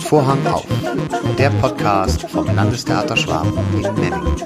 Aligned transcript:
Vorhang 0.00 0.46
auf, 0.46 0.66
der 1.36 1.50
Podcast 1.50 2.22
vom 2.30 2.46
Landestheater 2.46 3.14
Schwaben 3.14 3.52
in 3.74 3.82
Memmingen. 3.82 4.36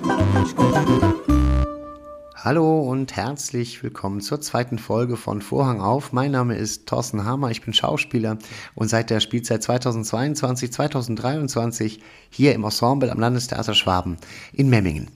Hallo 2.35 2.81
und 2.81 3.15
herzlich 3.15 3.85
willkommen 3.85 4.21
zur 4.21 4.41
zweiten 4.41 4.79
Folge 4.79 5.17
von 5.17 5.41
Vorhang 5.41 5.81
auf. 5.81 6.13
Mein 6.13 6.33
Name 6.33 6.57
ist 6.57 6.89
Thorsten 6.89 7.25
Hammer, 7.25 7.53
ich 7.53 7.63
bin 7.63 7.75
Schauspieler 7.75 8.39
und 8.75 8.89
seit 8.89 9.11
der 9.11 9.21
Spielzeit 9.21 9.63
2022, 9.63 10.73
2023 10.73 12.03
hier 12.31 12.57
im 12.57 12.65
Ensemble 12.65 13.13
am 13.13 13.21
Landestheater 13.21 13.75
Schwaben 13.75 14.17
in 14.53 14.69
Memmingen. 14.69 15.13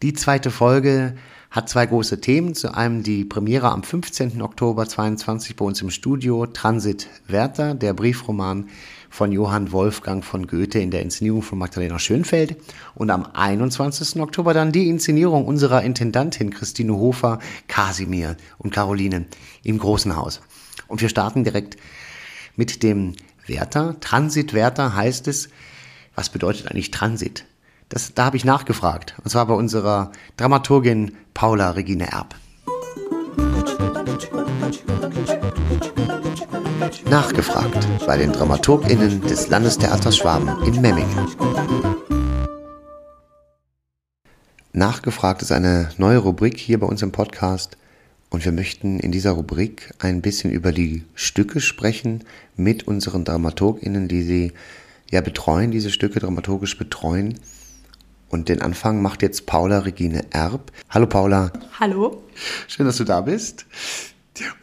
Die 0.00 0.14
zweite 0.14 0.50
Folge 0.50 1.14
hat 1.54 1.68
zwei 1.68 1.86
große 1.86 2.20
Themen. 2.20 2.54
Zu 2.54 2.74
einem 2.74 3.04
die 3.04 3.24
Premiere 3.24 3.70
am 3.70 3.84
15. 3.84 4.42
Oktober 4.42 4.88
22 4.88 5.54
bei 5.54 5.64
uns 5.64 5.80
im 5.82 5.90
Studio 5.90 6.46
Transit 6.46 7.08
Werther, 7.28 7.74
der 7.74 7.94
Briefroman 7.94 8.68
von 9.08 9.30
Johann 9.30 9.70
Wolfgang 9.70 10.24
von 10.24 10.48
Goethe 10.48 10.80
in 10.80 10.90
der 10.90 11.02
Inszenierung 11.02 11.42
von 11.42 11.60
Magdalena 11.60 12.00
Schönfeld. 12.00 12.56
Und 12.96 13.10
am 13.10 13.28
21. 13.32 14.20
Oktober 14.20 14.52
dann 14.52 14.72
die 14.72 14.88
Inszenierung 14.88 15.46
unserer 15.46 15.82
Intendantin 15.82 16.50
Christine 16.50 16.94
Hofer, 16.94 17.38
Kasimir 17.68 18.36
und 18.58 18.72
Caroline 18.72 19.26
im 19.62 19.78
Großen 19.78 20.16
Haus. 20.16 20.40
Und 20.88 21.02
wir 21.02 21.08
starten 21.08 21.44
direkt 21.44 21.76
mit 22.56 22.82
dem 22.82 23.14
Werther. 23.46 23.94
Transit 24.00 24.54
Werther 24.54 24.96
heißt 24.96 25.28
es. 25.28 25.50
Was 26.16 26.30
bedeutet 26.30 26.66
eigentlich 26.66 26.90
Transit? 26.90 27.44
Das, 27.94 28.12
da 28.12 28.24
habe 28.24 28.36
ich 28.36 28.44
nachgefragt. 28.44 29.14
Und 29.22 29.30
zwar 29.30 29.46
bei 29.46 29.54
unserer 29.54 30.10
Dramaturgin 30.36 31.12
Paula 31.32 31.70
Regine 31.70 32.10
Erb. 32.10 32.34
Nachgefragt 37.08 37.86
bei 38.04 38.16
den 38.16 38.32
DramaturgInnen 38.32 39.20
des 39.20 39.46
Landestheaters 39.46 40.16
Schwaben 40.16 40.48
in 40.64 40.80
Memmingen. 40.80 41.28
Nachgefragt 44.72 45.42
ist 45.42 45.52
eine 45.52 45.90
neue 45.96 46.18
Rubrik 46.18 46.58
hier 46.58 46.80
bei 46.80 46.88
uns 46.88 47.00
im 47.00 47.12
Podcast 47.12 47.76
und 48.28 48.44
wir 48.44 48.50
möchten 48.50 48.98
in 48.98 49.12
dieser 49.12 49.30
Rubrik 49.30 49.94
ein 50.00 50.20
bisschen 50.20 50.50
über 50.50 50.72
die 50.72 51.04
Stücke 51.14 51.60
sprechen 51.60 52.24
mit 52.56 52.88
unseren 52.88 53.24
DramaturgInnen, 53.24 54.08
die 54.08 54.22
sie 54.22 54.52
ja 55.12 55.20
betreuen, 55.20 55.70
diese 55.70 55.92
Stücke 55.92 56.18
dramaturgisch 56.18 56.76
betreuen. 56.76 57.38
Und 58.34 58.48
den 58.48 58.62
Anfang 58.62 59.00
macht 59.00 59.22
jetzt 59.22 59.46
Paula 59.46 59.78
Regine 59.78 60.24
Erb. 60.32 60.72
Hallo 60.90 61.06
Paula. 61.06 61.52
Hallo. 61.78 62.24
Schön, 62.66 62.84
dass 62.84 62.96
du 62.96 63.04
da 63.04 63.20
bist. 63.20 63.64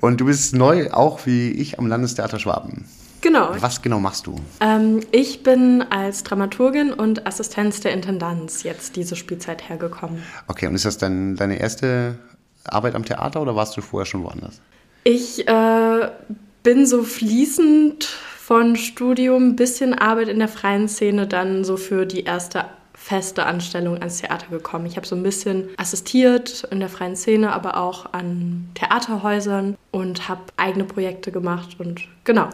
Und 0.02 0.20
du 0.20 0.26
bist 0.26 0.54
neu, 0.54 0.92
auch 0.92 1.26
wie 1.26 1.52
ich, 1.52 1.80
am 1.80 1.88
Landestheater 1.88 2.38
Schwaben. 2.38 2.84
Genau. 3.22 3.56
Was 3.62 3.82
genau 3.82 4.02
machst 4.02 4.28
du? 4.28 4.36
Ähm, 4.60 5.00
ich 5.14 5.44
bin 5.44 5.84
als 5.90 6.24
Dramaturgin 6.24 6.92
und 6.92 7.26
Assistenz 7.26 7.80
der 7.80 7.94
Intendanz 7.94 8.64
jetzt 8.64 8.98
diese 8.98 9.16
Spielzeit 9.16 9.70
hergekommen. 9.70 10.22
Okay, 10.50 10.68
und 10.68 10.76
ist 10.76 10.84
das 10.84 10.98
dann 10.98 11.38
deine 11.38 11.58
erste 11.58 12.20
Arbeit 12.66 12.94
am 12.94 13.06
Theater 13.06 13.42
oder 13.42 13.56
warst 13.56 13.78
du 13.78 13.82
vorher 13.82 14.06
schon 14.06 14.26
woanders? 14.26 14.60
Ich 15.06 15.48
äh, 15.48 16.10
bin 16.62 16.86
so 16.86 17.04
fließend 17.04 18.04
von 18.04 18.76
Studium, 18.76 19.56
bisschen 19.56 19.94
Arbeit 19.94 20.28
in 20.28 20.40
der 20.40 20.50
freien 20.50 20.90
Szene, 20.90 21.26
dann 21.26 21.64
so 21.64 21.78
für 21.78 22.06
die 22.06 22.26
erste 22.26 22.66
feste 23.02 23.46
Anstellung 23.46 23.98
ans 23.98 24.20
Theater 24.20 24.48
gekommen. 24.52 24.86
Ich 24.86 24.96
habe 24.96 25.08
so 25.08 25.16
ein 25.16 25.24
bisschen 25.24 25.70
assistiert 25.76 26.68
in 26.70 26.80
der 26.80 26.88
freien 26.88 27.16
Szene, 27.16 27.52
aber 27.52 27.78
auch 27.78 28.14
an 28.14 28.70
Theaterhäusern 28.76 29.76
und 29.90 30.30
habe 30.30 30.42
eigene 30.56 30.84
Projekte 30.84 31.32
gemacht 31.32 31.78
und 31.80 32.02
genau. 32.24 32.50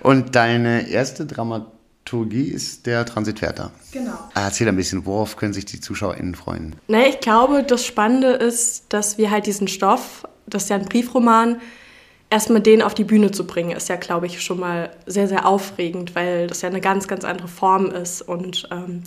Und 0.00 0.34
deine 0.34 0.88
erste 0.88 1.24
Dramaturgie 1.24 2.48
ist 2.48 2.86
der 2.86 3.06
Transitwerter. 3.06 3.70
Genau. 3.92 4.18
Erzähl 4.34 4.68
ein 4.68 4.76
bisschen, 4.76 5.06
worauf 5.06 5.36
können 5.36 5.52
sich 5.52 5.66
die 5.66 5.80
ZuschauerInnen 5.80 6.34
freuen? 6.34 6.74
Naja, 6.88 7.06
ich 7.08 7.20
glaube, 7.20 7.62
das 7.62 7.86
Spannende 7.86 8.32
ist, 8.32 8.86
dass 8.88 9.18
wir 9.18 9.30
halt 9.30 9.46
diesen 9.46 9.68
Stoff, 9.68 10.26
das 10.46 10.64
ist 10.64 10.68
ja 10.70 10.76
ein 10.76 10.86
Briefroman, 10.86 11.60
erstmal 12.28 12.60
den 12.60 12.82
auf 12.82 12.94
die 12.94 13.04
Bühne 13.04 13.30
zu 13.30 13.46
bringen, 13.46 13.70
ist 13.70 13.88
ja, 13.88 13.96
glaube 13.96 14.26
ich, 14.26 14.42
schon 14.42 14.58
mal 14.58 14.90
sehr, 15.06 15.28
sehr 15.28 15.46
aufregend, 15.46 16.16
weil 16.16 16.48
das 16.48 16.62
ja 16.62 16.68
eine 16.68 16.80
ganz, 16.80 17.06
ganz 17.06 17.24
andere 17.24 17.46
Form 17.46 17.86
ist 17.86 18.20
und 18.20 18.68
ähm, 18.72 19.04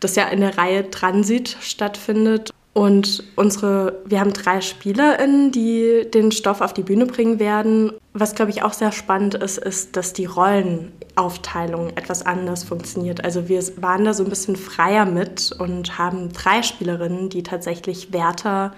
das 0.00 0.16
ja 0.16 0.24
in 0.28 0.40
der 0.40 0.58
Reihe 0.58 0.90
Transit 0.90 1.56
stattfindet. 1.60 2.50
Und 2.72 3.24
unsere, 3.34 4.00
wir 4.04 4.20
haben 4.20 4.32
drei 4.32 4.60
SpielerInnen, 4.60 5.50
die 5.50 6.06
den 6.12 6.30
Stoff 6.30 6.60
auf 6.60 6.72
die 6.72 6.82
Bühne 6.82 7.06
bringen 7.06 7.40
werden. 7.40 7.92
Was, 8.12 8.34
glaube 8.34 8.52
ich, 8.52 8.62
auch 8.62 8.72
sehr 8.72 8.92
spannend 8.92 9.34
ist, 9.34 9.58
ist, 9.58 9.96
dass 9.96 10.12
die 10.12 10.26
Rollenaufteilung 10.26 11.90
etwas 11.96 12.24
anders 12.24 12.62
funktioniert. 12.62 13.24
Also 13.24 13.48
wir 13.48 13.60
waren 13.80 14.04
da 14.04 14.14
so 14.14 14.22
ein 14.22 14.30
bisschen 14.30 14.54
freier 14.54 15.04
mit 15.04 15.50
und 15.58 15.98
haben 15.98 16.32
drei 16.32 16.62
Spielerinnen, 16.62 17.28
die 17.28 17.42
tatsächlich 17.42 18.12
Wärter 18.12 18.72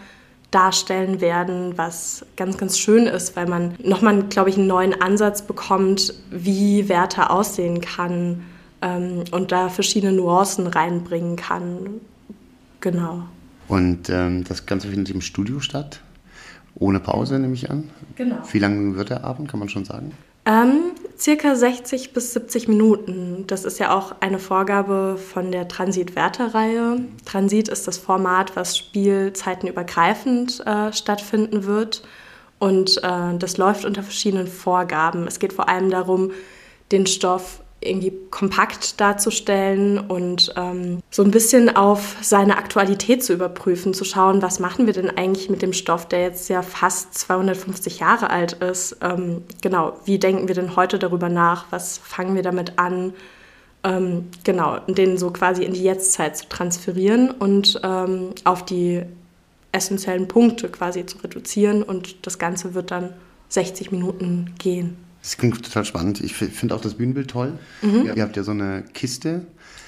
darstellen 0.50 1.20
werden, 1.20 1.76
was 1.76 2.24
ganz, 2.36 2.56
ganz 2.58 2.78
schön 2.78 3.06
ist, 3.06 3.36
weil 3.36 3.46
man 3.46 3.74
nochmal, 3.82 4.22
glaube 4.24 4.50
ich, 4.50 4.56
einen 4.56 4.66
neuen 4.66 5.00
Ansatz 5.00 5.42
bekommt, 5.42 6.14
wie 6.30 6.88
Wärter 6.88 7.30
aussehen 7.30 7.80
kann 7.80 8.44
ähm, 8.82 9.24
und 9.30 9.52
da 9.52 9.68
verschiedene 9.68 10.12
Nuancen 10.12 10.66
reinbringen 10.66 11.36
kann. 11.36 12.00
Genau. 12.80 13.22
Und 13.68 14.10
ähm, 14.10 14.44
das 14.44 14.66
Ganze 14.66 14.88
findet 14.88 15.14
im 15.14 15.20
Studio 15.20 15.60
statt? 15.60 16.00
Ohne 16.74 17.00
Pause, 17.00 17.38
nehme 17.38 17.54
ich 17.54 17.70
an? 17.70 17.90
Genau. 18.16 18.36
Wie 18.50 18.58
lange 18.58 18.96
wird 18.96 19.10
der 19.10 19.24
Abend, 19.24 19.48
kann 19.48 19.60
man 19.60 19.68
schon 19.68 19.84
sagen? 19.84 20.12
Ähm, 20.44 20.92
circa 21.16 21.54
60 21.54 22.12
bis 22.12 22.32
70 22.32 22.66
Minuten. 22.66 23.44
Das 23.46 23.64
ist 23.64 23.78
ja 23.78 23.96
auch 23.96 24.16
eine 24.20 24.40
Vorgabe 24.40 25.16
von 25.16 25.52
der 25.52 25.68
Transit-Wärter-Reihe. 25.68 27.00
Transit 27.24 27.68
ist 27.68 27.86
das 27.86 27.98
Format, 27.98 28.56
was 28.56 28.76
spielzeitenübergreifend 28.76 30.66
äh, 30.66 30.92
stattfinden 30.92 31.64
wird. 31.64 32.02
Und 32.58 32.98
äh, 33.04 33.38
das 33.38 33.56
läuft 33.56 33.84
unter 33.84 34.02
verschiedenen 34.02 34.48
Vorgaben. 34.48 35.28
Es 35.28 35.38
geht 35.38 35.52
vor 35.52 35.68
allem 35.68 35.90
darum, 35.90 36.32
den 36.90 37.06
Stoff 37.06 37.62
irgendwie 37.84 38.12
kompakt 38.30 39.00
darzustellen 39.00 39.98
und 39.98 40.52
ähm, 40.56 41.00
so 41.10 41.22
ein 41.22 41.30
bisschen 41.30 41.74
auf 41.74 42.16
seine 42.20 42.56
Aktualität 42.56 43.22
zu 43.24 43.32
überprüfen, 43.32 43.94
zu 43.94 44.04
schauen, 44.04 44.42
was 44.42 44.60
machen 44.60 44.86
wir 44.86 44.92
denn 44.92 45.10
eigentlich 45.10 45.50
mit 45.50 45.62
dem 45.62 45.72
Stoff, 45.72 46.06
der 46.06 46.22
jetzt 46.22 46.48
ja 46.48 46.62
fast 46.62 47.14
250 47.14 48.00
Jahre 48.00 48.30
alt 48.30 48.54
ist. 48.54 48.96
Ähm, 49.00 49.42
genau, 49.60 49.94
wie 50.04 50.18
denken 50.18 50.48
wir 50.48 50.54
denn 50.54 50.76
heute 50.76 50.98
darüber 50.98 51.28
nach? 51.28 51.66
Was 51.70 51.98
fangen 51.98 52.34
wir 52.34 52.42
damit 52.42 52.78
an? 52.78 53.12
Ähm, 53.84 54.28
genau, 54.44 54.78
den 54.86 55.18
so 55.18 55.30
quasi 55.30 55.64
in 55.64 55.72
die 55.72 55.82
Jetztzeit 55.82 56.36
zu 56.36 56.48
transferieren 56.48 57.30
und 57.30 57.80
ähm, 57.82 58.30
auf 58.44 58.64
die 58.64 59.02
essentiellen 59.72 60.28
Punkte 60.28 60.68
quasi 60.68 61.04
zu 61.06 61.18
reduzieren 61.18 61.82
und 61.82 62.26
das 62.26 62.38
Ganze 62.38 62.74
wird 62.74 62.90
dann 62.90 63.12
60 63.48 63.90
Minuten 63.90 64.54
gehen. 64.58 64.96
Das 65.22 65.36
klingt 65.36 65.62
total 65.62 65.84
spannend. 65.84 66.20
Ich 66.20 66.34
finde 66.34 66.74
auch 66.74 66.80
das 66.80 66.94
Bühnenbild 66.94 67.30
toll. 67.30 67.58
Mhm. 67.80 68.10
Ihr 68.14 68.22
habt 68.22 68.36
ja 68.36 68.42
so 68.42 68.50
eine 68.50 68.82
Kiste. 68.92 69.46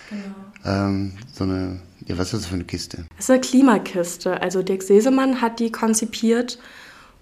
Genau. 0.09 0.23
Ähm, 0.65 1.13
so 1.33 1.45
eine, 1.45 1.81
ja, 2.07 2.17
was 2.17 2.33
ist 2.33 2.43
das 2.43 2.47
für 2.47 2.55
eine 2.55 2.65
Kiste? 2.65 3.05
Das 3.17 3.27
ist 3.27 3.31
eine 3.31 3.41
Klimakiste. 3.41 4.41
Also 4.41 4.63
Dirk 4.63 4.83
Sesemann 4.83 5.41
hat 5.41 5.59
die 5.59 5.73
konzipiert. 5.73 6.59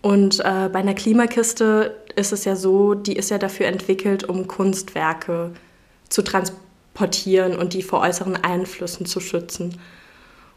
Und 0.02 0.40
äh, 0.40 0.68
bei 0.70 0.80
einer 0.80 0.94
Klimakiste 0.94 1.96
ist 2.16 2.32
es 2.32 2.44
ja 2.44 2.54
so, 2.54 2.94
die 2.94 3.16
ist 3.16 3.30
ja 3.30 3.38
dafür 3.38 3.66
entwickelt, 3.66 4.24
um 4.24 4.46
Kunstwerke 4.46 5.52
zu 6.08 6.22
transportieren 6.22 7.56
und 7.56 7.72
die 7.72 7.82
vor 7.82 8.00
äußeren 8.00 8.36
Einflüssen 8.36 9.06
zu 9.06 9.20
schützen. 9.20 9.78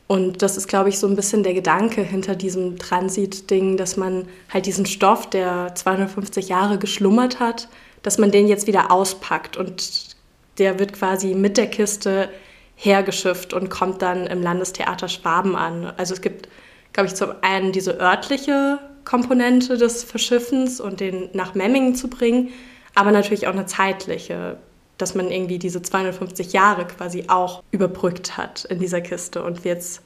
Und 0.07 0.43
das 0.43 0.55
ist, 0.55 0.67
glaube 0.67 0.89
ich, 0.89 0.99
so 0.99 1.07
ein 1.07 1.15
bisschen 1.15 1.41
der 1.41 1.55
Gedanke 1.55 2.01
hinter 2.01 2.35
diesem 2.35 2.77
Transit-Ding, 2.77 3.75
dass 3.75 3.97
man 3.97 4.27
halt 4.53 4.67
diesen 4.67 4.85
Stoff, 4.85 5.29
der 5.29 5.73
250 5.73 6.49
Jahre 6.49 6.77
geschlummert 6.77 7.39
hat, 7.39 7.69
dass 8.03 8.19
man 8.19 8.29
den 8.29 8.47
jetzt 8.47 8.67
wieder 8.67 8.91
auspackt 8.91 9.57
und 9.57 10.15
der 10.59 10.77
wird 10.77 10.93
quasi 10.93 11.33
mit 11.33 11.57
der 11.57 11.67
Kiste 11.67 12.29
hergeschifft 12.75 13.53
und 13.53 13.69
kommt 13.69 14.01
dann 14.01 14.27
im 14.27 14.43
Landestheater 14.43 15.07
Schwaben 15.07 15.55
an. 15.55 15.91
Also 15.97 16.13
es 16.13 16.21
gibt, 16.21 16.49
glaube 16.93 17.07
ich, 17.07 17.15
zum 17.15 17.31
einen 17.41 17.71
diese 17.71 17.99
örtliche 17.99 18.79
Komponente 19.05 19.77
des 19.77 20.03
Verschiffens 20.03 20.79
und 20.79 20.99
den 20.99 21.29
nach 21.33 21.55
Memmingen 21.55 21.95
zu 21.95 22.09
bringen, 22.09 22.49
aber 22.93 23.11
natürlich 23.11 23.47
auch 23.47 23.53
eine 23.53 23.65
zeitliche 23.65 24.57
dass 24.97 25.15
man 25.15 25.29
irgendwie 25.29 25.59
diese 25.59 25.81
250 25.81 26.53
Jahre 26.53 26.85
quasi 26.85 27.25
auch 27.27 27.63
überbrückt 27.71 28.37
hat 28.37 28.65
in 28.65 28.79
dieser 28.79 29.01
Kiste 29.01 29.43
und 29.43 29.63
wir 29.63 29.73
jetzt 29.73 30.01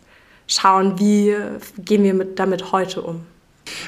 schauen, 0.47 0.99
wie 0.99 1.35
gehen 1.77 2.03
wir 2.03 2.13
mit, 2.13 2.39
damit 2.39 2.71
heute 2.71 3.01
um. 3.01 3.21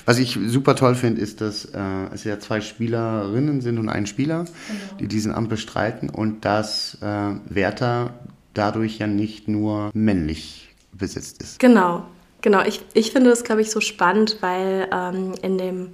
Was 0.05 0.19
ich 0.19 0.37
super 0.47 0.75
toll 0.75 0.95
finde, 0.95 1.21
ist, 1.21 1.41
dass 1.41 1.65
äh, 1.65 1.79
es 2.13 2.23
ja 2.23 2.39
zwei 2.39 2.61
Spielerinnen 2.61 3.61
sind 3.61 3.79
und 3.79 3.89
ein 3.89 4.05
Spieler, 4.05 4.45
genau. 4.45 4.97
die 4.99 5.07
diesen 5.07 5.33
Amt 5.33 5.49
bestreiten 5.49 6.09
und 6.09 6.45
dass 6.45 6.97
äh, 7.01 7.31
Werther 7.49 8.13
dadurch 8.53 8.99
ja 8.99 9.07
nicht 9.07 9.47
nur 9.47 9.89
männlich 9.93 10.69
besetzt 10.91 11.41
ist. 11.41 11.59
Genau, 11.59 12.05
genau. 12.41 12.63
Ich, 12.63 12.81
ich 12.93 13.11
finde 13.11 13.29
das, 13.29 13.43
glaube 13.43 13.61
ich, 13.61 13.71
so 13.71 13.81
spannend, 13.81 14.37
weil 14.41 14.87
ähm, 14.91 15.33
in 15.41 15.57
dem 15.57 15.89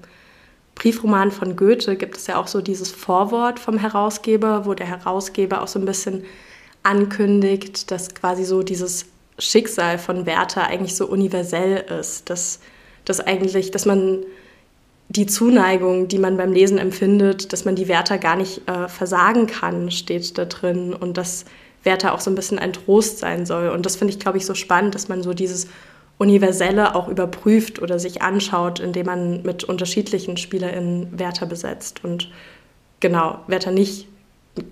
Briefroman 0.77 1.31
von 1.31 1.55
Goethe 1.55 1.95
gibt 1.95 2.17
es 2.17 2.27
ja 2.27 2.37
auch 2.37 2.47
so 2.47 2.61
dieses 2.61 2.91
Vorwort 2.91 3.59
vom 3.59 3.77
Herausgeber, 3.77 4.65
wo 4.65 4.73
der 4.73 4.87
Herausgeber 4.87 5.61
auch 5.61 5.67
so 5.67 5.79
ein 5.79 5.85
bisschen 5.85 6.23
ankündigt, 6.83 7.89
dass 7.91 8.13
quasi 8.13 8.43
so 8.45 8.63
dieses 8.63 9.05
Schicksal 9.39 9.97
von 9.97 10.25
Werther 10.25 10.67
eigentlich 10.67 10.95
so 10.95 11.07
universell 11.07 11.85
ist, 11.99 12.29
dass, 12.29 12.59
dass 13.05 13.19
eigentlich, 13.19 13.71
dass 13.71 13.85
man 13.85 14.19
die 15.09 15.25
Zuneigung, 15.25 16.07
die 16.07 16.19
man 16.19 16.37
beim 16.37 16.51
Lesen 16.51 16.77
empfindet, 16.77 17.53
dass 17.53 17.65
man 17.65 17.75
die 17.75 17.87
Werther 17.87 18.17
gar 18.17 18.35
nicht 18.35 18.67
äh, 18.69 18.87
versagen 18.87 19.47
kann, 19.47 19.89
steht 19.91 20.37
da 20.37 20.45
drin 20.45 20.93
und 20.93 21.17
dass 21.17 21.45
Werther 21.83 22.13
auch 22.13 22.19
so 22.19 22.29
ein 22.29 22.35
bisschen 22.35 22.59
ein 22.59 22.73
Trost 22.73 23.19
sein 23.19 23.45
soll. 23.45 23.69
Und 23.69 23.85
das 23.85 23.95
finde 23.95 24.13
ich, 24.13 24.19
glaube 24.19 24.37
ich, 24.37 24.45
so 24.45 24.53
spannend, 24.53 24.95
dass 24.95 25.07
man 25.07 25.23
so 25.23 25.33
dieses 25.33 25.67
Universelle 26.17 26.95
auch 26.95 27.07
überprüft 27.07 27.81
oder 27.81 27.99
sich 27.99 28.21
anschaut, 28.21 28.79
indem 28.79 29.05
man 29.05 29.41
mit 29.43 29.63
unterschiedlichen 29.63 30.37
SpielerInnen 30.37 31.19
Werther 31.19 31.45
besetzt. 31.45 32.03
Und 32.03 32.31
genau, 32.99 33.39
Werther 33.47 33.71
nicht 33.71 34.07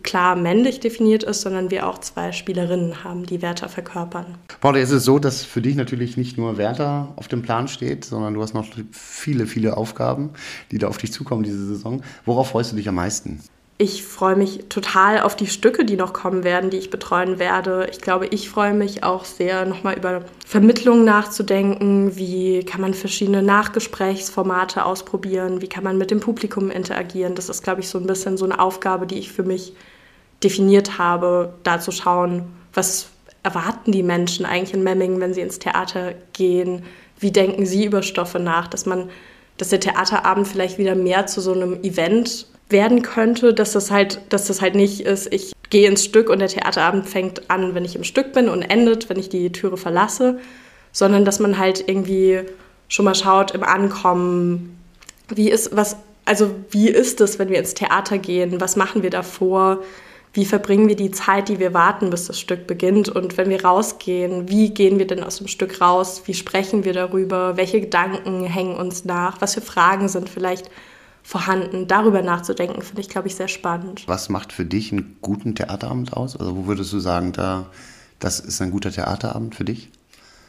klar 0.03 0.36
männlich 0.36 0.80
definiert 0.80 1.24
ist, 1.24 1.42
sondern 1.42 1.69
wir 1.69 1.88
auch 1.88 2.00
zwei 2.00 2.31
Spielerinnen 2.31 3.03
haben, 3.03 3.25
die 3.25 3.44
Werther 3.44 3.69
verkörpern. 3.69 4.25
Paul, 4.59 4.77
ist 4.77 4.92
es 4.92 5.06
so, 5.06 5.19
dass 5.19 5.44
für 5.44 5.62
dich 5.62 5.75
natürlich 5.75 6.18
nicht 6.18 6.38
nur 6.38 6.57
Werther 6.57 7.13
auf 7.18 7.27
dem 7.27 7.44
Plan 7.44 7.68
steht, 7.68 8.06
sondern 8.06 8.33
du 8.33 8.41
hast 8.41 8.53
noch 8.56 8.65
viele, 8.91 9.45
viele 9.45 9.77
Aufgaben, 9.77 10.31
die 10.71 10.80
da 10.80 10.88
auf 10.88 10.98
dich 10.98 11.12
zukommen 11.12 11.44
diese 11.44 11.65
Saison. 11.65 12.01
Worauf 12.25 12.50
freust 12.50 12.71
du 12.71 12.75
dich 12.75 12.89
am 12.89 12.95
meisten? 12.95 13.41
Ich 13.77 14.06
freue 14.06 14.38
mich 14.38 14.66
total 14.69 15.19
auf 15.19 15.36
die 15.36 15.48
Stücke, 15.48 15.83
die 15.83 15.98
noch 15.98 16.13
kommen 16.13 16.45
werden, 16.45 16.69
die 16.69 16.77
ich 16.77 16.89
betreuen 16.89 17.39
werde. 17.39 17.89
Ich 17.92 18.00
glaube, 18.00 18.27
ich 18.27 18.50
freue 18.50 18.74
mich 18.74 19.04
auch 19.04 19.25
sehr, 19.25 19.66
nochmal 19.66 19.98
über 19.98 20.24
Vermittlung 20.45 21.04
nachzudenken. 21.04 22.16
Wie 22.16 22.63
kann 22.63 22.80
man 22.80 22.94
verschiedene 22.94 23.44
Nachgesprächsformate 23.44 24.86
ausprobieren? 24.86 25.62
Wie 25.62 25.68
kann 25.68 25.83
man 25.83 25.98
mit 25.98 26.10
dem 26.10 26.22
Publikum 26.22 26.72
interagieren? 26.72 27.36
Das 27.36 27.50
ist, 27.50 27.63
glaube 27.63 27.81
ich, 27.81 27.89
so 27.89 27.98
ein 27.98 28.07
bisschen 28.07 28.38
so 28.38 28.45
eine 28.45 28.60
Aufgabe, 28.60 29.07
die 29.07 29.19
ich 29.19 29.33
für 29.33 29.44
mich 29.44 29.74
definiert 30.42 30.98
habe, 30.98 31.54
da 31.63 31.81
zu 31.81 31.92
schauen, 31.92 32.44
was 32.74 33.07
erwarten 33.44 33.92
die 33.92 34.04
Menschen 34.04 34.45
eigentlich 34.45 34.74
in 34.74 34.83
Memmingen, 34.83 35.19
wenn 35.19 35.33
sie 35.33 35.42
ins 35.42 35.60
Theater 35.60 36.13
gehen? 36.31 36.83
Wie 37.19 37.31
denken 37.31 37.66
sie 37.66 37.83
über 37.83 38.04
Stoffe 38.04 38.39
nach? 38.39 38.68
Dass 38.68 38.86
man, 38.86 39.10
dass 39.57 39.69
der 39.69 39.81
Theaterabend 39.81 40.48
vielleicht 40.48 40.77
wieder 40.77 40.95
mehr 40.95 41.27
zu 41.27 41.42
so 41.42 41.51
einem 41.51 41.83
Event 41.83 42.48
werden 42.69 43.01
könnte, 43.01 43.53
dass 43.53 43.73
das 43.73 43.91
halt, 43.91 44.21
dass 44.29 44.47
das 44.47 44.62
halt 44.62 44.75
nicht 44.75 45.01
ist, 45.01 45.31
ich 45.31 45.53
gehe 45.69 45.88
ins 45.88 46.03
Stück 46.03 46.29
und 46.29 46.39
der 46.39 46.47
Theaterabend 46.47 47.07
fängt 47.07 47.50
an, 47.50 47.75
wenn 47.75 47.85
ich 47.85 47.95
im 47.95 48.03
Stück 48.03 48.33
bin 48.33 48.50
und 48.50 48.62
endet, 48.63 49.09
wenn 49.09 49.19
ich 49.19 49.29
die 49.29 49.51
Türe 49.51 49.77
verlasse, 49.77 50.39
sondern 50.91 51.25
dass 51.25 51.39
man 51.39 51.57
halt 51.57 51.88
irgendwie 51.88 52.41
schon 52.88 53.06
mal 53.06 53.15
schaut 53.15 53.51
im 53.51 53.63
Ankommen, 53.63 54.79
wie 55.29 55.50
ist 55.50 55.75
was, 55.75 55.97
also 56.25 56.51
wie 56.71 56.89
ist 56.89 57.21
es, 57.21 57.39
wenn 57.39 57.50
wir 57.50 57.59
ins 57.59 57.73
Theater 57.73 58.17
gehen, 58.17 58.62
was 58.62 58.75
machen 58.75 59.03
wir 59.03 59.09
davor, 59.09 59.81
wie 60.33 60.45
verbringen 60.45 60.89
wir 60.89 60.97
die 60.97 61.12
Zeit, 61.12 61.47
die 61.47 61.59
wir 61.59 61.73
warten, 61.73 62.09
bis 62.09 62.27
das 62.27 62.39
Stück 62.39 62.67
beginnt? 62.67 63.07
Und 63.07 63.38
wenn 63.38 63.50
wir 63.50 63.63
rausgehen, 63.63 64.50
wie 64.50 64.69
gehen 64.69 65.00
wir 65.00 65.07
denn 65.07 65.23
aus 65.23 65.38
dem 65.38 65.47
Stück 65.47 65.79
raus, 65.79 66.23
wie 66.25 66.33
sprechen 66.33 66.83
wir 66.83 66.91
darüber, 66.91 67.56
welche 67.56 67.79
Gedanken 67.79 68.44
hängen 68.44 68.75
uns 68.75 69.06
nach, 69.06 69.39
was 69.39 69.53
für 69.53 69.62
Fragen 69.62 70.09
sind 70.09 70.27
vielleicht 70.27 70.69
vorhanden. 71.25 71.88
Darüber 71.88 72.22
nachzudenken, 72.22 72.83
finde 72.83 73.01
ich, 73.01 73.10
glaube 73.10 73.27
ich, 73.27 73.36
sehr 73.36 73.48
spannend. 73.48 74.04
Was 74.06 74.30
macht 74.30 74.54
für 74.54 74.63
dich 74.63 74.92
einen 74.92 75.18
guten 75.24 75.56
Theaterabend 75.56 76.13
aus? 76.13 76.38
Also 76.38 76.56
wo 76.56 76.68
würdest 76.68 76.94
du 76.94 77.00
sagen, 77.00 77.31
da, 77.31 77.66
das 78.19 78.39
ist 78.39 78.62
ein 78.62 78.69
guter 78.69 78.92
Theaterabend 78.92 79.56
für 79.56 79.66
dich? 79.66 79.89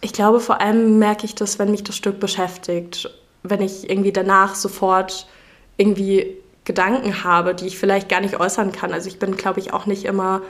Ich 0.03 0.13
glaube, 0.13 0.39
vor 0.39 0.61
allem 0.61 0.99
merke 0.99 1.25
ich 1.25 1.35
das, 1.35 1.59
wenn 1.59 1.71
mich 1.71 1.83
das 1.83 1.97
Stück 1.97 2.21
beschäftigt. 2.21 3.09
Wenn 3.43 3.63
ich 3.63 3.89
irgendwie 3.89 4.13
danach 4.13 4.55
sofort 4.55 5.27
irgendwie 5.79 6.37
Gedanken 6.67 7.25
habe, 7.25 7.55
die 7.55 7.67
ich 7.67 7.79
vielleicht 7.79 8.11
gar 8.11 8.21
nicht 8.21 8.39
äußern 8.39 8.73
kann. 8.73 8.93
Also 8.93 9.09
ich 9.09 9.19
bin, 9.19 9.35
glaube 9.39 9.61
ich, 9.61 9.73
auch 9.73 9.87
nicht 9.87 10.05
immer 10.05 10.43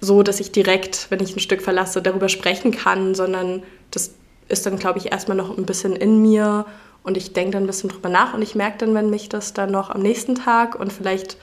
so, 0.00 0.22
dass 0.22 0.38
ich 0.38 0.52
direkt, 0.52 1.08
wenn 1.10 1.20
ich 1.20 1.34
ein 1.34 1.40
Stück 1.40 1.62
verlasse, 1.62 2.00
darüber 2.00 2.28
sprechen 2.28 2.70
kann, 2.70 3.16
sondern 3.16 3.64
das 3.90 4.12
ist 4.48 4.66
dann, 4.66 4.78
glaube 4.78 5.00
ich, 5.00 5.10
erstmal 5.10 5.36
noch 5.36 5.58
ein 5.58 5.66
bisschen 5.66 5.96
in 5.96 6.22
mir 6.22 6.64
und 7.04 7.16
ich 7.16 7.32
denke 7.34 7.52
dann 7.52 7.64
ein 7.64 7.66
bisschen 7.66 7.90
drüber 7.90 8.08
nach 8.08 8.34
und 8.34 8.42
ich 8.42 8.54
merke 8.54 8.78
dann, 8.78 8.94
wenn 8.94 9.10
mich 9.10 9.28
das 9.28 9.52
dann 9.52 9.70
noch 9.70 9.90
am 9.90 10.00
nächsten 10.00 10.34
Tag 10.34 10.74
und 10.74 10.92
vielleicht 10.92 11.36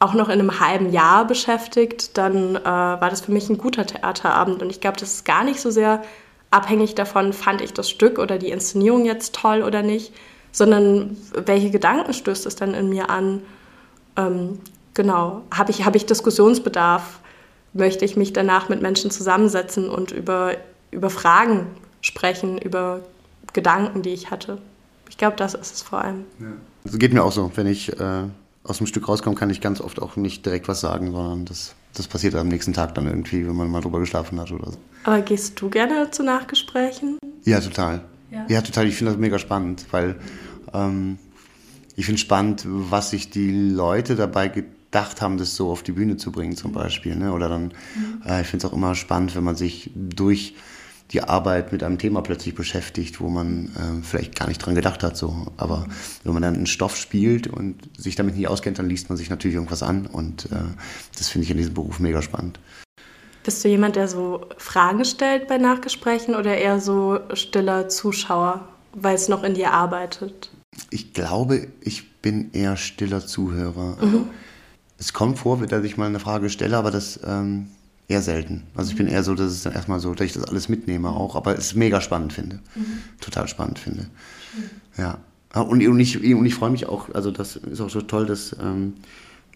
auch 0.00 0.14
noch 0.14 0.28
in 0.28 0.40
einem 0.40 0.58
halben 0.58 0.90
Jahr 0.90 1.24
beschäftigt, 1.24 2.18
dann 2.18 2.56
äh, 2.56 2.64
war 2.64 3.08
das 3.08 3.20
für 3.20 3.30
mich 3.30 3.48
ein 3.48 3.56
guter 3.56 3.86
Theaterabend. 3.86 4.60
Und 4.60 4.70
ich 4.70 4.80
glaube, 4.80 4.98
das 4.98 5.14
ist 5.14 5.24
gar 5.24 5.44
nicht 5.44 5.60
so 5.60 5.70
sehr 5.70 6.02
abhängig 6.50 6.96
davon, 6.96 7.32
fand 7.32 7.60
ich 7.60 7.72
das 7.72 7.88
Stück 7.88 8.18
oder 8.18 8.36
die 8.36 8.50
Inszenierung 8.50 9.04
jetzt 9.04 9.36
toll 9.36 9.62
oder 9.62 9.82
nicht, 9.82 10.12
sondern 10.50 11.16
welche 11.32 11.70
Gedanken 11.70 12.12
stößt 12.12 12.44
es 12.46 12.56
dann 12.56 12.74
in 12.74 12.88
mir 12.88 13.08
an? 13.08 13.42
Ähm, 14.16 14.58
genau, 14.94 15.42
habe 15.54 15.70
ich, 15.70 15.84
hab 15.84 15.94
ich 15.94 16.06
Diskussionsbedarf? 16.06 17.20
Möchte 17.72 18.04
ich 18.04 18.16
mich 18.16 18.32
danach 18.32 18.68
mit 18.68 18.82
Menschen 18.82 19.12
zusammensetzen 19.12 19.88
und 19.88 20.10
über, 20.10 20.56
über 20.90 21.08
Fragen 21.08 21.68
sprechen, 22.00 22.58
über 22.58 23.00
Gedanken, 23.52 24.02
die 24.02 24.12
ich 24.12 24.32
hatte? 24.32 24.58
Ich 25.12 25.18
glaube, 25.18 25.36
das 25.36 25.52
ist 25.52 25.74
es 25.74 25.82
vor 25.82 26.00
allem. 26.00 26.24
Ja. 26.40 26.46
Also 26.86 26.96
geht 26.96 27.12
mir 27.12 27.22
auch 27.22 27.32
so. 27.32 27.52
Wenn 27.54 27.66
ich 27.66 28.00
äh, 28.00 28.22
aus 28.64 28.78
dem 28.78 28.86
Stück 28.86 29.06
rauskomme, 29.06 29.36
kann 29.36 29.50
ich 29.50 29.60
ganz 29.60 29.82
oft 29.82 30.00
auch 30.00 30.16
nicht 30.16 30.46
direkt 30.46 30.68
was 30.68 30.80
sagen, 30.80 31.12
sondern 31.12 31.44
das, 31.44 31.74
das 31.92 32.08
passiert 32.08 32.34
am 32.34 32.48
nächsten 32.48 32.72
Tag 32.72 32.94
dann 32.94 33.06
irgendwie, 33.06 33.46
wenn 33.46 33.54
man 33.54 33.70
mal 33.70 33.82
drüber 33.82 34.00
geschlafen 34.00 34.40
hat 34.40 34.50
oder 34.50 34.70
so. 34.70 34.78
Aber 35.04 35.20
gehst 35.20 35.60
du 35.60 35.68
gerne 35.68 36.10
zu 36.10 36.22
Nachgesprächen? 36.22 37.18
Ja, 37.44 37.60
total. 37.60 38.00
Ja, 38.30 38.46
ja 38.48 38.62
total. 38.62 38.86
Ich 38.86 38.96
finde 38.96 39.12
das 39.12 39.20
mega 39.20 39.38
spannend, 39.38 39.84
weil 39.90 40.16
ähm, 40.72 41.18
ich 41.94 42.06
finde 42.06 42.18
spannend, 42.18 42.64
was 42.66 43.10
sich 43.10 43.28
die 43.28 43.68
Leute 43.68 44.16
dabei 44.16 44.48
gedacht 44.48 45.20
haben, 45.20 45.36
das 45.36 45.56
so 45.56 45.70
auf 45.70 45.82
die 45.82 45.92
Bühne 45.92 46.16
zu 46.16 46.32
bringen, 46.32 46.56
zum 46.56 46.72
Beispiel. 46.72 47.16
Ne? 47.16 47.34
Oder 47.34 47.50
dann, 47.50 47.64
mhm. 47.64 48.22
äh, 48.26 48.40
ich 48.40 48.46
finde 48.46 48.66
es 48.66 48.72
auch 48.72 48.74
immer 48.74 48.94
spannend, 48.94 49.36
wenn 49.36 49.44
man 49.44 49.56
sich 49.56 49.90
durch 49.94 50.54
die 51.12 51.22
Arbeit 51.22 51.72
mit 51.72 51.82
einem 51.82 51.98
Thema 51.98 52.22
plötzlich 52.22 52.54
beschäftigt, 52.54 53.20
wo 53.20 53.28
man 53.28 53.66
äh, 53.76 54.02
vielleicht 54.02 54.38
gar 54.38 54.48
nicht 54.48 54.58
dran 54.58 54.74
gedacht 54.74 55.02
hat. 55.02 55.16
So. 55.16 55.46
Aber 55.56 55.86
wenn 56.24 56.32
man 56.32 56.42
dann 56.42 56.54
einen 56.54 56.66
Stoff 56.66 56.96
spielt 56.96 57.46
und 57.46 57.76
sich 57.98 58.16
damit 58.16 58.36
nicht 58.36 58.48
auskennt, 58.48 58.78
dann 58.78 58.88
liest 58.88 59.08
man 59.08 59.18
sich 59.18 59.28
natürlich 59.28 59.54
irgendwas 59.54 59.82
an. 59.82 60.06
Und 60.06 60.46
äh, 60.46 60.56
das 61.16 61.28
finde 61.28 61.44
ich 61.44 61.50
in 61.50 61.58
diesem 61.58 61.74
Beruf 61.74 62.00
mega 62.00 62.22
spannend. 62.22 62.58
Bist 63.44 63.64
du 63.64 63.68
jemand, 63.68 63.96
der 63.96 64.08
so 64.08 64.46
Fragen 64.56 65.04
stellt 65.04 65.48
bei 65.48 65.58
Nachgesprächen 65.58 66.34
oder 66.34 66.56
eher 66.56 66.80
so 66.80 67.18
stiller 67.34 67.88
Zuschauer, 67.88 68.66
weil 68.94 69.16
es 69.16 69.28
noch 69.28 69.42
in 69.42 69.54
dir 69.54 69.72
arbeitet? 69.72 70.50
Ich 70.90 71.12
glaube, 71.12 71.68
ich 71.80 72.20
bin 72.22 72.52
eher 72.52 72.76
stiller 72.76 73.26
Zuhörer. 73.26 73.98
Mhm. 74.00 74.30
Es 74.98 75.12
kommt 75.12 75.40
vor, 75.40 75.58
dass 75.66 75.84
ich 75.84 75.96
mal 75.96 76.06
eine 76.06 76.20
Frage 76.20 76.48
stelle, 76.48 76.78
aber 76.78 76.92
das 76.92 77.18
ähm, 77.26 77.68
eher 78.12 78.22
selten. 78.22 78.64
Also 78.74 78.90
ich 78.90 78.96
bin 78.96 79.06
eher 79.08 79.22
so, 79.22 79.34
dass 79.34 79.50
es 79.50 79.62
dann 79.62 79.72
erstmal 79.72 79.98
so, 79.98 80.14
dass 80.14 80.26
ich 80.26 80.32
das 80.34 80.44
alles 80.44 80.68
mitnehme 80.68 81.08
auch, 81.10 81.34
aber 81.34 81.56
es 81.56 81.74
mega 81.74 82.00
spannend 82.00 82.32
finde. 82.32 82.56
Mhm. 82.74 82.98
Total 83.20 83.48
spannend 83.48 83.78
finde. 83.78 84.06
Schön. 84.52 84.70
Ja. 85.04 85.18
Ah, 85.50 85.62
und, 85.62 85.86
und 85.86 86.00
ich, 86.00 86.22
und 86.22 86.46
ich 86.46 86.54
freue 86.54 86.70
mich 86.70 86.86
auch, 86.86 87.14
also 87.14 87.30
das 87.30 87.56
ist 87.56 87.80
auch 87.80 87.90
so 87.90 88.00
toll, 88.02 88.26
dass, 88.26 88.56
ähm, 88.60 88.94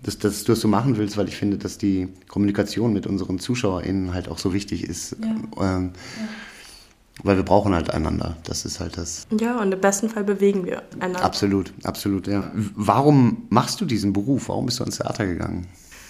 dass, 0.03 0.19
dass 0.19 0.45
du 0.45 0.53
das 0.53 0.61
so 0.61 0.69
machen 0.69 0.97
willst, 0.97 1.17
weil 1.17 1.29
ich 1.29 1.37
finde, 1.37 1.59
dass 1.59 1.79
die 1.79 2.09
Kommunikation 2.29 2.93
mit 2.93 3.07
unseren 3.07 3.39
ZuschauerInnen 3.39 4.13
halt 4.13 4.29
auch 4.29 4.39
so 4.39 4.53
wichtig 4.53 4.85
ist. 4.85 5.17
Ja. 5.23 5.77
Ähm, 5.77 5.93
ja. 6.21 6.29
Weil 7.23 7.37
wir 7.37 7.45
brauchen 7.45 7.73
halt 7.73 7.91
einander. 7.91 8.37
Das 8.45 8.67
ist 8.67 8.79
halt 8.79 8.99
das. 8.99 9.27
Ja, 9.41 9.59
und 9.61 9.73
im 9.73 9.81
besten 9.81 10.11
Fall 10.11 10.25
bewegen 10.25 10.67
wir 10.67 10.83
einander. 11.01 11.25
Absolut, 11.25 11.73
absolut, 11.83 12.27
ja. 12.27 12.51
Warum 12.55 13.47
machst 13.49 13.81
du 13.81 13.87
diesen 13.87 14.13
Beruf? 14.13 14.51
Warum 14.51 14.67
bist 14.67 14.81
du 14.81 14.85
ins 14.85 14.99
Theater 14.99 15.27
gegangen? 15.27 15.67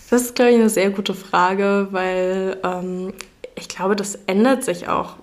Das 0.09 0.23
ist, 0.23 0.35
glaube 0.37 0.53
ich, 0.53 0.57
eine 0.57 0.71
sehr 0.71 0.91
gute 0.91 1.15
Frage, 1.15 1.89
weil 1.91 2.59
ähm, 2.63 3.13
ich 3.57 3.69
glaube, 3.69 3.97
das 3.97 4.19
ändert 4.27 4.65
sich 4.65 4.89
auch 4.89 5.17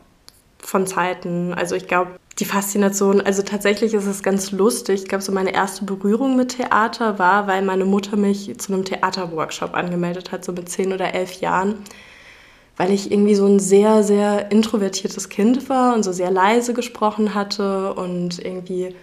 von 0.60 0.88
Zeiten. 0.88 1.54
Also 1.54 1.76
ich 1.76 1.88
glaube, 1.88 2.12
die 2.40 2.46
Faszination, 2.46 3.22
also 3.22 3.44
tatsächlich 3.44 3.94
ist 3.94 4.08
es 4.08 4.24
ganz 4.24 4.52
lustig. 4.52 5.04
Ich 5.04 5.08
glaube, 5.08 5.24
so 5.24 5.32
meine 5.32 5.54
erste 5.54 5.86
Berührung 5.86 6.36
mit 6.36 6.58
Theater 6.58 7.20
war, 7.20 7.48
weil 7.48 7.62
meine 7.62 7.86
Mutter 7.86 8.18
mich 8.18 8.58
zu 8.60 8.74
einem 8.74 8.84
Theaterworkshop 8.84 9.76
angemeldet 9.76 10.32
hat, 10.32 10.44
so 10.44 10.52
mit 10.52 10.68
zehn 10.68 10.92
oder 10.92 11.14
elf 11.14 11.40
Jahren. 11.42 11.76
Weil 12.76 12.92
ich 12.92 13.12
irgendwie 13.12 13.36
so 13.36 13.46
ein 13.46 13.60
sehr, 13.60 14.04
sehr 14.04 14.52
introvertiertes 14.52 15.30
Kind 15.30 15.70
war 15.70 15.94
und 15.94 16.04
so 16.04 16.12
sehr 16.12 16.32
leise 16.32 16.74
gesprochen 16.74 17.36
hatte 17.36 17.94
und 17.94 18.44
irgendwie 18.44 18.96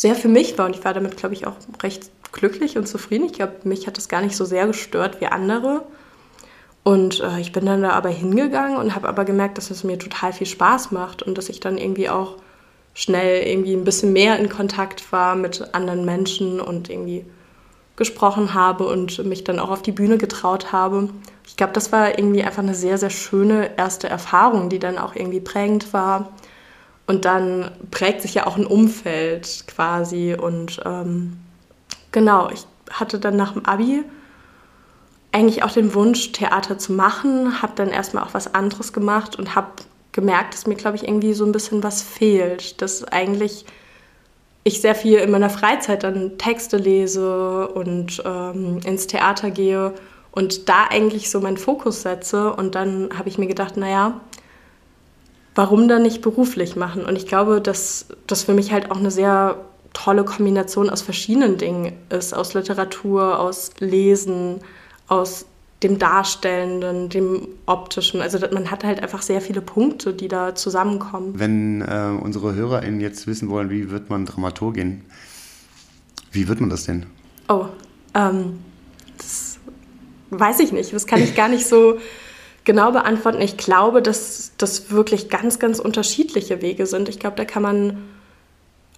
sehr 0.00 0.14
für 0.14 0.28
mich 0.28 0.56
war. 0.56 0.64
Und 0.64 0.74
ich 0.74 0.82
war 0.82 0.94
damit, 0.94 1.18
glaube 1.18 1.34
ich, 1.34 1.46
auch 1.46 1.56
recht 1.82 2.10
glücklich 2.32 2.78
und 2.78 2.88
zufrieden. 2.88 3.26
Ich 3.26 3.34
glaube, 3.34 3.56
mich 3.64 3.86
hat 3.86 3.98
das 3.98 4.08
gar 4.08 4.22
nicht 4.22 4.34
so 4.34 4.46
sehr 4.46 4.66
gestört 4.66 5.20
wie 5.20 5.26
andere. 5.26 5.82
Und 6.82 7.20
äh, 7.20 7.38
ich 7.38 7.52
bin 7.52 7.66
dann 7.66 7.82
da 7.82 7.90
aber 7.90 8.08
hingegangen 8.08 8.78
und 8.78 8.94
habe 8.94 9.10
aber 9.10 9.26
gemerkt, 9.26 9.58
dass 9.58 9.70
es 9.70 9.84
mir 9.84 9.98
total 9.98 10.32
viel 10.32 10.46
Spaß 10.46 10.90
macht 10.92 11.22
und 11.22 11.36
dass 11.36 11.50
ich 11.50 11.60
dann 11.60 11.76
irgendwie 11.76 12.08
auch 12.08 12.36
schnell 12.94 13.46
irgendwie 13.46 13.74
ein 13.74 13.84
bisschen 13.84 14.14
mehr 14.14 14.38
in 14.38 14.48
Kontakt 14.48 15.12
war 15.12 15.36
mit 15.36 15.74
anderen 15.74 16.06
Menschen 16.06 16.62
und 16.62 16.88
irgendwie 16.88 17.26
gesprochen 17.96 18.54
habe 18.54 18.86
und 18.86 19.22
mich 19.26 19.44
dann 19.44 19.58
auch 19.58 19.68
auf 19.68 19.82
die 19.82 19.92
Bühne 19.92 20.16
getraut 20.16 20.72
habe. 20.72 21.10
Ich 21.46 21.58
glaube, 21.58 21.74
das 21.74 21.92
war 21.92 22.18
irgendwie 22.18 22.42
einfach 22.42 22.62
eine 22.62 22.74
sehr, 22.74 22.96
sehr 22.96 23.10
schöne 23.10 23.76
erste 23.76 24.08
Erfahrung, 24.08 24.70
die 24.70 24.78
dann 24.78 24.96
auch 24.96 25.14
irgendwie 25.14 25.40
prägend 25.40 25.92
war. 25.92 26.32
Und 27.10 27.24
dann 27.24 27.72
prägt 27.90 28.22
sich 28.22 28.34
ja 28.34 28.46
auch 28.46 28.56
ein 28.56 28.66
Umfeld 28.66 29.64
quasi 29.66 30.36
und 30.40 30.80
ähm, 30.84 31.38
Genau, 32.12 32.50
ich 32.50 32.66
hatte 32.90 33.18
dann 33.18 33.36
nach 33.36 33.52
dem 33.52 33.64
Abi 33.64 34.04
eigentlich 35.32 35.62
auch 35.62 35.70
den 35.70 35.94
Wunsch, 35.94 36.32
Theater 36.32 36.76
zu 36.78 36.92
machen, 36.92 37.62
habe 37.62 37.72
dann 37.76 37.88
erstmal 37.88 38.24
auch 38.24 38.34
was 38.34 38.52
anderes 38.52 38.92
gemacht 38.92 39.36
und 39.36 39.54
habe 39.54 39.68
gemerkt, 40.12 40.54
dass 40.54 40.66
mir, 40.66 40.74
glaube 40.74 40.96
ich, 40.96 41.04
irgendwie 41.04 41.34
so 41.34 41.44
ein 41.44 41.52
bisschen 41.52 41.84
was 41.84 42.02
fehlt. 42.02 42.82
Dass 42.82 43.04
eigentlich 43.04 43.64
ich 44.64 44.80
sehr 44.80 44.96
viel 44.96 45.18
in 45.18 45.30
meiner 45.30 45.50
Freizeit 45.50 46.02
dann 46.02 46.36
Texte 46.36 46.78
lese 46.78 47.68
und 47.68 48.20
ähm, 48.26 48.80
ins 48.84 49.06
Theater 49.06 49.52
gehe 49.52 49.94
und 50.32 50.68
da 50.68 50.86
eigentlich 50.90 51.30
so 51.30 51.40
meinen 51.40 51.58
Fokus 51.58 52.02
setze. 52.02 52.52
Und 52.52 52.74
dann 52.74 53.10
habe 53.16 53.28
ich 53.28 53.38
mir 53.38 53.46
gedacht, 53.46 53.76
naja, 53.76 54.20
warum 55.54 55.88
dann 55.88 56.02
nicht 56.02 56.22
beruflich 56.22 56.76
machen? 56.76 57.04
Und 57.04 57.16
ich 57.16 57.26
glaube, 57.26 57.60
dass 57.60 58.06
das 58.26 58.44
für 58.44 58.54
mich 58.54 58.72
halt 58.72 58.90
auch 58.90 58.98
eine 58.98 59.10
sehr 59.10 59.56
tolle 59.92 60.24
Kombination 60.24 60.88
aus 60.88 61.02
verschiedenen 61.02 61.58
Dingen 61.58 61.92
ist, 62.10 62.32
aus 62.32 62.54
Literatur, 62.54 63.38
aus 63.38 63.70
Lesen, 63.80 64.60
aus 65.08 65.46
dem 65.82 65.98
Darstellenden, 65.98 67.08
dem 67.08 67.48
Optischen. 67.66 68.20
Also 68.20 68.38
man 68.52 68.70
hat 68.70 68.84
halt 68.84 69.02
einfach 69.02 69.22
sehr 69.22 69.40
viele 69.40 69.62
Punkte, 69.62 70.12
die 70.12 70.28
da 70.28 70.54
zusammenkommen. 70.54 71.38
Wenn 71.38 71.80
äh, 71.80 72.16
unsere 72.20 72.54
HörerInnen 72.54 73.00
jetzt 73.00 73.26
wissen 73.26 73.48
wollen, 73.48 73.70
wie 73.70 73.90
wird 73.90 74.10
man 74.10 74.26
Dramaturgin, 74.26 75.02
wie 76.32 76.48
wird 76.48 76.60
man 76.60 76.70
das 76.70 76.84
denn? 76.84 77.06
Oh, 77.48 77.66
ähm, 78.14 78.58
das 79.16 79.58
weiß 80.30 80.60
ich 80.60 80.72
nicht. 80.72 80.92
Das 80.92 81.06
kann 81.06 81.22
ich 81.22 81.34
gar 81.34 81.48
nicht 81.48 81.66
so 81.66 81.98
genau 82.64 82.92
beantworten. 82.92 83.40
Ich 83.40 83.56
glaube, 83.56 84.02
dass 84.02 84.52
das 84.58 84.90
wirklich 84.90 85.28
ganz, 85.28 85.58
ganz 85.58 85.78
unterschiedliche 85.78 86.62
Wege 86.62 86.86
sind. 86.86 87.08
Ich 87.08 87.18
glaube, 87.18 87.36
da 87.36 87.44
kann 87.44 87.62
man 87.62 88.02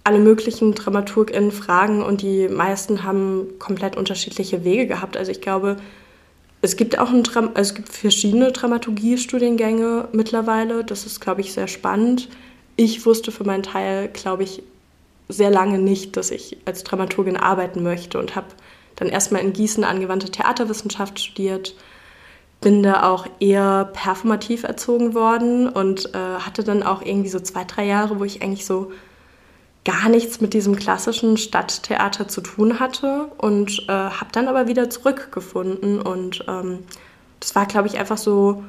alle 0.03 0.19
möglichen 0.19 0.73
DramaturgInnen 0.73 1.51
fragen 1.51 2.03
und 2.03 2.21
die 2.21 2.49
meisten 2.49 3.03
haben 3.03 3.47
komplett 3.59 3.95
unterschiedliche 3.95 4.65
Wege 4.65 4.85
gehabt. 4.85 5.15
Also 5.15 5.31
ich 5.31 5.39
glaube, 5.39 5.77
es 6.61 6.75
gibt 6.75 6.97
auch 6.99 7.09
ein 7.09 7.23
also 7.35 7.51
es 7.55 7.75
gibt 7.75 7.89
verschiedene 7.89 8.51
Dramaturgie-Studiengänge 8.51 10.09
mittlerweile. 10.11 10.83
Das 10.83 11.05
ist, 11.05 11.21
glaube 11.21 11.41
ich, 11.41 11.53
sehr 11.53 11.67
spannend. 11.67 12.29
Ich 12.75 13.05
wusste 13.05 13.31
für 13.31 13.43
meinen 13.43 13.63
Teil, 13.63 14.09
glaube 14.09 14.43
ich, 14.43 14.63
sehr 15.29 15.49
lange 15.49 15.77
nicht, 15.77 16.17
dass 16.17 16.31
ich 16.31 16.57
als 16.65 16.83
Dramaturgin 16.83 17.37
arbeiten 17.37 17.81
möchte 17.83 18.19
und 18.19 18.35
habe 18.35 18.47
dann 18.95 19.09
erstmal 19.09 19.41
in 19.41 19.53
Gießen 19.53 19.83
angewandte 19.83 20.29
Theaterwissenschaft 20.31 21.19
studiert. 21.19 21.75
Bin 22.63 22.81
da 22.81 23.03
auch 23.03 23.27
eher 23.39 23.89
performativ 23.93 24.63
erzogen 24.63 25.13
worden 25.13 25.67
und 25.67 26.15
äh, 26.15 26.17
hatte 26.17 26.63
dann 26.63 26.81
auch 26.81 27.01
irgendwie 27.01 27.29
so 27.29 27.39
zwei, 27.39 27.65
drei 27.65 27.85
Jahre, 27.85 28.19
wo 28.19 28.23
ich 28.23 28.41
eigentlich 28.41 28.65
so 28.65 28.91
gar 29.85 30.07
nichts 30.09 30.39
mit 30.39 30.53
diesem 30.53 30.75
klassischen 30.75 31.35
Stadttheater 31.37 32.27
zu 32.27 32.41
tun 32.41 32.79
hatte 32.79 33.27
und 33.37 33.85
äh, 33.89 33.91
habe 33.91 34.31
dann 34.31 34.47
aber 34.47 34.67
wieder 34.67 34.89
zurückgefunden 34.89 36.01
und 36.01 36.45
ähm, 36.47 36.79
das 37.41 37.53
war, 37.55 37.65
glaube 37.65 37.89
ich, 37.89 37.99
einfach 37.99 38.17
so 38.17 38.63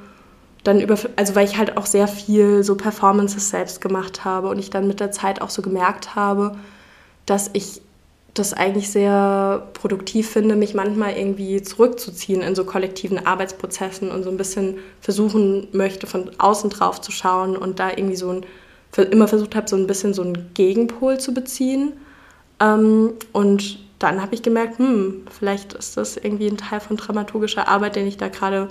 dann 0.64 0.80
über, 0.80 0.96
also 1.14 1.36
weil 1.36 1.46
ich 1.46 1.56
halt 1.56 1.76
auch 1.76 1.86
sehr 1.86 2.08
viel 2.08 2.64
so 2.64 2.74
Performances 2.74 3.50
selbst 3.50 3.80
gemacht 3.80 4.24
habe 4.24 4.48
und 4.48 4.58
ich 4.58 4.70
dann 4.70 4.88
mit 4.88 4.98
der 4.98 5.12
Zeit 5.12 5.40
auch 5.40 5.50
so 5.50 5.62
gemerkt 5.62 6.16
habe, 6.16 6.56
dass 7.26 7.50
ich 7.52 7.80
das 8.34 8.52
eigentlich 8.52 8.90
sehr 8.90 9.68
produktiv 9.74 10.28
finde, 10.28 10.56
mich 10.56 10.74
manchmal 10.74 11.16
irgendwie 11.16 11.62
zurückzuziehen 11.62 12.42
in 12.42 12.54
so 12.54 12.64
kollektiven 12.64 13.24
Arbeitsprozessen 13.24 14.10
und 14.10 14.24
so 14.24 14.30
ein 14.30 14.36
bisschen 14.36 14.78
versuchen 15.00 15.68
möchte, 15.72 16.06
von 16.06 16.30
außen 16.38 16.70
drauf 16.70 17.00
zu 17.00 17.12
schauen 17.12 17.56
und 17.56 17.78
da 17.78 17.90
irgendwie 17.90 18.16
so 18.16 18.30
ein 18.30 18.44
immer 19.10 19.26
versucht 19.26 19.56
habe, 19.56 19.68
so 19.68 19.76
ein 19.76 19.86
bisschen 19.86 20.14
so 20.14 20.22
einen 20.22 20.50
Gegenpol 20.54 21.18
zu 21.18 21.34
beziehen. 21.34 21.94
Ähm, 22.60 23.14
und 23.32 23.80
dann 23.98 24.22
habe 24.22 24.34
ich 24.34 24.42
gemerkt, 24.42 24.78
hm, 24.78 25.22
vielleicht 25.30 25.72
ist 25.72 25.96
das 25.96 26.16
irgendwie 26.16 26.46
ein 26.46 26.56
Teil 26.56 26.80
von 26.80 26.96
dramaturgischer 26.96 27.68
Arbeit, 27.68 27.96
den 27.96 28.06
ich 28.06 28.16
da 28.16 28.28
gerade 28.28 28.68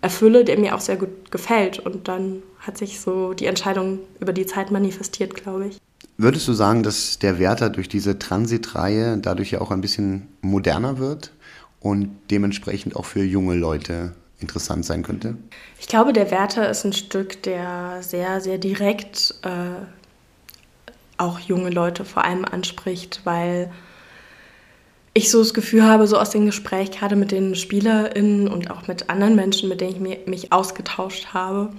erfülle, 0.00 0.44
der 0.44 0.58
mir 0.58 0.74
auch 0.74 0.80
sehr 0.80 0.96
gut 0.96 1.30
gefällt. 1.30 1.80
Und 1.80 2.08
dann 2.08 2.42
hat 2.60 2.78
sich 2.78 3.00
so 3.00 3.34
die 3.34 3.46
Entscheidung 3.46 4.00
über 4.20 4.32
die 4.32 4.46
Zeit 4.46 4.70
manifestiert, 4.70 5.34
glaube 5.34 5.66
ich. 5.66 5.78
Würdest 6.20 6.48
du 6.48 6.52
sagen, 6.52 6.82
dass 6.82 7.20
der 7.20 7.38
Werther 7.38 7.70
durch 7.70 7.88
diese 7.88 8.18
Transitreihe 8.18 9.18
dadurch 9.18 9.52
ja 9.52 9.60
auch 9.60 9.70
ein 9.70 9.80
bisschen 9.80 10.26
moderner 10.40 10.98
wird 10.98 11.30
und 11.78 12.10
dementsprechend 12.32 12.96
auch 12.96 13.04
für 13.04 13.22
junge 13.22 13.54
Leute 13.54 14.14
interessant 14.40 14.84
sein 14.84 15.04
könnte? 15.04 15.36
Ich 15.78 15.86
glaube, 15.86 16.12
der 16.12 16.32
Werther 16.32 16.68
ist 16.68 16.84
ein 16.84 16.92
Stück, 16.92 17.44
der 17.44 17.98
sehr, 18.02 18.40
sehr 18.40 18.58
direkt 18.58 19.36
äh, 19.42 20.90
auch 21.18 21.38
junge 21.38 21.70
Leute 21.70 22.04
vor 22.04 22.24
allem 22.24 22.44
anspricht, 22.44 23.20
weil 23.22 23.70
ich 25.14 25.30
so 25.30 25.38
das 25.38 25.54
Gefühl 25.54 25.84
habe, 25.84 26.08
so 26.08 26.18
aus 26.18 26.30
dem 26.30 26.46
Gespräch 26.46 26.90
gerade 26.90 27.14
mit 27.14 27.30
den 27.30 27.54
SpielerInnen 27.54 28.48
und 28.48 28.72
auch 28.72 28.88
mit 28.88 29.08
anderen 29.08 29.36
Menschen, 29.36 29.68
mit 29.68 29.80
denen 29.80 30.04
ich 30.04 30.26
mich 30.26 30.52
ausgetauscht 30.52 31.28
habe, 31.32 31.70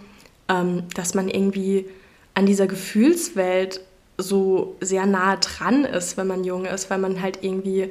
ähm, 0.47 0.83
dass 0.95 1.13
man 1.13 1.27
irgendwie 1.27 1.87
an 2.35 2.45
dieser 2.45 2.67
Gefühlswelt 2.67 3.81
so 4.19 4.75
sehr 4.81 5.05
nah 5.05 5.37
dran 5.37 5.85
ist, 5.85 6.17
wenn 6.17 6.27
man 6.27 6.43
jung 6.43 6.65
ist, 6.65 6.89
weil 6.89 6.99
man 6.99 7.21
halt 7.21 7.39
irgendwie 7.41 7.89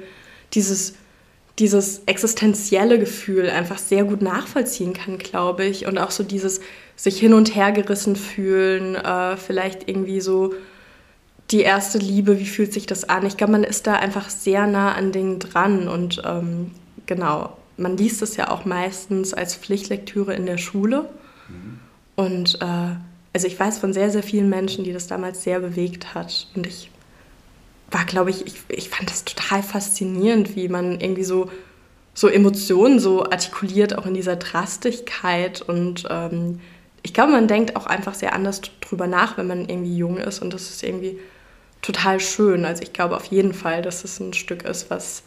dieses 0.54 0.94
dieses 1.58 2.02
existenzielle 2.06 2.98
Gefühl 3.00 3.50
einfach 3.50 3.78
sehr 3.78 4.04
gut 4.04 4.22
nachvollziehen 4.22 4.92
kann, 4.92 5.18
glaube 5.18 5.64
ich. 5.64 5.86
Und 5.86 5.98
auch 5.98 6.12
so 6.12 6.22
dieses 6.22 6.60
sich 6.94 7.18
hin 7.18 7.34
und 7.34 7.54
her 7.54 7.72
gerissen 7.72 8.14
fühlen, 8.14 8.94
äh, 8.94 9.36
vielleicht 9.36 9.88
irgendwie 9.88 10.20
so 10.20 10.54
die 11.50 11.60
erste 11.60 11.98
Liebe, 11.98 12.38
wie 12.38 12.46
fühlt 12.46 12.72
sich 12.72 12.86
das 12.86 13.08
an? 13.08 13.26
Ich 13.26 13.36
glaube, 13.36 13.52
man 13.52 13.64
ist 13.64 13.86
da 13.86 13.94
einfach 13.94 14.30
sehr 14.30 14.66
nah 14.66 14.92
an 14.92 15.12
Dingen 15.12 15.38
dran 15.38 15.88
und 15.88 16.22
ähm, 16.24 16.72
genau, 17.06 17.56
man 17.76 17.96
liest 17.96 18.22
es 18.22 18.36
ja 18.36 18.50
auch 18.50 18.64
meistens 18.64 19.32
als 19.32 19.54
Pflichtlektüre 19.54 20.34
in 20.34 20.46
der 20.46 20.58
Schule. 20.58 21.08
Mhm. 21.48 21.78
Und 22.16 22.58
äh, 22.60 22.96
also 23.32 23.46
ich 23.46 23.58
weiß 23.58 23.78
von 23.78 23.92
sehr, 23.92 24.10
sehr 24.10 24.22
vielen 24.22 24.48
Menschen, 24.48 24.84
die 24.84 24.92
das 24.92 25.06
damals 25.06 25.42
sehr 25.42 25.60
bewegt 25.60 26.14
hat. 26.14 26.48
Und 26.54 26.66
ich 26.66 26.90
war, 27.90 28.04
glaube 28.04 28.30
ich, 28.30 28.46
ich, 28.46 28.54
ich 28.68 28.88
fand 28.88 29.10
das 29.10 29.24
total 29.24 29.62
faszinierend, 29.62 30.56
wie 30.56 30.68
man 30.68 31.00
irgendwie 31.00 31.24
so, 31.24 31.50
so 32.14 32.28
Emotionen 32.28 32.98
so 32.98 33.24
artikuliert, 33.24 33.96
auch 33.96 34.06
in 34.06 34.14
dieser 34.14 34.36
Drastigkeit. 34.36 35.62
Und 35.62 36.04
ähm, 36.10 36.60
ich 37.02 37.14
glaube, 37.14 37.32
man 37.32 37.48
denkt 37.48 37.76
auch 37.76 37.86
einfach 37.86 38.14
sehr 38.14 38.32
anders 38.32 38.60
drüber 38.80 39.06
nach, 39.06 39.38
wenn 39.38 39.46
man 39.46 39.68
irgendwie 39.68 39.96
jung 39.96 40.18
ist. 40.18 40.40
Und 40.40 40.52
das 40.52 40.70
ist 40.70 40.82
irgendwie 40.82 41.18
total 41.82 42.20
schön. 42.20 42.64
Also 42.64 42.82
ich 42.82 42.92
glaube 42.92 43.16
auf 43.16 43.26
jeden 43.26 43.54
Fall, 43.54 43.82
dass 43.82 44.04
es 44.04 44.20
ein 44.20 44.32
Stück 44.32 44.64
ist, 44.64 44.90
was 44.90 45.22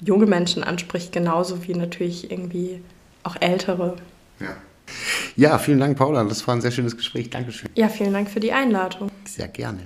junge 0.00 0.26
Menschen 0.26 0.62
anspricht, 0.62 1.12
genauso 1.12 1.66
wie 1.66 1.74
natürlich 1.74 2.30
irgendwie 2.30 2.82
auch 3.22 3.36
ältere. 3.40 3.96
Ja. 4.40 4.56
Ja, 5.36 5.58
vielen 5.58 5.80
Dank, 5.80 5.98
Paula. 5.98 6.24
Das 6.24 6.46
war 6.46 6.54
ein 6.54 6.60
sehr 6.60 6.70
schönes 6.70 6.96
Gespräch. 6.96 7.30
Dankeschön. 7.30 7.70
Ja, 7.74 7.88
vielen 7.88 8.12
Dank 8.12 8.30
für 8.30 8.40
die 8.40 8.52
Einladung. 8.52 9.10
Sehr 9.24 9.48
gerne. 9.48 9.80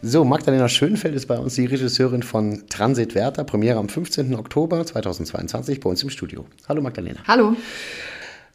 So, 0.00 0.24
Magdalena 0.24 0.68
Schönfeld 0.68 1.14
ist 1.14 1.26
bei 1.26 1.38
uns 1.38 1.54
die 1.56 1.66
Regisseurin 1.66 2.22
von 2.22 2.66
Transit 2.68 3.14
Werther, 3.14 3.44
Premiere 3.44 3.78
am 3.78 3.88
15. 3.88 4.34
Oktober 4.34 4.86
2022 4.86 5.80
bei 5.80 5.90
uns 5.90 6.02
im 6.02 6.10
Studio. 6.10 6.46
Hallo 6.68 6.80
Magdalena. 6.80 7.20
Hallo. 7.26 7.56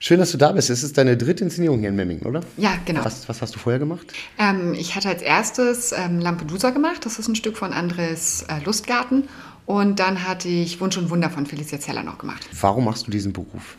Schön, 0.06 0.20
dass 0.20 0.34
du 0.34 0.38
da 0.38 0.52
bist. 0.52 0.70
Es 0.70 0.84
ist 0.84 0.98
deine 0.98 1.16
dritte 1.16 1.46
Inszenierung 1.46 1.80
hier 1.80 1.88
in 1.88 1.96
Memmingen, 1.96 2.26
oder? 2.26 2.42
Ja, 2.58 2.74
genau. 2.84 3.06
Was, 3.06 3.30
was 3.30 3.42
hast 3.42 3.56
du 3.56 3.60
vorher 3.60 3.80
gemacht? 3.80 4.06
Ähm, 4.38 4.74
ich 4.74 4.96
hatte 4.96 5.08
als 5.08 5.22
erstes 5.22 5.94
ähm, 5.94 6.20
Lampedusa 6.20 6.72
gemacht. 6.72 7.06
Das 7.06 7.20
ist 7.20 7.30
ein 7.30 7.38
Stück 7.38 7.56
von 7.56 7.72
Andres 7.72 8.46
äh, 8.50 8.62
Lustgarten. 8.66 9.30
Und 9.66 10.02
dann 10.02 10.28
hatte 10.28 10.50
ich 10.50 10.82
Wunsch 10.82 10.98
und 10.98 11.10
Wunder 11.10 11.30
von 11.30 11.46
Felicia 11.46 11.80
Zeller 11.80 12.04
noch 12.04 12.18
gemacht. 12.18 12.46
Warum 12.60 12.84
machst 12.84 13.08
du 13.08 13.12
diesen 13.12 13.32
Beruf? 13.32 13.78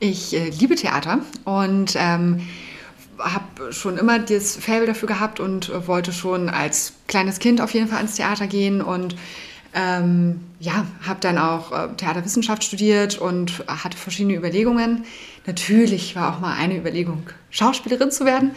Ich 0.00 0.34
äh, 0.34 0.48
liebe 0.48 0.76
Theater 0.76 1.18
und 1.44 1.94
ähm, 1.98 2.40
habe 3.18 3.70
schon 3.70 3.98
immer 3.98 4.18
das 4.18 4.56
Faible 4.56 4.86
dafür 4.86 5.08
gehabt 5.08 5.40
und 5.40 5.68
äh, 5.68 5.86
wollte 5.86 6.14
schon 6.14 6.48
als 6.48 6.94
kleines 7.06 7.38
Kind 7.38 7.60
auf 7.60 7.74
jeden 7.74 7.88
Fall 7.88 7.98
ans 7.98 8.14
Theater 8.14 8.46
gehen 8.46 8.80
und 8.80 9.14
ähm, 9.74 10.40
ja, 10.60 10.86
habe 11.06 11.20
dann 11.20 11.38
auch 11.38 11.72
äh, 11.72 11.94
Theaterwissenschaft 11.96 12.64
studiert 12.64 13.18
und 13.18 13.64
hatte 13.66 13.96
verschiedene 13.96 14.36
Überlegungen. 14.36 15.04
Natürlich 15.46 16.14
war 16.14 16.34
auch 16.34 16.40
mal 16.40 16.54
eine 16.56 16.76
Überlegung, 16.76 17.22
Schauspielerin 17.50 18.10
zu 18.10 18.24
werden. 18.24 18.52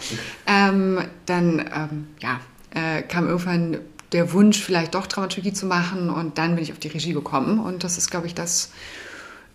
Ähm, 0.45 0.99
dann 1.25 1.59
ähm, 1.59 2.07
ja, 2.19 2.39
äh, 2.73 3.01
kam 3.01 3.27
irgendwann 3.27 3.79
der 4.11 4.33
Wunsch, 4.33 4.61
vielleicht 4.61 4.93
doch 4.93 5.07
Dramaturgie 5.07 5.53
zu 5.53 5.65
machen. 5.65 6.09
Und 6.09 6.37
dann 6.37 6.55
bin 6.55 6.63
ich 6.63 6.71
auf 6.71 6.79
die 6.79 6.89
Regie 6.89 7.13
gekommen. 7.13 7.59
Und 7.59 7.83
das 7.83 7.97
ist, 7.97 8.11
glaube 8.11 8.27
ich, 8.27 8.35
das, 8.35 8.71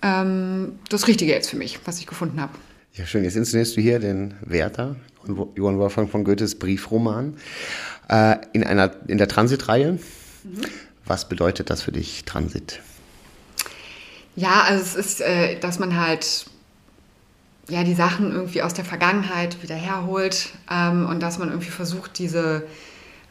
ähm, 0.03 0.79
das 0.89 1.09
Richtige 1.09 1.33
jetzt 1.33 1.51
für 1.51 1.57
mich, 1.57 1.79
was 1.85 1.99
ich 1.99 2.07
gefunden 2.07 2.41
habe. 2.41 2.53
Ja, 2.95 3.07
schön. 3.07 3.23
Jetzt 3.23 3.37
inszenierst 3.37 3.77
du 3.77 3.81
hier 3.81 4.01
den 4.01 4.35
Werther, 4.41 4.97
Johann 5.55 5.79
Wolfgang 5.79 6.11
von 6.11 6.25
Goethes 6.25 6.59
Briefroman, 6.59 7.37
äh, 8.09 8.37
in, 8.53 8.65
einer, 8.65 8.91
in 9.07 9.19
der 9.19 9.29
Transitreihe. 9.29 9.93
Mhm. 9.93 10.01
Was 11.11 11.29
bedeutet 11.29 11.71
das 11.71 11.83
für 11.83 11.91
dich, 11.91 12.25
Transit? 12.25 12.79
Ja, 14.37 14.63
also 14.63 14.81
es 14.81 14.95
ist, 14.95 15.21
äh, 15.21 15.59
dass 15.59 15.81
man 15.81 15.99
halt 15.99 16.47
ja, 17.69 17.83
die 17.83 17.95
Sachen 17.95 18.31
irgendwie 18.31 18.63
aus 18.63 18.75
der 18.75 18.85
Vergangenheit 18.85 19.61
wieder 19.61 19.75
herholt 19.75 20.51
ähm, 20.71 21.07
und 21.07 21.19
dass 21.21 21.41
man 21.41 21.49
irgendwie 21.49 21.73
versucht, 21.73 22.17
diese 22.21 22.63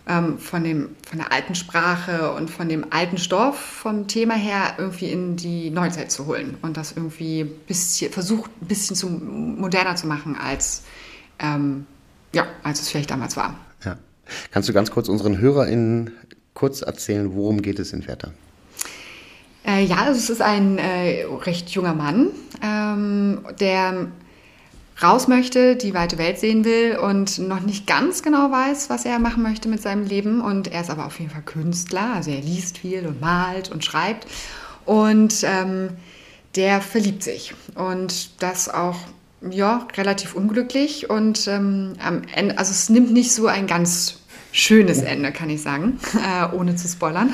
ähm, 0.09 0.39
von, 0.39 0.65
dem, 0.65 0.89
von 1.07 1.19
der 1.19 1.31
alten 1.31 1.55
Sprache 1.55 2.33
und 2.33 2.50
von 2.50 2.67
dem 2.67 2.86
alten 2.89 3.17
Stoff 3.17 3.57
vom 3.57 4.09
Thema 4.09 4.33
her 4.33 4.74
irgendwie 4.77 5.09
in 5.09 5.38
die 5.38 5.69
Neuzeit 5.69 6.12
zu 6.12 6.25
holen 6.25 6.57
und 6.62 6.75
das 6.75 6.91
irgendwie 6.91 7.45
bisschen, 7.45 8.12
versucht, 8.12 8.51
ein 8.62 8.67
bisschen 8.67 8.98
zu, 8.98 9.07
moderner 9.07 9.95
zu 9.95 10.05
machen, 10.05 10.36
als, 10.36 10.83
ähm, 11.39 11.86
ja, 12.33 12.45
als 12.62 12.81
es 12.81 12.89
vielleicht 12.89 13.09
damals 13.09 13.38
war. 13.38 13.57
Ja. 13.86 13.98
Kannst 14.51 14.67
du 14.67 14.74
ganz 14.74 14.91
kurz 14.91 15.07
unseren 15.07 15.38
HörerInnen 15.38 16.12
kurz 16.53 16.82
erzählen, 16.82 17.36
worum 17.36 17.62
geht 17.62 17.79
es 17.79 17.94
in 17.94 18.08
Werther? 18.08 18.34
Äh, 19.65 19.84
ja, 19.84 20.10
es 20.10 20.29
ist 20.29 20.41
ein 20.41 20.77
äh, 20.77 21.25
recht 21.25 21.70
junger 21.70 21.94
Mann, 21.94 22.29
ähm, 22.63 23.41
der 23.60 24.08
raus 25.01 25.27
möchte, 25.27 25.75
die 25.75 25.94
weite 25.94 26.18
Welt 26.18 26.39
sehen 26.39 26.65
will 26.65 26.98
und 26.98 27.39
noch 27.39 27.62
nicht 27.62 27.88
ganz 27.88 28.22
genau 28.22 28.51
weiß, 28.51 28.89
was 28.89 29.06
er 29.06 29.20
machen 29.20 29.44
möchte 29.44 29.70
mit 29.70 29.82
seinem 29.82 30.06
Leben. 30.06 30.41
Und 30.41 30.72
er 30.72 30.82
ist 30.82 30.89
aber 30.89 31.06
auf 31.06 31.20
jeden 31.20 31.32
Fall 31.32 31.41
Künstler, 31.44 32.13
also 32.15 32.32
er 32.32 32.41
liest 32.41 32.79
viel 32.79 33.06
und 33.06 33.22
malt 33.22 33.72
und 33.72 33.86
schreibt. 33.86 34.27
Und 34.86 35.44
ähm, 35.44 35.91
der 36.56 36.82
verliebt 36.82 37.24
sich. 37.24 37.53
Und 37.75 38.41
das 38.41 38.70
auch 38.70 38.98
ja, 39.50 39.88
relativ 39.96 40.36
unglücklich. 40.36 41.10
Und 41.10 41.48
ähm, 41.48 41.94
am 42.03 42.24
Ende, 42.34 42.58
also 42.58 42.72
es 42.72 42.89
nimmt 42.89 43.13
nicht 43.13 43.32
so 43.32 43.48
ein 43.48 43.68
ganz 43.68 44.20
schönes 44.51 45.01
Ende, 45.01 45.32
kann 45.32 45.50
ich 45.50 45.62
sagen, 45.62 46.00
äh, 46.15 46.56
ohne 46.56 46.75
zu 46.75 46.88
spoilern. 46.88 47.32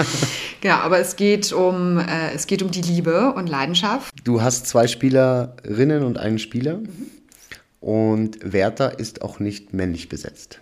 genau, 0.60 0.76
aber 0.76 0.98
es 0.98 1.16
geht, 1.16 1.52
um, 1.52 1.98
äh, 1.98 2.32
es 2.34 2.46
geht 2.46 2.62
um 2.62 2.70
die 2.70 2.82
Liebe 2.82 3.32
und 3.32 3.48
Leidenschaft. 3.48 4.12
Du 4.24 4.42
hast 4.42 4.66
zwei 4.66 4.86
Spielerinnen 4.86 6.04
und 6.04 6.18
einen 6.18 6.38
Spieler 6.38 6.78
mhm. 6.78 7.06
und 7.80 8.38
Werther 8.42 8.98
ist 8.98 9.22
auch 9.22 9.38
nicht 9.40 9.72
männlich 9.72 10.08
besetzt. 10.08 10.60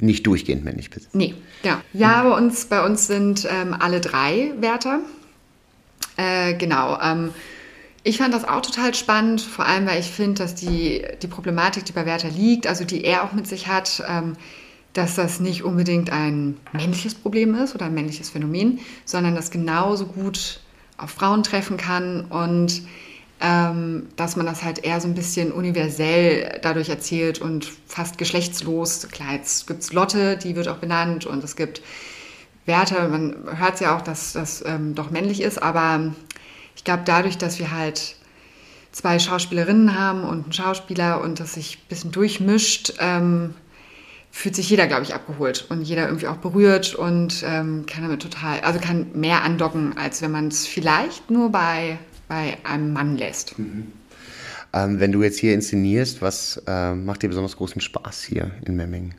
Nicht 0.00 0.26
durchgehend 0.26 0.64
männlich 0.64 0.90
besetzt. 0.90 1.14
Nee, 1.14 1.34
ja. 1.64 1.80
Ja, 1.92 2.22
bei 2.22 2.36
uns, 2.36 2.66
bei 2.66 2.84
uns 2.84 3.08
sind 3.08 3.48
ähm, 3.50 3.74
alle 3.78 4.00
drei 4.00 4.52
Wärter. 4.60 5.00
Äh, 6.16 6.54
genau. 6.54 7.00
Ähm, 7.00 7.30
ich 8.04 8.18
fand 8.18 8.32
das 8.32 8.44
auch 8.44 8.62
total 8.62 8.94
spannend, 8.94 9.40
vor 9.40 9.66
allem 9.66 9.86
weil 9.86 9.98
ich 9.98 10.06
finde, 10.06 10.42
dass 10.42 10.54
die, 10.54 11.02
die 11.20 11.26
Problematik, 11.26 11.84
die 11.84 11.92
bei 11.92 12.06
Werther 12.06 12.30
liegt, 12.30 12.66
also 12.66 12.84
die 12.84 13.04
er 13.04 13.24
auch 13.24 13.32
mit 13.32 13.46
sich 13.46 13.66
hat, 13.66 14.02
ähm, 14.08 14.36
dass 14.92 15.14
das 15.14 15.40
nicht 15.40 15.64
unbedingt 15.64 16.10
ein 16.10 16.56
männliches 16.72 17.14
Problem 17.14 17.54
ist 17.54 17.74
oder 17.74 17.86
ein 17.86 17.94
männliches 17.94 18.30
Phänomen, 18.30 18.80
sondern 19.04 19.34
das 19.34 19.50
genauso 19.50 20.06
gut 20.06 20.60
auf 20.96 21.10
Frauen 21.10 21.42
treffen 21.42 21.76
kann 21.76 22.24
und 22.26 22.82
ähm, 23.40 24.08
dass 24.16 24.34
man 24.34 24.46
das 24.46 24.64
halt 24.64 24.84
eher 24.84 25.00
so 25.00 25.06
ein 25.06 25.14
bisschen 25.14 25.52
universell 25.52 26.58
dadurch 26.62 26.88
erzählt 26.88 27.40
und 27.40 27.70
fast 27.86 28.18
geschlechtslos. 28.18 29.06
Klar, 29.12 29.34
jetzt 29.34 29.68
gibt 29.68 29.82
es 29.82 29.92
Lotte, 29.92 30.36
die 30.36 30.56
wird 30.56 30.66
auch 30.66 30.78
benannt 30.78 31.24
und 31.24 31.44
es 31.44 31.54
gibt 31.54 31.80
Werte, 32.66 33.08
man 33.08 33.36
hört 33.56 33.74
es 33.74 33.80
ja 33.80 33.96
auch, 33.96 34.02
dass 34.02 34.32
das 34.32 34.64
ähm, 34.66 34.94
doch 34.94 35.10
männlich 35.10 35.40
ist, 35.40 35.62
aber 35.62 36.12
ich 36.76 36.84
glaube, 36.84 37.02
dadurch, 37.06 37.38
dass 37.38 37.58
wir 37.58 37.70
halt 37.70 38.16
zwei 38.92 39.18
Schauspielerinnen 39.18 39.98
haben 39.98 40.24
und 40.24 40.44
einen 40.44 40.52
Schauspieler 40.52 41.20
und 41.20 41.40
das 41.40 41.54
sich 41.54 41.78
ein 41.78 41.88
bisschen 41.88 42.12
durchmischt, 42.12 42.94
ähm, 42.98 43.54
fühlt 44.38 44.54
sich 44.54 44.70
jeder, 44.70 44.86
glaube 44.86 45.02
ich, 45.02 45.14
abgeholt 45.14 45.66
und 45.68 45.82
jeder 45.82 46.06
irgendwie 46.06 46.28
auch 46.28 46.36
berührt 46.36 46.94
und 46.94 47.42
ähm, 47.44 47.86
kann 47.86 48.04
damit 48.04 48.22
total, 48.22 48.60
also 48.60 48.78
kann 48.78 49.08
mehr 49.14 49.42
andocken, 49.42 49.98
als 49.98 50.22
wenn 50.22 50.30
man 50.30 50.46
es 50.46 50.64
vielleicht 50.64 51.28
nur 51.28 51.50
bei, 51.50 51.98
bei 52.28 52.56
einem 52.62 52.92
Mann 52.92 53.16
lässt. 53.16 53.58
Mhm. 53.58 53.88
Ähm, 54.72 55.00
wenn 55.00 55.10
du 55.10 55.24
jetzt 55.24 55.40
hier 55.40 55.54
inszenierst, 55.54 56.22
was 56.22 56.62
äh, 56.68 56.94
macht 56.94 57.22
dir 57.22 57.28
besonders 57.28 57.56
großen 57.56 57.80
Spaß 57.80 58.22
hier 58.22 58.52
in 58.64 58.76
Memmingen? 58.76 59.14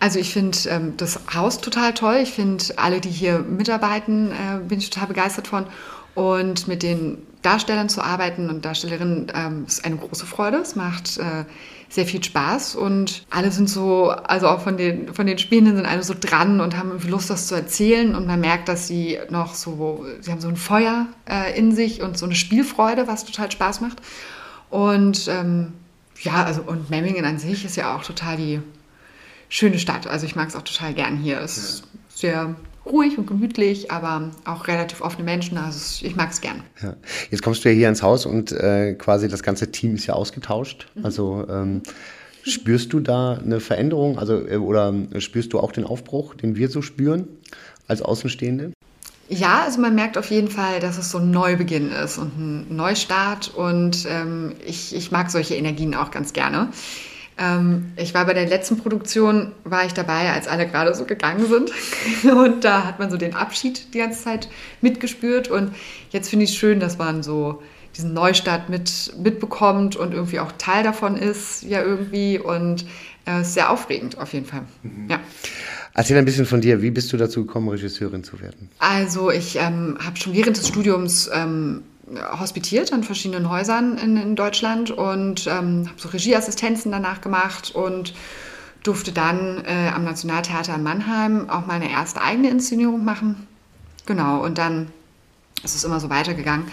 Also 0.00 0.18
ich 0.18 0.32
finde 0.32 0.58
ähm, 0.70 0.94
das 0.96 1.20
Haus 1.32 1.60
total 1.60 1.94
toll. 1.94 2.18
Ich 2.20 2.32
finde 2.32 2.64
alle, 2.78 3.00
die 3.00 3.10
hier 3.10 3.38
mitarbeiten, 3.38 4.32
äh, 4.32 4.58
bin 4.66 4.80
ich 4.80 4.90
total 4.90 5.06
begeistert 5.06 5.46
von. 5.46 5.66
Und 6.14 6.68
mit 6.68 6.82
den 6.82 7.18
Darstellern 7.42 7.88
zu 7.88 8.02
arbeiten 8.02 8.50
und 8.50 8.64
Darstellerinnen 8.64 9.32
ähm, 9.34 9.64
ist 9.66 9.84
eine 9.84 9.96
große 9.96 10.26
Freude. 10.26 10.58
Es 10.58 10.76
macht 10.76 11.18
äh, 11.18 11.44
sehr 11.88 12.06
viel 12.06 12.22
Spaß 12.22 12.74
und 12.76 13.26
alle 13.30 13.50
sind 13.50 13.68
so, 13.68 14.10
also 14.10 14.48
auch 14.48 14.60
von 14.60 14.76
den, 14.76 15.12
von 15.12 15.26
den 15.26 15.38
Spielenden 15.38 15.76
sind 15.76 15.86
alle 15.86 16.02
so 16.02 16.14
dran 16.18 16.60
und 16.60 16.76
haben 16.76 16.88
irgendwie 16.88 17.08
Lust, 17.08 17.28
das 17.28 17.48
zu 17.48 17.54
erzählen 17.54 18.14
und 18.14 18.26
man 18.26 18.40
merkt, 18.40 18.68
dass 18.68 18.88
sie 18.88 19.18
noch 19.28 19.54
so, 19.54 20.06
sie 20.20 20.30
haben 20.30 20.40
so 20.40 20.48
ein 20.48 20.56
Feuer 20.56 21.06
äh, 21.28 21.58
in 21.58 21.74
sich 21.74 22.00
und 22.00 22.16
so 22.16 22.24
eine 22.24 22.34
Spielfreude, 22.34 23.08
was 23.08 23.24
total 23.24 23.50
Spaß 23.50 23.80
macht. 23.82 24.00
Und 24.70 25.28
ähm, 25.28 25.74
ja, 26.20 26.44
also 26.44 26.62
und 26.62 26.88
Memmingen 26.88 27.24
an 27.24 27.38
sich 27.38 27.64
ist 27.64 27.76
ja 27.76 27.94
auch 27.94 28.04
total 28.04 28.36
die 28.36 28.60
schöne 29.50 29.78
Stadt. 29.78 30.06
Also 30.06 30.24
ich 30.24 30.34
mag 30.34 30.48
es 30.48 30.56
auch 30.56 30.62
total 30.62 30.94
gern 30.94 31.18
hier. 31.18 31.40
Es 31.40 31.58
ist 31.58 31.80
ja. 31.80 31.86
sehr 32.14 32.56
ruhig 32.84 33.18
und 33.18 33.26
gemütlich, 33.26 33.90
aber 33.90 34.30
auch 34.44 34.66
relativ 34.66 35.00
offene 35.00 35.24
Menschen. 35.24 35.58
Also 35.58 36.04
ich 36.04 36.16
mag 36.16 36.30
es 36.30 36.40
gern. 36.40 36.62
Ja. 36.82 36.96
Jetzt 37.30 37.42
kommst 37.42 37.64
du 37.64 37.68
ja 37.68 37.74
hier 37.74 37.88
ins 37.88 38.02
Haus 38.02 38.26
und 38.26 38.52
äh, 38.52 38.94
quasi 38.94 39.28
das 39.28 39.42
ganze 39.42 39.70
Team 39.70 39.94
ist 39.94 40.06
ja 40.06 40.14
ausgetauscht. 40.14 40.88
Mhm. 40.94 41.04
Also 41.04 41.46
ähm, 41.48 41.82
spürst 42.42 42.92
du 42.92 43.00
da 43.00 43.34
eine 43.34 43.60
Veränderung? 43.60 44.18
Also 44.18 44.46
äh, 44.46 44.56
oder 44.56 44.92
spürst 45.18 45.52
du 45.52 45.60
auch 45.60 45.72
den 45.72 45.84
Aufbruch, 45.84 46.34
den 46.34 46.56
wir 46.56 46.68
so 46.68 46.82
spüren 46.82 47.28
als 47.86 48.02
Außenstehende? 48.02 48.72
Ja, 49.28 49.62
also 49.64 49.80
man 49.80 49.94
merkt 49.94 50.18
auf 50.18 50.30
jeden 50.30 50.48
Fall, 50.48 50.80
dass 50.80 50.98
es 50.98 51.10
so 51.10 51.18
ein 51.18 51.30
Neubeginn 51.30 51.90
ist 51.90 52.18
und 52.18 52.36
ein 52.38 52.76
Neustart 52.76 53.54
und 53.54 54.06
ähm, 54.06 54.52
ich, 54.66 54.94
ich 54.94 55.10
mag 55.10 55.30
solche 55.30 55.54
Energien 55.54 55.94
auch 55.94 56.10
ganz 56.10 56.32
gerne. 56.32 56.68
Ähm, 57.38 57.92
ich 57.96 58.14
war 58.14 58.26
bei 58.26 58.34
der 58.34 58.46
letzten 58.46 58.78
Produktion, 58.78 59.52
war 59.64 59.84
ich 59.84 59.94
dabei, 59.94 60.32
als 60.32 60.48
alle 60.48 60.66
gerade 60.66 60.94
so 60.94 61.04
gegangen 61.04 61.46
sind. 61.46 61.72
Und 62.30 62.64
da 62.64 62.84
hat 62.84 62.98
man 62.98 63.10
so 63.10 63.16
den 63.16 63.34
Abschied 63.34 63.94
die 63.94 63.98
ganze 63.98 64.22
Zeit 64.22 64.48
mitgespürt. 64.80 65.48
Und 65.48 65.74
jetzt 66.10 66.28
finde 66.28 66.44
ich 66.44 66.50
es 66.50 66.56
schön, 66.56 66.80
dass 66.80 66.98
man 66.98 67.22
so 67.22 67.62
diesen 67.96 68.14
Neustart 68.14 68.70
mit, 68.70 69.12
mitbekommt 69.22 69.96
und 69.96 70.14
irgendwie 70.14 70.40
auch 70.40 70.52
Teil 70.52 70.82
davon 70.82 71.16
ist, 71.16 71.62
ja 71.62 71.82
irgendwie. 71.82 72.38
Und 72.38 72.86
es 73.24 73.32
äh, 73.32 73.40
ist 73.42 73.54
sehr 73.54 73.70
aufregend 73.70 74.18
auf 74.18 74.32
jeden 74.32 74.46
Fall. 74.46 74.64
Mhm. 74.82 75.08
Ja. 75.10 75.20
Erzähl 75.94 76.16
ein 76.16 76.24
bisschen 76.24 76.46
von 76.46 76.60
dir. 76.62 76.80
Wie 76.80 76.90
bist 76.90 77.12
du 77.12 77.18
dazu 77.18 77.44
gekommen, 77.44 77.68
Regisseurin 77.68 78.24
zu 78.24 78.40
werden? 78.40 78.70
Also 78.78 79.30
ich 79.30 79.56
ähm, 79.56 79.98
habe 80.02 80.16
schon 80.16 80.32
während 80.32 80.56
des 80.56 80.68
Studiums 80.68 81.30
ähm, 81.32 81.82
hospitiert 82.38 82.92
an 82.92 83.04
verschiedenen 83.04 83.48
Häusern 83.48 83.98
in, 83.98 84.16
in 84.16 84.36
Deutschland 84.36 84.90
und 84.90 85.46
ähm, 85.46 85.88
habe 85.88 85.98
so 85.98 86.08
Regieassistenzen 86.08 86.92
danach 86.92 87.20
gemacht 87.20 87.72
und 87.74 88.14
durfte 88.82 89.12
dann 89.12 89.64
äh, 89.64 89.90
am 89.94 90.04
Nationaltheater 90.04 90.74
in 90.74 90.82
Mannheim 90.82 91.48
auch 91.48 91.66
meine 91.66 91.90
erste 91.90 92.20
eigene 92.20 92.50
Inszenierung 92.50 93.04
machen. 93.04 93.46
Genau, 94.06 94.42
und 94.44 94.58
dann 94.58 94.88
ist 95.62 95.76
es 95.76 95.84
immer 95.84 96.00
so 96.00 96.10
weitergegangen. 96.10 96.66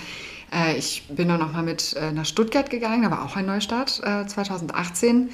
Äh, 0.52 0.78
ich 0.78 1.08
bin 1.10 1.28
dann 1.28 1.40
nochmal 1.40 1.64
mit 1.64 1.94
äh, 1.94 2.12
nach 2.12 2.26
Stuttgart 2.26 2.70
gegangen, 2.70 3.04
da 3.04 3.12
war 3.12 3.24
auch 3.24 3.36
ein 3.36 3.46
Neustart, 3.46 3.90
2018 3.90 5.30
äh, 5.30 5.32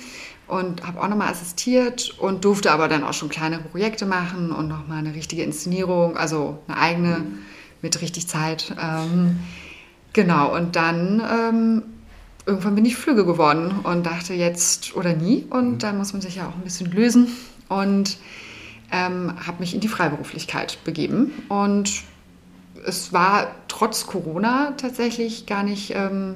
und 0.48 0.86
habe 0.86 1.02
auch 1.02 1.08
nochmal 1.08 1.32
assistiert 1.32 2.16
und 2.20 2.46
durfte 2.46 2.72
aber 2.72 2.88
dann 2.88 3.04
auch 3.04 3.14
schon 3.14 3.30
kleinere 3.30 3.62
Projekte 3.62 4.06
machen 4.06 4.52
und 4.52 4.68
nochmal 4.68 5.00
eine 5.00 5.14
richtige 5.14 5.44
Inszenierung, 5.44 6.18
also 6.18 6.60
eine 6.68 6.78
eigene 6.78 7.18
mhm. 7.20 7.40
mit 7.82 8.02
richtig 8.02 8.28
Zeit. 8.28 8.76
Ähm, 8.80 9.40
Genau, 10.16 10.56
und 10.56 10.78
dann 10.78 11.22
ähm, 11.30 11.84
irgendwann 12.46 12.76
bin 12.76 12.86
ich 12.86 12.96
Flüge 12.96 13.26
geworden 13.26 13.82
und 13.84 14.06
dachte 14.06 14.34
jetzt 14.34 14.96
oder 14.96 15.12
nie. 15.14 15.46
Und 15.50 15.72
mhm. 15.72 15.80
da 15.80 15.92
muss 15.92 16.14
man 16.14 16.22
sich 16.22 16.38
ja 16.38 16.48
auch 16.48 16.56
ein 16.56 16.62
bisschen 16.62 16.90
lösen. 16.90 17.28
Und 17.68 18.18
ähm, 18.94 19.34
habe 19.46 19.60
mich 19.60 19.74
in 19.74 19.82
die 19.82 19.90
Freiberuflichkeit 19.90 20.78
begeben. 20.86 21.34
Und 21.50 22.04
es 22.86 23.12
war 23.12 23.54
trotz 23.68 24.08
Corona 24.08 24.74
tatsächlich 24.78 25.48
gar 25.48 25.64
nicht, 25.64 25.92
ähm, 25.94 26.36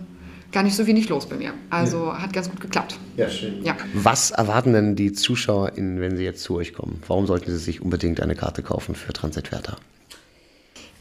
gar 0.51 0.63
nicht 0.63 0.75
so 0.75 0.85
wenig 0.85 1.07
los 1.07 1.29
bei 1.29 1.37
mir. 1.37 1.53
Also 1.69 2.07
ja. 2.07 2.21
hat 2.21 2.33
ganz 2.33 2.49
gut 2.49 2.59
geklappt. 2.59 2.99
Ja, 3.15 3.29
schön. 3.29 3.63
Ja. 3.63 3.77
Was 3.93 4.31
erwarten 4.31 4.73
denn 4.73 4.97
die 4.97 5.13
ZuschauerInnen, 5.13 6.01
wenn 6.01 6.17
sie 6.17 6.25
jetzt 6.25 6.43
zu 6.43 6.55
euch 6.55 6.73
kommen? 6.73 7.01
Warum 7.07 7.27
sollten 7.27 7.49
sie 7.49 7.57
sich 7.57 7.81
unbedingt 7.81 8.19
eine 8.19 8.35
Karte 8.35 8.61
kaufen 8.61 8.93
für 8.93 9.13
Transitwerter? 9.13 9.77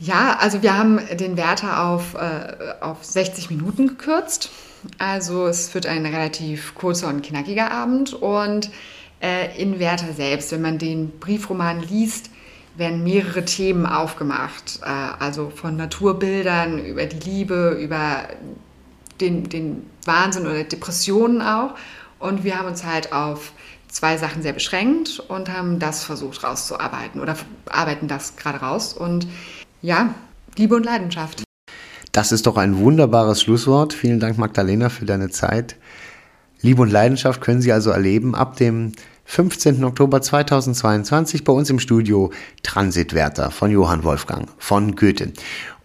Ja, 0.00 0.36
also 0.38 0.62
wir 0.62 0.78
haben 0.78 1.00
den 1.18 1.36
Wärter 1.36 1.84
auf, 1.84 2.14
äh, 2.14 2.74
auf 2.80 3.04
60 3.04 3.50
Minuten 3.50 3.88
gekürzt. 3.88 4.50
Also 4.98 5.46
es 5.46 5.74
wird 5.74 5.86
ein 5.86 6.06
relativ 6.06 6.74
kurzer 6.76 7.08
und 7.08 7.22
knackiger 7.22 7.72
Abend. 7.72 8.14
Und 8.14 8.70
äh, 9.20 9.60
in 9.60 9.80
Werther 9.80 10.12
selbst, 10.12 10.52
wenn 10.52 10.62
man 10.62 10.78
den 10.78 11.18
Briefroman 11.18 11.80
liest, 11.82 12.30
werden 12.76 13.02
mehrere 13.02 13.44
Themen 13.44 13.86
aufgemacht. 13.86 14.78
Äh, 14.82 14.86
also 14.86 15.50
von 15.50 15.76
Naturbildern 15.76 16.78
über 16.84 17.06
die 17.06 17.28
Liebe, 17.28 17.76
über 17.80 18.28
den, 19.20 19.48
den 19.48 19.90
Wahnsinn 20.04 20.46
oder 20.46 20.62
Depressionen 20.62 21.42
auch. 21.42 21.74
Und 22.20 22.44
wir 22.44 22.56
haben 22.56 22.68
uns 22.68 22.84
halt 22.84 23.12
auf 23.12 23.52
zwei 23.88 24.16
Sachen 24.16 24.42
sehr 24.42 24.52
beschränkt 24.52 25.18
und 25.28 25.50
haben 25.50 25.78
das 25.80 26.04
versucht 26.04 26.44
rauszuarbeiten 26.44 27.20
oder 27.20 27.36
arbeiten 27.68 28.06
das 28.06 28.36
gerade 28.36 28.58
raus. 28.58 28.92
Und 28.92 29.26
ja, 29.82 30.14
Liebe 30.56 30.74
und 30.76 30.84
Leidenschaft. 30.84 31.44
Das 32.12 32.32
ist 32.32 32.46
doch 32.46 32.56
ein 32.56 32.78
wunderbares 32.78 33.42
Schlusswort. 33.42 33.92
Vielen 33.92 34.20
Dank, 34.20 34.38
Magdalena, 34.38 34.88
für 34.88 35.04
deine 35.04 35.30
Zeit. 35.30 35.76
Liebe 36.60 36.82
und 36.82 36.90
Leidenschaft 36.90 37.40
können 37.40 37.60
Sie 37.60 37.72
also 37.72 37.90
erleben 37.90 38.34
ab 38.34 38.56
dem 38.56 38.92
15. 39.26 39.84
Oktober 39.84 40.20
2022 40.20 41.44
bei 41.44 41.52
uns 41.52 41.70
im 41.70 41.78
Studio 41.78 42.32
Transitwärter 42.62 43.50
von 43.50 43.70
Johann 43.70 44.02
Wolfgang 44.02 44.48
von 44.58 44.96
Goethe. 44.96 45.32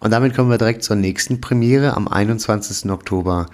Und 0.00 0.10
damit 0.10 0.34
kommen 0.34 0.50
wir 0.50 0.58
direkt 0.58 0.82
zur 0.82 0.96
nächsten 0.96 1.40
Premiere 1.40 1.94
am 1.94 2.08
21. 2.08 2.90
Oktober. 2.90 3.46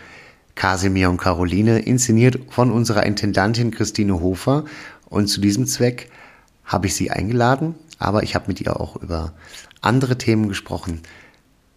Kasimir 0.54 1.08
und 1.08 1.16
Caroline, 1.16 1.78
inszeniert 1.78 2.38
von 2.50 2.70
unserer 2.70 3.04
Intendantin 3.04 3.70
Christine 3.70 4.20
Hofer. 4.20 4.64
Und 5.06 5.28
zu 5.28 5.40
diesem 5.40 5.66
Zweck 5.66 6.10
habe 6.64 6.86
ich 6.86 6.94
sie 6.94 7.10
eingeladen, 7.10 7.74
aber 8.00 8.24
ich 8.24 8.34
habe 8.34 8.46
mit 8.48 8.60
ihr 8.60 8.80
auch 8.80 8.96
über 8.96 9.32
andere 9.80 10.18
Themen 10.18 10.48
gesprochen. 10.48 11.02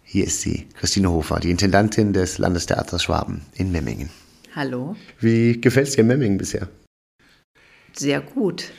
Hier 0.02 0.24
ist 0.24 0.40
sie, 0.40 0.66
Christine 0.74 1.10
Hofer, 1.10 1.38
die 1.38 1.50
Intendantin 1.50 2.12
des 2.12 2.38
Landestheaters 2.38 3.02
Schwaben 3.02 3.42
in 3.54 3.70
Memmingen. 3.70 4.10
Hallo. 4.56 4.96
Wie 5.20 5.60
gefällt 5.60 5.88
es 5.88 5.94
dir 5.94 6.00
in 6.00 6.08
Memmingen 6.08 6.38
bisher? 6.38 6.68
Sehr 7.92 8.20
gut. 8.20 8.70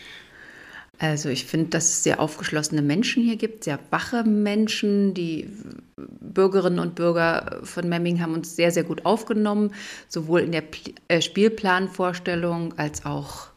Also 0.98 1.30
ich 1.30 1.46
finde, 1.46 1.70
dass 1.72 1.86
es 1.86 2.04
sehr 2.04 2.20
aufgeschlossene 2.20 2.82
Menschen 2.82 3.24
hier 3.24 3.36
gibt, 3.36 3.66
sehr 3.66 3.80
wache 3.90 4.24
Menschen. 4.24 5.14
Die 5.14 5.50
Bürgerinnen 5.98 6.80
und 6.80 6.96
Bürger 6.96 7.60
von 7.64 7.90
Memmingen 7.90 8.22
haben 8.22 8.34
uns 8.34 8.56
sehr, 8.56 8.72
sehr 8.72 8.84
gut 8.84 9.06
aufgenommen, 9.06 9.72
sowohl 10.08 10.42
in 10.42 10.54
der 10.54 10.64
äh, 11.10 11.22
Spielplanvorstellung 11.22 12.78
als 12.78 13.06
auch 13.06 13.48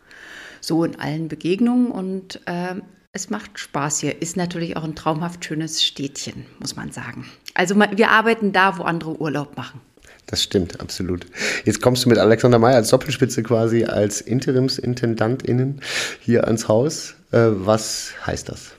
so 0.61 0.85
in 0.85 0.99
allen 0.99 1.29
Begegnungen. 1.29 1.93
Und 1.93 2.41
äh, 2.47 2.75
es 3.19 3.31
macht 3.31 3.59
Spaß 3.59 3.99
hier. 4.01 4.23
Ist 4.23 4.37
natürlich 4.37 4.77
auch 4.77 4.85
ein 4.85 4.95
traumhaft 4.95 5.45
schönes 5.45 5.85
Städtchen, 5.85 6.47
muss 6.61 6.77
man 6.77 6.93
sagen. 6.93 7.27
Also 7.55 7.75
wir 7.77 8.11
arbeiten 8.11 8.53
da, 8.53 8.79
wo 8.79 8.85
andere 8.85 9.21
Urlaub 9.21 9.57
machen. 9.57 9.81
Das 10.27 10.43
stimmt, 10.43 10.81
absolut. 10.81 11.27
Jetzt 11.65 11.83
kommst 11.83 12.05
du 12.05 12.11
mit 12.11 12.19
Alexander 12.19 12.59
May 12.59 12.75
als 12.75 12.91
Doppelspitze 12.91 13.43
quasi 13.43 13.85
als 13.85 14.21
Interimsintendantinnen 14.21 15.81
hier 16.21 16.45
ans 16.45 16.69
Haus. 16.69 17.15
Äh, 17.33 17.49
was 17.51 18.13
heißt 18.25 18.49
das? 18.49 18.73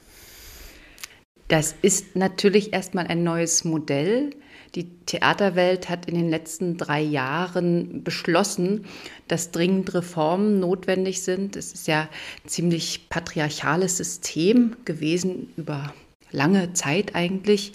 Das 1.49 1.75
ist 1.82 2.15
natürlich 2.15 2.71
erstmal 2.71 3.08
ein 3.08 3.23
neues 3.23 3.65
Modell. 3.65 4.30
Die 4.75 4.89
Theaterwelt 5.05 5.89
hat 5.89 6.05
in 6.05 6.15
den 6.15 6.29
letzten 6.29 6.77
drei 6.77 7.01
Jahren 7.01 8.03
beschlossen, 8.03 8.86
dass 9.27 9.51
dringend 9.51 9.93
Reformen 9.93 10.60
notwendig 10.60 11.23
sind. 11.23 11.55
Es 11.55 11.73
ist 11.73 11.88
ja 11.88 12.01
ein 12.43 12.49
ziemlich 12.49 13.10
patriarchales 13.10 13.97
System 13.97 14.75
gewesen 14.86 15.51
über 15.58 15.93
lange 16.32 16.73
Zeit 16.73 17.15
eigentlich. 17.15 17.73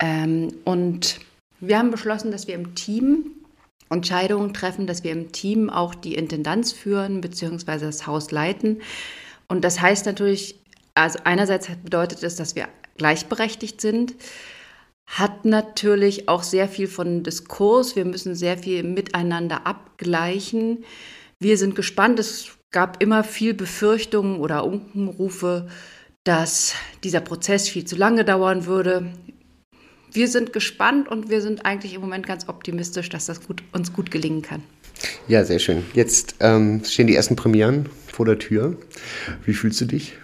Ähm, 0.00 0.54
und 0.64 1.18
wir 1.60 1.78
haben 1.78 1.90
beschlossen, 1.90 2.30
dass 2.30 2.46
wir 2.46 2.54
im 2.54 2.74
Team 2.74 3.32
Entscheidungen 3.90 4.54
treffen, 4.54 4.86
dass 4.86 5.04
wir 5.04 5.12
im 5.12 5.32
Team 5.32 5.70
auch 5.70 5.94
die 5.94 6.14
Intendanz 6.14 6.72
führen 6.72 7.20
bzw. 7.20 7.78
das 7.80 8.06
Haus 8.06 8.30
leiten. 8.30 8.80
Und 9.48 9.64
das 9.64 9.80
heißt 9.80 10.06
natürlich, 10.06 10.56
also 10.94 11.18
einerseits 11.24 11.68
bedeutet 11.82 12.22
es, 12.22 12.36
dass 12.36 12.54
wir 12.56 12.68
gleichberechtigt 12.96 13.80
sind, 13.80 14.14
hat 15.06 15.44
natürlich 15.44 16.28
auch 16.28 16.42
sehr 16.42 16.68
viel 16.68 16.86
von 16.88 17.22
Diskurs. 17.22 17.96
Wir 17.96 18.04
müssen 18.04 18.34
sehr 18.34 18.56
viel 18.58 18.82
miteinander 18.82 19.66
abgleichen. 19.66 20.84
Wir 21.38 21.58
sind 21.58 21.74
gespannt. 21.74 22.18
Es 22.18 22.52
gab 22.70 23.02
immer 23.02 23.22
viel 23.24 23.54
Befürchtungen 23.54 24.40
oder 24.40 24.64
Unkenrufe, 24.64 25.68
dass 26.24 26.74
dieser 27.04 27.20
Prozess 27.20 27.68
viel 27.68 27.84
zu 27.84 27.96
lange 27.96 28.24
dauern 28.24 28.66
würde. 28.66 29.12
Wir 30.12 30.28
sind 30.28 30.52
gespannt 30.52 31.08
und 31.08 31.30
wir 31.30 31.40
sind 31.40 31.64
eigentlich 31.64 31.94
im 31.94 32.00
Moment 32.00 32.26
ganz 32.26 32.48
optimistisch, 32.48 33.08
dass 33.08 33.26
das 33.26 33.46
gut, 33.46 33.62
uns 33.72 33.92
gut 33.92 34.10
gelingen 34.10 34.42
kann. 34.42 34.62
Ja, 35.26 35.44
sehr 35.44 35.58
schön. 35.58 35.84
Jetzt 35.94 36.36
ähm, 36.40 36.82
stehen 36.84 37.06
die 37.06 37.16
ersten 37.16 37.34
Premieren 37.34 37.88
vor 38.12 38.26
der 38.26 38.38
Tür. 38.38 38.76
Wie 39.44 39.54
fühlst 39.54 39.80
du 39.80 39.86
dich? 39.86 40.14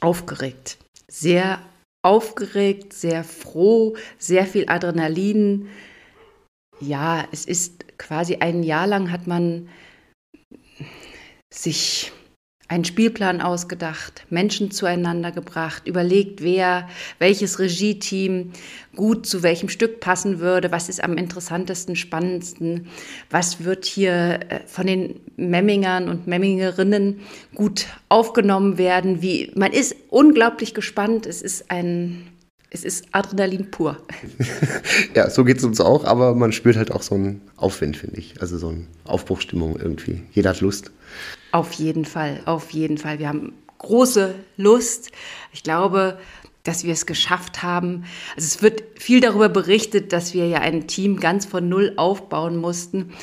Aufgeregt. 0.00 0.78
Sehr 1.08 1.60
aufgeregt, 2.02 2.92
sehr 2.92 3.24
froh, 3.24 3.96
sehr 4.18 4.46
viel 4.46 4.68
Adrenalin. 4.68 5.68
Ja, 6.80 7.26
es 7.32 7.44
ist 7.44 7.98
quasi 7.98 8.36
ein 8.36 8.62
Jahr 8.62 8.86
lang 8.86 9.10
hat 9.10 9.26
man 9.26 9.68
sich 11.52 12.12
einen 12.68 12.84
Spielplan 12.84 13.40
ausgedacht, 13.40 14.24
Menschen 14.28 14.70
zueinander 14.70 15.32
gebracht, 15.32 15.88
überlegt, 15.88 16.42
wer, 16.42 16.86
welches 17.18 17.58
Regie-Team 17.58 18.52
gut 18.94 19.26
zu 19.26 19.42
welchem 19.42 19.70
Stück 19.70 20.00
passen 20.00 20.38
würde, 20.38 20.70
was 20.70 20.90
ist 20.90 21.02
am 21.02 21.16
interessantesten, 21.16 21.96
spannendsten, 21.96 22.88
was 23.30 23.64
wird 23.64 23.86
hier 23.86 24.40
äh, 24.50 24.60
von 24.66 24.86
den 24.86 25.18
Memmingern 25.36 26.10
und 26.10 26.26
Memmingerinnen 26.26 27.20
gut 27.54 27.86
aufgenommen 28.10 28.76
werden, 28.76 29.22
wie, 29.22 29.50
man 29.54 29.72
ist 29.72 29.96
unglaublich 30.10 30.74
gespannt, 30.74 31.24
es 31.24 31.40
ist 31.40 31.70
ein, 31.70 32.26
es 32.70 32.84
ist 32.84 33.06
Adrenalin 33.12 33.70
pur. 33.70 33.96
ja, 35.14 35.30
so 35.30 35.44
geht 35.44 35.58
es 35.58 35.64
uns 35.64 35.80
auch, 35.80 36.04
aber 36.04 36.34
man 36.34 36.52
spürt 36.52 36.76
halt 36.76 36.90
auch 36.90 37.02
so 37.02 37.14
einen 37.14 37.40
Aufwind, 37.56 37.96
finde 37.96 38.18
ich. 38.18 38.40
Also 38.40 38.58
so 38.58 38.68
eine 38.68 38.86
Aufbruchstimmung 39.04 39.78
irgendwie. 39.78 40.22
Jeder 40.32 40.50
hat 40.50 40.60
Lust. 40.60 40.90
Auf 41.52 41.72
jeden 41.72 42.04
Fall, 42.04 42.40
auf 42.44 42.70
jeden 42.70 42.98
Fall. 42.98 43.18
Wir 43.18 43.28
haben 43.28 43.54
große 43.78 44.34
Lust. 44.56 45.10
Ich 45.52 45.62
glaube, 45.62 46.18
dass 46.62 46.84
wir 46.84 46.92
es 46.92 47.06
geschafft 47.06 47.62
haben. 47.62 48.04
Also 48.36 48.46
es 48.46 48.62
wird 48.62 48.82
viel 49.00 49.20
darüber 49.20 49.48
berichtet, 49.48 50.12
dass 50.12 50.34
wir 50.34 50.46
ja 50.46 50.58
ein 50.58 50.86
Team 50.86 51.18
ganz 51.20 51.46
von 51.46 51.68
Null 51.68 51.94
aufbauen 51.96 52.58
mussten. 52.58 53.14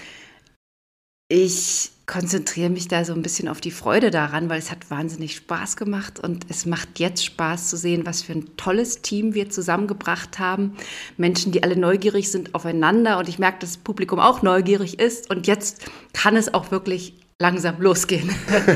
Ich 1.28 1.92
konzentriere 2.06 2.70
mich 2.70 2.88
da 2.88 3.04
so 3.04 3.14
ein 3.14 3.22
bisschen 3.22 3.48
auf 3.48 3.62
die 3.62 3.72
Freude 3.72 4.12
daran, 4.12 4.50
weil 4.50 4.60
es 4.60 4.70
hat 4.70 4.90
wahnsinnig 4.92 5.36
Spaß 5.36 5.76
gemacht 5.76 6.20
und 6.20 6.46
es 6.50 6.66
macht 6.66 7.00
jetzt 7.00 7.26
Spaß 7.26 7.70
zu 7.70 7.78
sehen, 7.78 8.06
was 8.06 8.22
für 8.22 8.34
ein 8.34 8.56
tolles 8.58 9.02
Team 9.02 9.34
wir 9.34 9.50
zusammengebracht 9.50 10.38
haben. 10.38 10.76
Menschen, 11.18 11.52
die 11.52 11.64
alle 11.64 11.76
neugierig 11.76 12.32
sind 12.32 12.54
aufeinander 12.54 13.18
und 13.18 13.28
ich 13.28 13.40
merke, 13.40 13.60
dass 13.60 13.72
das 13.72 13.78
Publikum 13.78 14.20
auch 14.20 14.42
neugierig 14.44 15.00
ist 15.00 15.30
und 15.32 15.48
jetzt 15.48 15.86
kann 16.14 16.36
es 16.36 16.54
auch 16.54 16.70
wirklich 16.70 17.16
langsam 17.40 17.82
losgehen. 17.82 18.30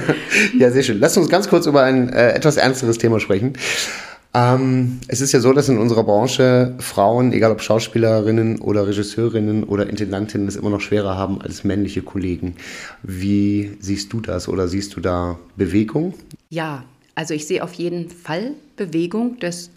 ja, 0.58 0.72
sehr 0.72 0.84
schön. 0.84 1.00
Lass 1.00 1.16
uns 1.16 1.30
ganz 1.30 1.48
kurz 1.48 1.66
über 1.66 1.84
ein 1.84 2.10
äh, 2.10 2.32
etwas 2.34 2.58
ernsteres 2.58 2.98
Thema 2.98 3.20
sprechen. 3.20 3.54
Ähm, 4.34 5.00
es 5.08 5.22
ist 5.22 5.32
ja 5.32 5.40
so, 5.40 5.54
dass 5.54 5.70
in 5.70 5.80
unserer 5.80 6.04
Branche 6.04 6.76
Frauen, 6.80 7.34
egal 7.34 7.52
ob 7.52 7.62
Schauspielerinnen 7.62 8.60
oder 8.60 8.88
Regisseurinnen 8.88 9.64
oder 9.64 9.90
Intendantinnen, 9.90 10.48
es 10.48 10.56
immer 10.56 10.70
noch 10.70 10.82
schwerer 10.82 11.18
haben 11.18 11.42
als 11.42 11.64
männliche 11.64 12.04
Kollegen. 12.04 12.56
Wie 13.02 13.76
siehst 13.80 14.14
du 14.14 14.22
das 14.22 14.48
oder 14.48 14.68
siehst 14.68 14.96
du 14.96 15.02
da 15.02 15.40
Bewegung? 15.56 16.14
Ja, 16.50 16.84
also 17.16 17.34
ich 17.34 17.48
sehe 17.48 17.64
auf 17.64 17.74
jeden 17.74 18.10
Fall 18.10 18.52
Bewegung. 18.76 19.38
Das, 19.40 19.72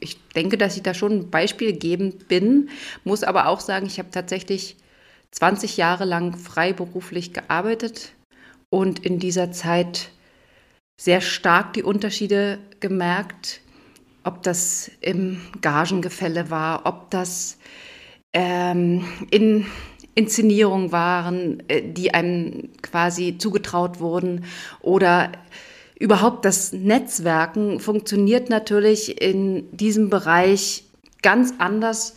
ich 0.00 0.16
denke, 0.34 0.56
dass 0.56 0.76
ich 0.76 0.82
da 0.82 0.94
schon 0.94 1.12
ein 1.12 1.30
Beispiel 1.30 1.74
geben 1.74 2.14
bin, 2.28 2.70
muss 3.04 3.22
aber 3.22 3.48
auch 3.48 3.60
sagen, 3.60 3.84
ich 3.84 3.98
habe 3.98 4.10
tatsächlich 4.10 4.76
20 5.32 5.76
Jahre 5.76 6.06
lang 6.06 6.38
freiberuflich 6.38 7.34
gearbeitet 7.34 8.12
und 8.70 9.04
in 9.04 9.18
dieser 9.18 9.52
Zeit 9.52 10.08
sehr 11.02 11.20
stark 11.20 11.72
die 11.72 11.82
Unterschiede 11.82 12.60
gemerkt, 12.78 13.60
ob 14.22 14.44
das 14.44 14.88
im 15.00 15.40
Gagengefälle 15.60 16.48
war, 16.48 16.86
ob 16.86 17.10
das 17.10 17.58
ähm, 18.32 19.04
in 19.32 19.66
Inszenierungen 20.14 20.92
waren, 20.92 21.60
äh, 21.66 21.82
die 21.82 22.14
einem 22.14 22.68
quasi 22.82 23.36
zugetraut 23.36 23.98
wurden 23.98 24.44
oder 24.80 25.32
überhaupt 25.98 26.44
das 26.44 26.72
Netzwerken 26.72 27.80
funktioniert 27.80 28.48
natürlich 28.48 29.20
in 29.20 29.76
diesem 29.76 30.08
Bereich 30.08 30.84
ganz 31.20 31.54
anders, 31.58 32.14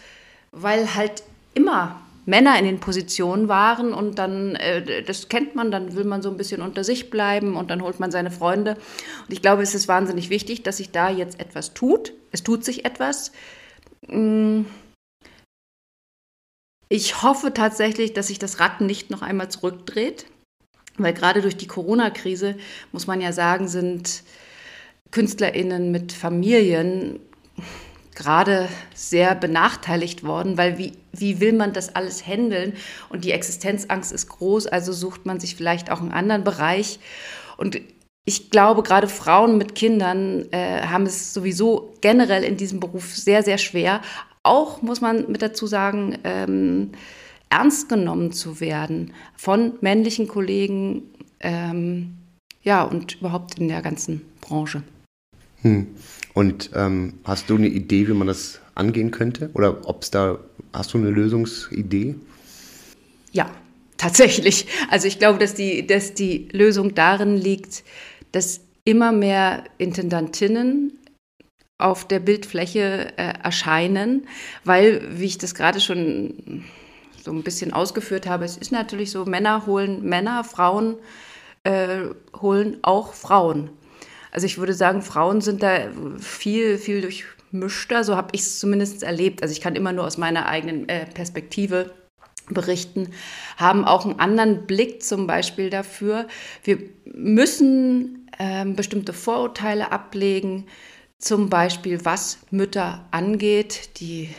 weil 0.52 0.94
halt 0.94 1.24
immer 1.56 2.00
Männer 2.26 2.58
in 2.58 2.66
den 2.66 2.80
Positionen 2.80 3.48
waren 3.48 3.94
und 3.94 4.18
dann, 4.18 4.56
äh, 4.56 5.04
das 5.04 5.30
kennt 5.30 5.56
man, 5.56 5.72
dann 5.72 5.96
will 5.96 6.06
man 6.06 6.22
so 6.22 6.30
ein 6.30 6.38
bisschen 6.38 6.62
unter 6.62 6.84
sich 6.84 7.10
bleiben 7.10 7.56
und 7.56 7.70
dann 7.70 7.82
holt 7.82 8.00
man 8.00 8.12
seine 8.12 8.32
Freunde. 8.32 8.72
Und 8.72 9.34
ich 9.34 9.42
glaube, 9.42 9.62
es 9.62 9.76
ist 9.76 9.88
wahnsinnig 9.88 10.30
wichtig, 10.30 10.64
dass 10.64 10.78
sich 10.78 10.92
da 10.92 11.10
jetzt 11.10 11.40
etwas 11.40 11.74
tut. 11.74 12.14
Es 12.32 12.44
tut 12.44 12.66
sich 12.66 12.86
etwas. 12.86 13.32
Mm. 14.08 14.62
Ich 16.90 17.24
hoffe 17.24 17.54
tatsächlich, 17.54 18.14
dass 18.14 18.28
sich 18.28 18.40
das 18.40 18.60
Rad 18.60 18.82
nicht 18.82 19.10
noch 19.10 19.22
einmal 19.22 19.50
zurückdreht, 19.50 20.28
weil 20.98 21.14
gerade 21.14 21.42
durch 21.42 21.58
die 21.58 21.68
Corona-Krise, 21.68 22.56
muss 22.92 23.08
man 23.08 23.22
ja 23.22 23.32
sagen, 23.32 23.68
sind 23.68 24.24
KünstlerInnen 25.12 25.92
mit 25.92 26.12
Familien 26.12 27.20
gerade 28.16 28.70
sehr 28.94 29.36
benachteiligt 29.36 30.24
worden, 30.24 30.58
weil 30.58 30.78
wie, 30.78 30.94
wie 31.12 31.40
will 31.40 31.54
man 31.54 31.74
das 31.74 31.96
alles 31.96 32.26
handeln? 32.26 32.74
Und 33.10 33.24
die 33.24 33.32
Existenzangst 33.32 34.12
ist 34.12 34.30
groß, 34.30 34.68
also 34.68 34.94
sucht 34.94 35.26
man 35.26 35.40
sich 35.40 35.56
vielleicht 35.56 35.92
auch 35.92 36.02
einen 36.02 36.12
anderen 36.12 36.44
Bereich. 36.44 37.00
Und 37.58 37.80
ich 38.26 38.50
glaube, 38.50 38.82
gerade 38.82 39.08
Frauen 39.08 39.58
mit 39.58 39.76
Kindern 39.76 40.46
äh, 40.52 40.82
haben 40.88 41.06
es 41.06 41.34
sowieso 41.34 41.94
generell 42.02 42.44
in 42.44 42.58
diesem 42.58 42.80
Beruf 42.80 43.16
sehr, 43.16 43.44
sehr 43.44 43.58
schwer. 43.58 44.02
auch, 44.42 44.82
muss 44.82 45.02
man 45.02 45.32
mit 45.32 45.42
dazu 45.42 45.68
sagen, 45.68 46.18
ähm, 46.24 46.92
ernst 47.50 47.90
genommen 47.90 48.32
zu 48.32 48.60
werden 48.60 49.14
von 49.36 49.74
männlichen 49.82 50.28
Kollegen, 50.28 51.04
ähm, 51.40 52.18
ja, 52.62 52.84
und 52.84 53.20
überhaupt 53.22 53.60
in 53.60 53.68
der 53.68 53.82
ganzen 53.82 54.22
Branche. 54.42 54.84
Hm. 55.66 55.88
Und 56.36 56.70
ähm, 56.76 57.16
hast 57.24 57.50
du 57.50 57.56
eine 57.56 57.68
Idee, 57.68 58.08
wie 58.08 58.14
man 58.14 58.28
das 58.28 58.62
angehen 58.76 59.10
könnte? 59.10 59.50
Oder 59.56 59.90
ob 59.90 60.04
es 60.04 60.12
da, 60.12 60.38
hast 60.74 60.94
du 60.94 61.00
eine 61.00 61.10
Lösungsidee? 61.10 62.16
Ja, 63.32 63.50
tatsächlich. 63.98 64.68
Also 64.92 65.08
ich 65.08 65.18
glaube, 65.18 65.40
dass 65.40 65.56
die, 65.56 65.88
dass 65.88 66.14
die 66.14 66.50
Lösung 66.52 66.94
darin 66.94 67.36
liegt, 67.36 67.84
dass 68.32 68.62
immer 68.84 69.12
mehr 69.12 69.64
Intendantinnen 69.80 71.00
auf 71.80 72.08
der 72.08 72.20
Bildfläche 72.20 73.14
äh, 73.18 73.34
erscheinen, 73.42 74.28
weil, 74.66 75.02
wie 75.20 75.26
ich 75.26 75.40
das 75.40 75.56
gerade 75.56 75.82
schon 75.82 76.64
so 77.24 77.32
ein 77.32 77.42
bisschen 77.42 77.74
ausgeführt 77.74 78.28
habe, 78.28 78.46
es 78.46 78.56
ist 78.56 78.72
natürlich 78.72 79.10
so, 79.10 79.26
Männer 79.26 79.66
holen 79.66 80.04
Männer, 80.04 80.44
Frauen 80.44 80.96
äh, 81.64 82.04
holen 82.40 82.78
auch 82.84 83.14
Frauen. 83.14 83.72
Also 84.36 84.48
ich 84.48 84.58
würde 84.58 84.74
sagen, 84.74 85.02
Frauen 85.02 85.40
sind 85.40 85.64
da 85.64 85.88
viel, 86.20 86.78
viel 86.78 87.00
durchmischter, 87.00 88.04
so 88.04 88.18
habe 88.18 88.28
ich 88.34 88.42
es 88.42 88.60
zumindest 88.60 89.02
erlebt. 89.02 89.42
Also 89.42 89.54
ich 89.54 89.62
kann 89.62 89.78
immer 89.78 89.94
nur 89.94 90.06
aus 90.06 90.18
meiner 90.18 90.46
eigenen 90.48 90.90
äh, 90.90 91.06
Perspektive 91.06 91.94
berichten, 92.50 93.12
haben 93.56 93.86
auch 93.86 94.04
einen 94.04 94.20
anderen 94.20 94.68
Blick 94.68 95.02
zum 95.02 95.26
Beispiel 95.26 95.70
dafür. 95.70 96.28
Wir 96.66 96.80
müssen 97.06 98.30
äh, 98.38 98.66
bestimmte 98.66 99.14
Vorurteile 99.14 99.94
ablegen, 99.94 100.66
zum 101.18 101.50
Beispiel 101.50 102.04
was 102.04 102.40
Mütter 102.52 103.08
angeht, 103.12 104.02
die 104.02 104.30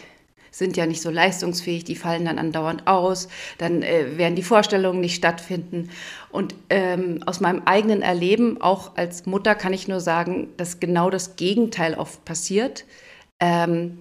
sind 0.56 0.76
ja 0.76 0.86
nicht 0.86 1.02
so 1.02 1.10
leistungsfähig, 1.10 1.84
die 1.84 1.96
fallen 1.96 2.24
dann 2.24 2.38
andauernd 2.38 2.86
aus, 2.86 3.28
dann 3.58 3.82
äh, 3.82 4.16
werden 4.16 4.36
die 4.36 4.42
Vorstellungen 4.42 5.00
nicht 5.00 5.16
stattfinden. 5.16 5.90
Und 6.30 6.54
ähm, 6.70 7.22
aus 7.26 7.40
meinem 7.40 7.62
eigenen 7.66 8.00
Erleben, 8.00 8.60
auch 8.62 8.96
als 8.96 9.26
Mutter, 9.26 9.54
kann 9.54 9.74
ich 9.74 9.86
nur 9.86 10.00
sagen, 10.00 10.48
dass 10.56 10.80
genau 10.80 11.10
das 11.10 11.36
Gegenteil 11.36 11.94
oft 11.94 12.24
passiert. 12.24 12.86
Ähm, 13.38 13.98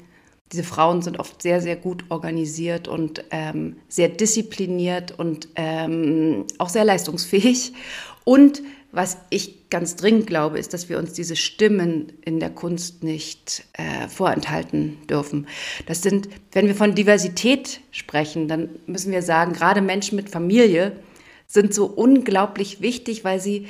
diese 0.51 0.63
Frauen 0.63 1.01
sind 1.01 1.19
oft 1.19 1.41
sehr, 1.41 1.59
sehr 1.59 1.75
gut 1.75 2.05
organisiert 2.09 2.87
und 2.87 3.25
ähm, 3.31 3.77
sehr 3.89 4.09
diszipliniert 4.09 5.17
und 5.17 5.49
ähm, 5.55 6.45
auch 6.59 6.69
sehr 6.69 6.85
leistungsfähig. 6.85 7.73
Und 8.23 8.61
was 8.95 9.17
ich 9.29 9.69
ganz 9.69 9.97
dringend 9.97 10.25
glaube, 10.25 10.57
ist, 10.57 10.73
dass 10.73 10.87
wir 10.87 10.97
uns 10.97 11.11
diese 11.11 11.35
Stimmen 11.35 12.13
in 12.23 12.39
der 12.39 12.49
Kunst 12.49 13.03
nicht 13.03 13.65
äh, 13.73 14.07
vorenthalten 14.07 15.05
dürfen. 15.07 15.47
Das 15.85 16.01
sind, 16.01 16.29
wenn 16.53 16.67
wir 16.67 16.75
von 16.75 16.95
Diversität 16.95 17.81
sprechen, 17.91 18.47
dann 18.47 18.69
müssen 18.87 19.11
wir 19.11 19.21
sagen, 19.21 19.51
gerade 19.51 19.81
Menschen 19.81 20.15
mit 20.15 20.29
Familie 20.29 20.93
sind 21.45 21.73
so 21.73 21.85
unglaublich 21.85 22.79
wichtig, 22.81 23.25
weil 23.25 23.41
sie 23.41 23.67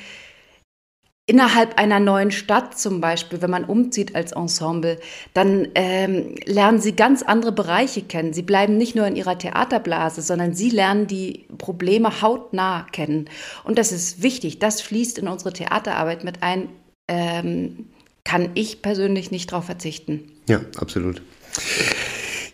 innerhalb 1.27 1.79
einer 1.79 1.99
neuen 1.99 2.31
Stadt 2.31 2.77
zum 2.77 3.01
Beispiel, 3.01 3.41
wenn 3.41 3.49
man 3.49 3.65
umzieht 3.65 4.15
als 4.15 4.31
Ensemble, 4.31 4.99
dann 5.33 5.67
ähm, 5.75 6.35
lernen 6.45 6.79
sie 6.79 6.95
ganz 6.95 7.23
andere 7.23 7.51
Bereiche 7.51 8.03
kennen. 8.03 8.33
Sie 8.33 8.43
bleiben 8.43 8.77
nicht 8.77 8.95
nur 8.95 9.07
in 9.07 9.15
ihrer 9.15 9.37
Theaterblase, 9.37 10.21
sondern 10.21 10.53
sie 10.53 10.69
lernen 10.69 11.07
die 11.07 11.47
Probleme 11.57 12.21
hautnah 12.21 12.85
kennen. 12.91 13.29
Und 13.63 13.79
das 13.79 13.91
ist 13.91 14.21
wichtig. 14.21 14.59
Das 14.59 14.81
fließt 14.81 15.17
in 15.17 15.27
unsere 15.27 15.53
Theaterarbeit 15.53 16.23
mit 16.23 16.43
ein. 16.43 16.69
Ähm, 17.07 17.87
kann 18.23 18.49
ich 18.55 18.81
persönlich 18.81 19.29
nicht 19.29 19.51
darauf 19.51 19.65
verzichten. 19.65 20.31
Ja, 20.49 20.61
absolut. 20.77 21.21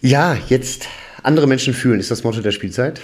Ja, 0.01 0.37
jetzt 0.49 0.87
andere 1.23 1.47
Menschen 1.47 1.73
fühlen, 1.73 1.99
ist 1.99 2.11
das 2.11 2.23
Motto 2.25 2.41
der 2.41 2.51
Spielzeit. 2.51 2.99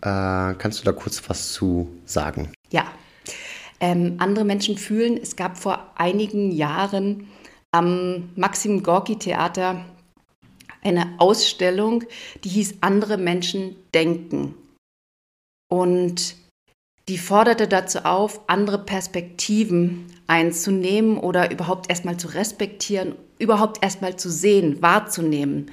Äh, 0.00 0.54
kannst 0.58 0.80
du 0.80 0.84
da 0.84 0.92
kurz 0.92 1.22
was 1.28 1.52
zu 1.52 1.88
sagen? 2.04 2.50
Ja, 2.70 2.86
ähm, 3.82 4.14
andere 4.18 4.44
Menschen 4.44 4.78
fühlen. 4.78 5.18
Es 5.20 5.36
gab 5.36 5.58
vor 5.58 5.92
einigen 5.96 6.52
Jahren 6.52 7.28
am 7.72 8.30
Maxim 8.36 8.82
Gorki 8.82 9.18
Theater 9.18 9.84
eine 10.82 11.14
Ausstellung, 11.18 12.04
die 12.44 12.48
hieß 12.48 12.76
Andere 12.80 13.18
Menschen 13.18 13.76
denken. 13.92 14.54
Und 15.68 16.36
die 17.08 17.18
forderte 17.18 17.66
dazu 17.66 18.04
auf, 18.04 18.40
andere 18.46 18.78
Perspektiven 18.78 20.06
einzunehmen 20.28 21.18
oder 21.18 21.50
überhaupt 21.50 21.90
erstmal 21.90 22.16
zu 22.16 22.28
respektieren, 22.28 23.16
überhaupt 23.38 23.82
erstmal 23.82 24.16
zu 24.16 24.30
sehen, 24.30 24.80
wahrzunehmen. 24.80 25.70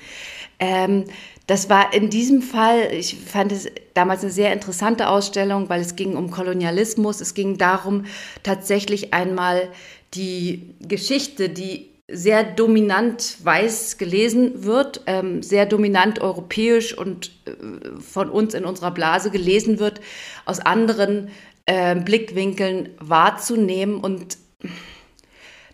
Ähm, 0.60 1.06
das 1.50 1.68
war 1.68 1.96
in 1.96 2.12
diesem 2.12 2.44
Fall, 2.44 2.94
ich 2.94 3.16
fand 3.16 3.52
es 3.52 3.68
damals 3.96 4.22
eine 4.22 4.32
sehr 4.32 4.54
interessante 4.54 5.10
Ausstellung, 5.10 5.68
weil 5.68 5.82
es 5.82 5.96
ging 5.96 6.16
um 6.16 6.30
Kolonialismus. 6.30 7.22
Es 7.22 7.34
ging 7.34 7.58
darum, 7.58 8.06
tatsächlich 8.44 9.16
einmal 9.16 9.70
die 10.14 10.76
Geschichte, 10.80 11.50
die 11.50 11.90
sehr 12.08 12.44
dominant 12.44 13.38
weiß 13.44 13.98
gelesen 13.98 14.64
wird, 14.64 15.02
ähm, 15.08 15.42
sehr 15.42 15.66
dominant 15.66 16.22
europäisch 16.22 16.96
und 16.96 17.32
äh, 17.48 18.00
von 18.00 18.30
uns 18.30 18.54
in 18.54 18.64
unserer 18.64 18.92
Blase 18.92 19.32
gelesen 19.32 19.80
wird, 19.80 20.02
aus 20.46 20.60
anderen 20.60 21.30
äh, 21.66 21.96
Blickwinkeln 21.96 22.90
wahrzunehmen 23.00 23.98
und 23.98 24.38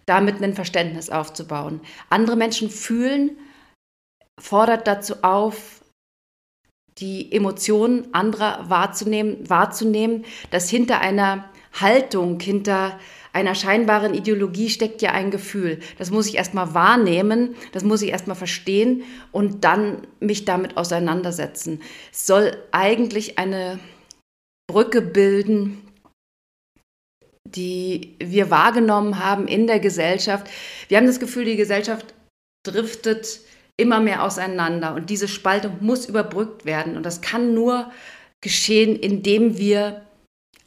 damit 0.06 0.42
ein 0.42 0.54
Verständnis 0.54 1.10
aufzubauen. 1.10 1.82
Andere 2.10 2.38
Menschen 2.38 2.70
fühlen, 2.70 3.32
fordert 4.40 4.88
dazu 4.88 5.16
auf, 5.24 5.82
die 6.98 7.32
Emotionen 7.32 8.14
anderer 8.14 8.70
wahrzunehmen, 8.70 9.50
wahrzunehmen, 9.50 10.26
dass 10.52 10.70
hinter 10.70 11.02
einer 11.02 11.50
Haltung, 11.74 12.40
hinter 12.40 12.98
einer 13.34 13.54
scheinbaren 13.54 14.14
Ideologie 14.14 14.70
steckt 14.70 15.02
ja 15.02 15.12
ein 15.12 15.30
Gefühl. 15.30 15.80
Das 15.98 16.10
muss 16.10 16.28
ich 16.28 16.36
erstmal 16.36 16.74
wahrnehmen, 16.74 17.56
das 17.74 17.84
muss 17.84 18.02
ich 18.02 18.12
erstmal 18.12 18.38
verstehen 18.38 19.04
und 19.34 19.66
dann 19.66 20.08
mich 20.22 20.46
damit 20.46 20.78
auseinandersetzen. 20.78 21.82
Es 22.14 22.26
soll 22.26 22.56
eigentlich 22.72 23.38
eine 23.38 23.78
Brücke 24.68 25.02
bilden, 25.02 25.82
die 27.44 28.16
wir 28.20 28.50
wahrgenommen 28.50 29.20
haben 29.20 29.50
in 29.50 29.68
der 29.68 29.82
Gesellschaft. 29.82 30.50
Wir 30.88 30.98
haben 30.98 31.08
das 31.08 31.20
Gefühl, 31.20 31.44
die 31.44 31.58
Gesellschaft 31.58 32.14
driftet 32.66 33.42
immer 33.78 34.00
mehr 34.00 34.24
auseinander. 34.24 34.96
Und 34.96 35.10
diese 35.10 35.28
Spaltung 35.28 35.78
muss 35.82 36.06
überbrückt 36.06 36.66
werden. 36.66 36.98
Und 36.98 37.06
das 37.06 37.22
kann 37.22 37.54
nur 37.54 37.92
geschehen, 38.42 38.96
indem 38.96 39.58
wir 39.58 40.02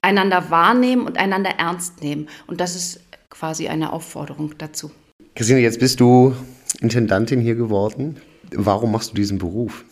einander 0.03 0.51
wahrnehmen 0.51 1.07
und 1.07 1.18
einander 1.18 1.51
ernst 1.59 2.03
nehmen. 2.03 2.29
Und 2.47 2.61
das 2.61 2.77
ist 2.77 3.01
quasi 3.31 3.68
eine 3.68 3.92
Aufforderung 3.92 4.55
dazu. 4.59 4.90
Christine, 5.35 5.61
jetzt 5.61 5.81
bist 5.81 6.01
du 6.01 6.35
Intendantin 6.81 7.40
hier 7.40 7.55
geworden. 7.55 8.21
Warum 8.53 8.92
machst 8.92 9.11
du 9.11 9.14
diesen 9.14 9.38
Beruf? 9.38 9.85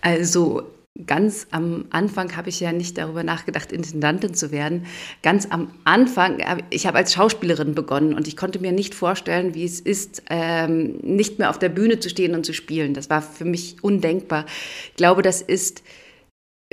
Also 0.00 0.66
ganz 1.06 1.46
am 1.50 1.86
Anfang 1.90 2.36
habe 2.36 2.50
ich 2.50 2.60
ja 2.60 2.72
nicht 2.72 2.98
darüber 2.98 3.22
nachgedacht, 3.22 3.72
Intendantin 3.72 4.34
zu 4.34 4.52
werden. 4.52 4.86
Ganz 5.22 5.46
am 5.50 5.72
Anfang, 5.84 6.38
ich 6.70 6.86
habe 6.86 6.98
als 6.98 7.14
Schauspielerin 7.14 7.74
begonnen 7.74 8.14
und 8.14 8.28
ich 8.28 8.36
konnte 8.36 8.58
mir 8.58 8.72
nicht 8.72 8.94
vorstellen, 8.94 9.54
wie 9.54 9.64
es 9.64 9.80
ist, 9.80 10.22
ähm, 10.28 10.98
nicht 11.02 11.38
mehr 11.38 11.50
auf 11.50 11.58
der 11.58 11.70
Bühne 11.70 11.98
zu 11.98 12.10
stehen 12.10 12.34
und 12.34 12.44
zu 12.44 12.52
spielen. 12.52 12.92
Das 12.94 13.08
war 13.08 13.22
für 13.22 13.46
mich 13.46 13.76
undenkbar. 13.82 14.44
Ich 14.90 14.96
glaube, 14.96 15.22
das 15.22 15.40
ist 15.40 15.82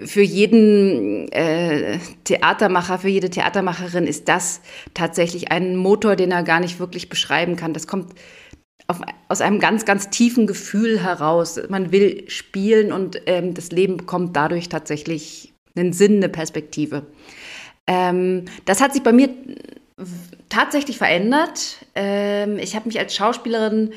für 0.03 0.21
jeden 0.21 1.29
äh, 1.31 1.99
Theatermacher, 2.23 2.99
für 2.99 3.09
jede 3.09 3.29
Theatermacherin 3.29 4.07
ist 4.07 4.27
das 4.27 4.61
tatsächlich 4.93 5.51
ein 5.51 5.75
Motor, 5.75 6.15
den 6.15 6.31
er 6.31 6.43
gar 6.43 6.59
nicht 6.59 6.79
wirklich 6.79 7.09
beschreiben 7.09 7.55
kann. 7.55 7.73
Das 7.73 7.87
kommt 7.87 8.13
auf, 8.89 9.01
aus 9.27 9.41
einem 9.41 9.59
ganz, 9.59 9.85
ganz 9.85 10.09
tiefen 10.09 10.47
Gefühl 10.47 11.01
heraus. 11.01 11.59
Man 11.69 11.91
will 11.91 12.29
spielen 12.29 12.91
und 12.91 13.21
ähm, 13.27 13.53
das 13.53 13.71
Leben 13.71 13.97
bekommt 13.97 14.35
dadurch 14.35 14.67
tatsächlich 14.67 15.53
einen 15.75 15.93
Sinn, 15.93 16.17
eine 16.17 16.29
Perspektive. 16.29 17.05
Ähm, 17.87 18.45
das 18.65 18.81
hat 18.81 18.93
sich 18.93 19.03
bei 19.03 19.13
mir 19.13 19.29
tatsächlich 20.49 20.97
verändert. 20.97 21.85
Ähm, 21.93 22.57
ich 22.57 22.75
habe 22.75 22.87
mich 22.87 22.99
als 22.99 23.15
Schauspielerin 23.15 23.93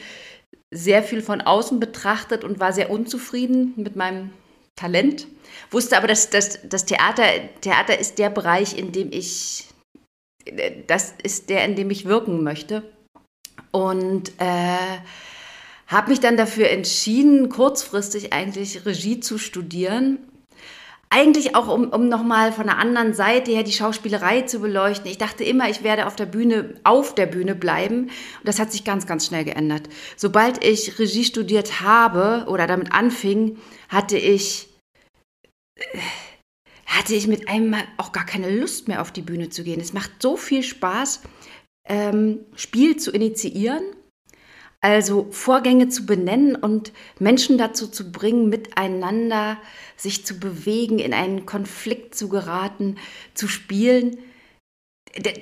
sehr 0.71 1.03
viel 1.03 1.23
von 1.23 1.41
außen 1.41 1.81
betrachtet 1.81 2.45
und 2.45 2.61
war 2.61 2.73
sehr 2.73 2.91
unzufrieden 2.91 3.73
mit 3.77 3.97
meinem 3.97 4.31
Talent. 4.77 5.27
Wusste 5.71 5.97
aber, 5.97 6.07
dass, 6.07 6.29
dass 6.29 6.61
das 6.69 6.85
Theater, 6.85 7.25
Theater 7.63 7.99
ist 7.99 8.19
der 8.19 8.31
Bereich, 8.31 8.77
in 8.77 8.93
dem 8.93 9.11
ich, 9.11 9.69
das 10.87 11.15
ist 11.23 11.49
der, 11.49 11.65
in 11.65 11.77
dem 11.77 11.91
ich 11.91 12.05
wirken 12.05 12.43
möchte. 12.43 12.83
Und 13.73 14.33
äh, 14.39 14.99
habe 15.89 16.11
mich 16.11 16.21
dann 16.21 16.37
dafür 16.37 16.71
entschieden, 16.71 17.49
kurzfristig 17.49 18.33
eigentlich 18.33 18.87
Regie 18.87 19.21
zu 19.21 19.39
studieren. 19.39 20.19
eigentlich 21.13 21.55
auch, 21.55 21.69
um, 21.69 21.91
um 21.91 22.09
nochmal 22.09 22.53
von 22.53 22.67
der 22.67 22.79
anderen 22.79 23.13
Seite 23.13 23.51
her 23.51 23.63
die 23.63 23.73
Schauspielerei 23.73 24.43
zu 24.43 24.61
beleuchten. 24.61 25.11
Ich 25.11 25.19
dachte 25.19 25.45
immer, 25.45 25.69
ich 25.69 25.83
werde 25.83 26.07
auf 26.07 26.17
der 26.17 26.25
Bühne, 26.25 26.75
auf 26.85 27.15
der 27.15 27.27
Bühne 27.27 27.55
bleiben. 27.55 28.05
Und 28.05 28.45
das 28.45 28.59
hat 28.59 28.73
sich 28.73 28.83
ganz, 28.83 29.07
ganz 29.07 29.27
schnell 29.27 29.45
geändert. 29.45 29.91
Sobald 30.17 30.65
ich 30.65 30.99
Regie 30.99 31.25
studiert 31.25 31.83
habe 31.83 32.47
oder 32.49 32.67
damit 32.67 32.93
anfing, 32.93 33.59
hatte 33.91 34.17
ich, 34.17 34.71
hatte 36.87 37.15
ich 37.15 37.27
mit 37.27 37.47
einem 37.47 37.69
Mal 37.69 37.85
auch 37.99 38.13
gar 38.13 38.25
keine 38.25 38.51
Lust 38.51 38.89
mehr 38.89 39.03
auf 39.03 39.13
die 39.13 39.23
Bühne 39.23 39.51
zu 39.51 39.65
gehen. 39.65 39.83
Es 39.83 39.93
macht 39.93 40.11
so 40.23 40.39
viel 40.39 40.63
Spaß, 40.63 41.21
ähm, 41.85 42.41
Spiel 42.55 42.97
zu 42.97 43.11
initiieren 43.11 43.83
also 44.83 45.29
Vorgänge 45.31 45.89
zu 45.89 46.05
benennen 46.07 46.57
und 46.57 46.93
Menschen 47.21 47.57
dazu 47.57 47.87
zu 47.87 48.11
bringen, 48.11 48.49
miteinander 48.49 49.57
sich 49.97 50.27
zu 50.27 50.41
bewegen, 50.41 50.99
in 50.99 51.15
einen 51.15 51.47
Konflikt 51.47 52.17
zu 52.17 52.29
geraten, 52.29 52.97
zu 53.33 53.47
spielen. 53.47 54.19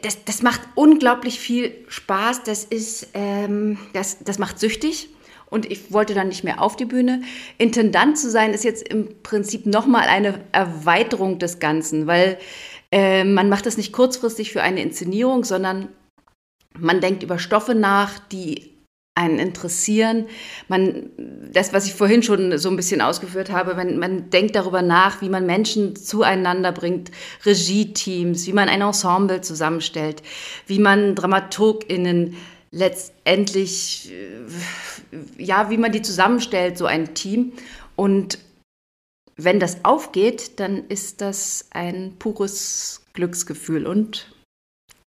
Das, 0.02 0.24
das 0.26 0.42
macht 0.42 0.60
unglaublich 0.74 1.40
viel 1.40 1.72
Spaß. 1.88 2.42
Das, 2.42 2.64
ist, 2.64 3.08
ähm, 3.14 3.78
das, 3.94 4.18
das 4.22 4.38
macht 4.38 4.60
süchtig. 4.60 5.08
Und 5.48 5.64
ich 5.64 5.90
wollte 5.90 6.12
dann 6.12 6.28
nicht 6.28 6.44
mehr 6.44 6.60
auf 6.60 6.76
die 6.76 6.84
Bühne. 6.84 7.22
Intendant 7.56 8.18
zu 8.18 8.30
sein 8.30 8.52
ist 8.52 8.62
jetzt 8.62 8.86
im 8.86 9.22
Prinzip 9.22 9.64
nochmal 9.64 10.06
eine 10.06 10.44
Erweiterung 10.52 11.38
des 11.38 11.58
Ganzen, 11.58 12.06
weil 12.06 12.38
äh, 12.92 13.24
man 13.24 13.48
macht 13.48 13.64
das 13.64 13.78
nicht 13.78 13.92
kurzfristig 13.92 14.52
für 14.52 14.62
eine 14.62 14.82
Inszenierung, 14.82 15.44
sondern 15.44 15.88
man 16.78 17.00
denkt 17.00 17.22
über 17.22 17.38
Stoffe 17.38 17.74
nach, 17.74 18.18
die 18.18 18.70
einen 19.14 19.38
interessieren. 19.38 20.26
Man, 20.68 21.10
das, 21.52 21.72
was 21.72 21.86
ich 21.86 21.94
vorhin 21.94 22.22
schon 22.22 22.56
so 22.58 22.70
ein 22.70 22.76
bisschen 22.76 23.00
ausgeführt 23.00 23.50
habe, 23.50 23.76
wenn 23.76 23.98
man 23.98 24.30
denkt 24.30 24.56
darüber 24.56 24.82
nach, 24.82 25.20
wie 25.20 25.28
man 25.28 25.46
Menschen 25.46 25.96
zueinander 25.96 26.72
bringt, 26.72 27.10
Regie-Teams, 27.44 28.46
wie 28.46 28.52
man 28.52 28.68
ein 28.68 28.80
Ensemble 28.80 29.40
zusammenstellt, 29.40 30.22
wie 30.66 30.78
man 30.78 31.14
DramaturgInnen 31.16 32.36
letztendlich, 32.70 34.12
äh, 34.12 35.42
ja, 35.42 35.70
wie 35.70 35.78
man 35.78 35.92
die 35.92 36.02
zusammenstellt, 36.02 36.78
so 36.78 36.86
ein 36.86 37.14
Team. 37.14 37.52
Und 37.96 38.38
wenn 39.36 39.60
das 39.60 39.84
aufgeht, 39.84 40.60
dann 40.60 40.86
ist 40.88 41.20
das 41.20 41.66
ein 41.70 42.14
pures 42.18 43.02
Glücksgefühl. 43.12 43.86
Und 43.86 44.32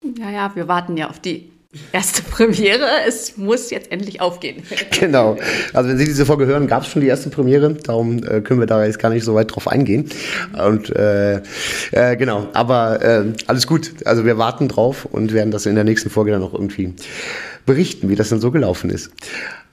ja, 0.02 0.30
ja, 0.30 0.54
wir 0.54 0.68
warten 0.68 0.96
ja 0.96 1.08
auf 1.08 1.20
die 1.20 1.50
erste 1.92 2.22
Premiere. 2.22 2.86
Es 3.06 3.36
muss 3.36 3.70
jetzt 3.70 3.92
endlich 3.92 4.20
aufgehen. 4.20 4.62
Genau. 4.90 5.36
Also 5.72 5.90
wenn 5.90 5.98
Sie 5.98 6.06
diese 6.06 6.26
Folge 6.26 6.46
hören, 6.46 6.66
gab 6.66 6.82
es 6.82 6.88
schon 6.88 7.02
die 7.02 7.08
erste 7.08 7.30
Premiere. 7.30 7.74
Darum 7.74 8.18
äh, 8.24 8.40
können 8.40 8.58
wir 8.58 8.66
da 8.66 8.84
jetzt 8.84 8.98
gar 8.98 9.10
nicht 9.10 9.24
so 9.24 9.34
weit 9.34 9.54
drauf 9.54 9.68
eingehen. 9.68 10.08
Und 10.52 10.94
äh, 10.96 11.42
äh, 11.92 12.16
genau. 12.16 12.48
Aber 12.52 13.02
äh, 13.02 13.32
alles 13.46 13.66
gut. 13.66 13.94
Also 14.04 14.24
wir 14.24 14.38
warten 14.38 14.68
drauf 14.68 15.04
und 15.04 15.32
werden 15.32 15.50
das 15.50 15.66
in 15.66 15.74
der 15.74 15.84
nächsten 15.84 16.10
Folge 16.10 16.32
dann 16.32 16.40
noch 16.40 16.54
irgendwie 16.54 16.94
berichten, 17.66 18.08
wie 18.08 18.16
das 18.16 18.30
dann 18.30 18.40
so 18.40 18.50
gelaufen 18.50 18.90
ist. 18.90 19.12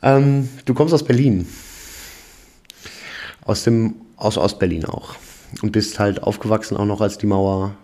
Ähm, 0.03 0.49
du 0.65 0.73
kommst 0.73 0.93
aus 0.93 1.03
Berlin. 1.03 1.47
Aus 3.45 3.63
dem 3.63 3.95
aus 4.17 4.37
Ostberlin 4.37 4.85
auch. 4.85 5.15
Und 5.61 5.71
bist 5.71 5.99
halt 5.99 6.21
aufgewachsen 6.23 6.77
auch 6.77 6.85
noch 6.85 7.01
als 7.01 7.17
die 7.17 7.27
Mauer, 7.27 7.75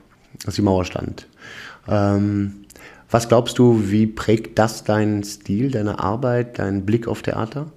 als 0.46 0.56
die 0.56 0.62
Mauer 0.62 0.86
stand. 0.86 1.28
Ähm, 1.88 2.66
was 3.10 3.28
glaubst 3.28 3.60
du, 3.60 3.90
wie 3.92 4.08
prägt 4.08 4.58
das 4.58 4.84
deinen 4.84 5.24
Stil, 5.24 5.72
deine 5.72 6.00
Arbeit, 6.00 6.60
deinen 6.60 6.86
Blick 6.86 7.08
auf 7.08 7.22
Theater? 7.22 7.72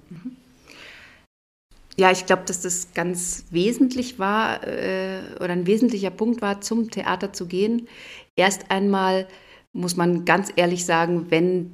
Ja, 1.96 2.10
ich 2.10 2.26
glaube, 2.26 2.42
dass 2.46 2.60
das 2.62 2.92
ganz 2.94 3.44
wesentlich 3.50 4.18
war 4.18 4.66
äh, 4.66 5.20
oder 5.36 5.50
ein 5.50 5.66
wesentlicher 5.66 6.10
Punkt 6.10 6.42
war, 6.42 6.60
zum 6.60 6.90
Theater 6.90 7.32
zu 7.32 7.46
gehen. 7.46 7.88
Erst 8.36 8.70
einmal 8.70 9.28
muss 9.72 9.96
man 9.96 10.24
ganz 10.24 10.52
ehrlich 10.56 10.86
sagen, 10.86 11.26
wenn 11.30 11.72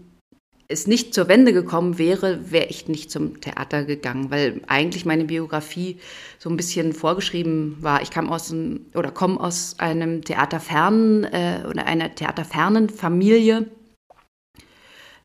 es 0.71 0.87
nicht 0.87 1.13
zur 1.15 1.29
Wende 1.29 1.53
gekommen 1.53 1.99
wäre, 1.99 2.51
wäre 2.51 2.67
ich 2.67 2.89
nicht 2.89 3.11
zum 3.11 3.41
Theater 3.41 3.85
gegangen, 3.85 4.31
weil 4.31 4.61
eigentlich 4.67 5.05
meine 5.05 5.25
Biografie 5.25 5.99
so 6.39 6.49
ein 6.49 6.57
bisschen 6.57 6.93
vorgeschrieben 6.93 7.77
war. 7.81 8.03
Ich 8.03 8.11
kam 8.11 8.31
aus 8.31 8.51
einem, 8.51 8.87
oder 8.95 9.11
komme 9.11 9.41
aus 9.41 9.75
einem 9.79 10.25
theaterfernen 10.25 11.25
äh, 11.25 11.65
oder 11.69 11.87
einer 11.87 12.15
theaterfernen 12.15 12.89
Familie. 12.89 13.67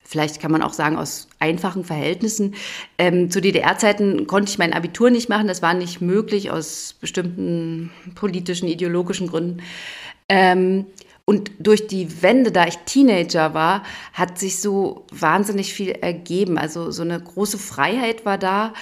Vielleicht 0.08 0.39
kann 0.39 0.51
man 0.51 0.62
auch 0.62 0.73
sagen, 0.73 0.97
aus 0.97 1.27
einfachen 1.39 1.84
Verhältnissen. 1.84 2.53
Ähm, 2.97 3.31
zu 3.31 3.41
DDR-Zeiten 3.41 4.27
konnte 4.27 4.51
ich 4.51 4.60
mein 4.60 4.73
Abitur 4.73 5.10
nicht 5.10 5.29
machen. 5.29 5.47
Das 5.47 5.63
war 5.63 5.73
nicht 5.73 5.99
möglich 5.99 6.51
aus 6.51 6.95
bestimmten 7.01 7.91
politischen, 8.13 8.67
ideologischen 8.67 9.27
Gründen. 9.27 9.63
Ähm, 10.29 10.86
und 11.26 11.52
durch 11.58 11.88
die 11.88 12.22
Wende, 12.22 12.52
da 12.52 12.68
ich 12.68 12.78
Teenager 12.86 13.56
war, 13.56 13.84
hat 14.14 14.38
sich 14.38 14.62
so 14.62 15.08
wahnsinnig 15.12 15.74
viel 15.74 15.90
ergeben. 15.90 16.60
Also 16.60 16.92
so 16.92 17.02
eine 17.02 17.20
große 17.20 17.58
Freiheit 17.58 18.26
war 18.26 18.38
da. 18.38 18.74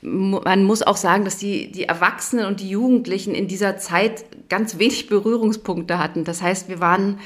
Man 0.00 0.64
muss 0.64 0.80
auch 0.80 0.96
sagen, 0.96 1.26
dass 1.26 1.36
die, 1.36 1.70
die 1.70 1.84
Erwachsenen 1.84 2.46
und 2.46 2.60
die 2.60 2.70
Jugendlichen 2.70 3.34
in 3.34 3.48
dieser 3.48 3.76
Zeit 3.76 4.24
ganz 4.48 4.78
wenig 4.78 5.08
Berührungspunkte 5.08 5.98
hatten. 5.98 6.24
Das 6.24 6.40
heißt, 6.40 6.70
wir 6.70 6.80
waren, 6.80 7.20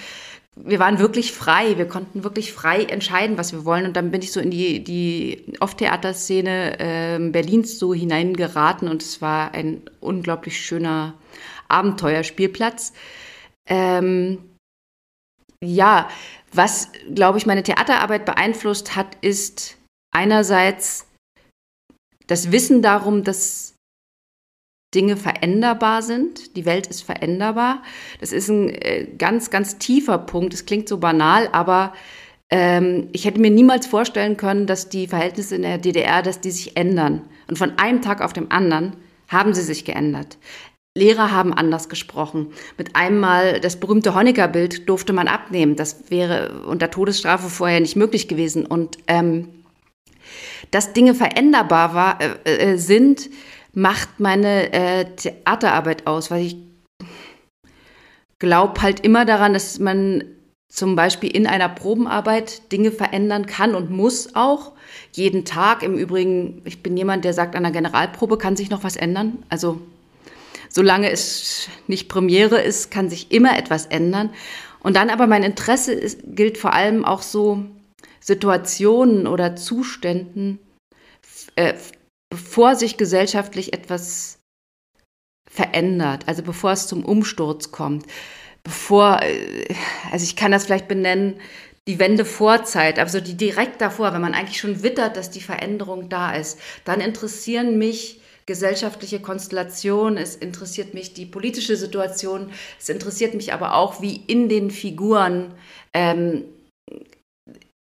wir 0.56 0.80
waren 0.80 0.98
wirklich 0.98 1.30
frei. 1.30 1.78
Wir 1.78 1.86
konnten 1.86 2.24
wirklich 2.24 2.52
frei 2.52 2.82
entscheiden, 2.82 3.38
was 3.38 3.52
wir 3.52 3.64
wollen. 3.64 3.86
Und 3.86 3.96
dann 3.96 4.10
bin 4.10 4.22
ich 4.22 4.32
so 4.32 4.40
in 4.40 4.50
die, 4.50 4.82
die 4.82 5.54
Off-Theaterszene 5.60 6.80
äh, 6.80 7.30
Berlins 7.30 7.78
so 7.78 7.94
hineingeraten 7.94 8.88
und 8.88 9.02
es 9.02 9.22
war 9.22 9.54
ein 9.54 9.82
unglaublich 10.00 10.60
schöner 10.60 11.14
Abenteuerspielplatz. 11.68 12.92
Ähm, 13.66 14.38
ja, 15.64 16.08
was, 16.52 16.90
glaube 17.12 17.38
ich, 17.38 17.46
meine 17.46 17.62
Theaterarbeit 17.62 18.24
beeinflusst 18.24 18.96
hat, 18.96 19.16
ist 19.20 19.76
einerseits 20.12 21.06
das 22.26 22.52
Wissen 22.52 22.80
darum, 22.80 23.24
dass 23.24 23.74
Dinge 24.94 25.16
veränderbar 25.16 26.02
sind. 26.02 26.56
Die 26.56 26.64
Welt 26.64 26.86
ist 26.86 27.02
veränderbar. 27.02 27.82
Das 28.20 28.32
ist 28.32 28.48
ein 28.48 28.68
äh, 28.68 29.08
ganz, 29.18 29.50
ganz 29.50 29.78
tiefer 29.78 30.18
Punkt. 30.18 30.54
Es 30.54 30.66
klingt 30.66 30.88
so 30.88 30.98
banal, 30.98 31.48
aber 31.52 31.92
ähm, 32.50 33.08
ich 33.12 33.24
hätte 33.24 33.40
mir 33.40 33.50
niemals 33.50 33.86
vorstellen 33.86 34.36
können, 34.36 34.66
dass 34.66 34.88
die 34.88 35.08
Verhältnisse 35.08 35.56
in 35.56 35.62
der 35.62 35.78
DDR, 35.78 36.22
dass 36.22 36.40
die 36.40 36.52
sich 36.52 36.76
ändern. 36.76 37.22
Und 37.48 37.58
von 37.58 37.78
einem 37.78 38.00
Tag 38.00 38.22
auf 38.22 38.32
den 38.32 38.50
anderen 38.50 38.96
haben 39.28 39.54
sie 39.54 39.62
sich 39.62 39.84
geändert. 39.84 40.38
Lehrer 40.96 41.32
haben 41.32 41.52
anders 41.52 41.88
gesprochen. 41.88 42.52
Mit 42.78 42.94
einmal 42.94 43.60
das 43.60 43.80
berühmte 43.80 44.14
Honecker-Bild 44.14 44.88
durfte 44.88 45.12
man 45.12 45.26
abnehmen. 45.26 45.74
Das 45.74 46.10
wäre 46.10 46.62
unter 46.66 46.90
Todesstrafe 46.90 47.48
vorher 47.48 47.80
nicht 47.80 47.96
möglich 47.96 48.28
gewesen. 48.28 48.64
Und 48.64 48.98
ähm, 49.08 49.48
dass 50.70 50.92
Dinge 50.92 51.14
veränderbar 51.14 51.94
war, 51.94 52.20
äh, 52.20 52.74
äh, 52.74 52.76
sind, 52.76 53.28
macht 53.72 54.20
meine 54.20 54.72
äh, 54.72 55.04
Theaterarbeit 55.16 56.06
aus, 56.06 56.30
weil 56.30 56.46
ich 56.46 56.56
glaube 58.38 58.80
halt 58.80 59.00
immer 59.00 59.24
daran, 59.24 59.52
dass 59.52 59.80
man 59.80 60.22
zum 60.68 60.96
Beispiel 60.96 61.30
in 61.30 61.46
einer 61.46 61.68
Probenarbeit 61.68 62.72
Dinge 62.72 62.92
verändern 62.92 63.46
kann 63.46 63.74
und 63.74 63.90
muss 63.90 64.34
auch. 64.34 64.72
Jeden 65.12 65.44
Tag. 65.44 65.82
Im 65.82 65.94
Übrigen, 65.94 66.62
ich 66.64 66.82
bin 66.82 66.96
jemand, 66.96 67.24
der 67.24 67.32
sagt, 67.32 67.54
an 67.56 67.62
der 67.62 67.72
Generalprobe 67.72 68.38
kann 68.38 68.56
sich 68.56 68.70
noch 68.70 68.82
was 68.84 68.96
ändern. 68.96 69.44
Also 69.48 69.80
solange 70.74 71.10
es 71.10 71.68
nicht 71.86 72.08
Premiere 72.08 72.60
ist, 72.60 72.90
kann 72.90 73.08
sich 73.08 73.30
immer 73.30 73.56
etwas 73.56 73.86
ändern. 73.86 74.30
Und 74.80 74.96
dann 74.96 75.08
aber 75.08 75.26
mein 75.26 75.44
Interesse 75.44 75.92
ist, 75.92 76.20
gilt 76.24 76.58
vor 76.58 76.74
allem 76.74 77.04
auch 77.04 77.22
so 77.22 77.64
Situationen 78.20 79.26
oder 79.26 79.54
Zuständen, 79.54 80.58
äh, 81.54 81.74
bevor 82.28 82.74
sich 82.74 82.96
gesellschaftlich 82.96 83.72
etwas 83.72 84.40
verändert, 85.48 86.24
also 86.26 86.42
bevor 86.42 86.72
es 86.72 86.88
zum 86.88 87.04
Umsturz 87.04 87.70
kommt, 87.70 88.06
bevor, 88.64 89.22
äh, 89.22 89.72
also 90.10 90.24
ich 90.24 90.34
kann 90.34 90.50
das 90.50 90.64
vielleicht 90.64 90.88
benennen, 90.88 91.38
die 91.86 92.00
Wende 92.00 92.24
Vorzeit, 92.24 92.98
also 92.98 93.20
die 93.20 93.36
direkt 93.36 93.80
davor, 93.80 94.12
wenn 94.12 94.22
man 94.22 94.34
eigentlich 94.34 94.58
schon 94.58 94.82
wittert, 94.82 95.16
dass 95.16 95.30
die 95.30 95.42
Veränderung 95.42 96.08
da 96.08 96.34
ist, 96.34 96.58
dann 96.84 97.00
interessieren 97.00 97.78
mich 97.78 98.20
gesellschaftliche 98.46 99.20
Konstellation, 99.20 100.16
es 100.16 100.36
interessiert 100.36 100.94
mich 100.94 101.14
die 101.14 101.26
politische 101.26 101.76
Situation, 101.76 102.50
es 102.78 102.88
interessiert 102.88 103.34
mich 103.34 103.52
aber 103.52 103.74
auch, 103.74 104.02
wie 104.02 104.16
in 104.26 104.48
den 104.48 104.70
Figuren, 104.70 105.54
ähm, 105.92 106.44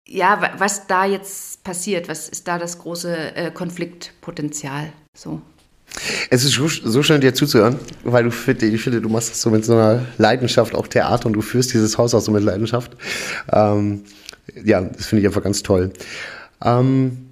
ja, 0.08 0.52
was 0.58 0.86
da 0.86 1.06
jetzt 1.06 1.64
passiert, 1.64 2.08
was 2.08 2.28
ist 2.28 2.46
da 2.46 2.58
das 2.58 2.78
große 2.78 3.36
äh, 3.36 3.50
Konfliktpotenzial, 3.50 4.92
so. 5.16 5.40
Es 6.28 6.44
ist 6.44 6.54
so 6.54 7.02
schön, 7.02 7.20
dir 7.20 7.34
zuzuhören, 7.34 7.78
weil 8.02 8.24
du 8.24 8.30
ich 8.30 8.82
finde, 8.82 9.00
du 9.00 9.08
machst 9.08 9.30
das 9.30 9.40
so 9.40 9.50
mit 9.50 9.64
so 9.64 9.74
einer 9.74 10.04
Leidenschaft, 10.18 10.74
auch 10.74 10.88
Theater, 10.88 11.26
und 11.26 11.34
du 11.34 11.40
führst 11.40 11.72
dieses 11.72 11.98
Haus 11.98 12.14
auch 12.14 12.20
so 12.20 12.32
mit 12.32 12.42
Leidenschaft. 12.42 12.96
Ähm, 13.52 14.02
ja, 14.64 14.80
das 14.80 15.06
finde 15.06 15.22
ich 15.22 15.26
einfach 15.28 15.42
ganz 15.42 15.62
toll. 15.62 15.92
Ähm, 16.64 17.28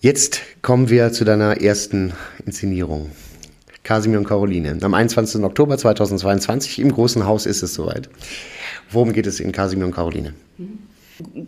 Jetzt 0.00 0.42
kommen 0.62 0.90
wir 0.90 1.10
zu 1.10 1.24
deiner 1.24 1.60
ersten 1.60 2.12
Inszenierung. 2.46 3.10
Kasimir 3.82 4.20
und 4.20 4.28
Caroline. 4.28 4.78
Am 4.80 4.94
21. 4.94 5.42
Oktober 5.42 5.76
2022 5.76 6.78
im 6.78 6.92
Großen 6.92 7.26
Haus 7.26 7.46
ist 7.46 7.64
es 7.64 7.74
soweit. 7.74 8.08
Worum 8.92 9.12
geht 9.12 9.26
es 9.26 9.40
in 9.40 9.50
Kasimir 9.50 9.86
und 9.86 9.92
Caroline? 9.92 10.34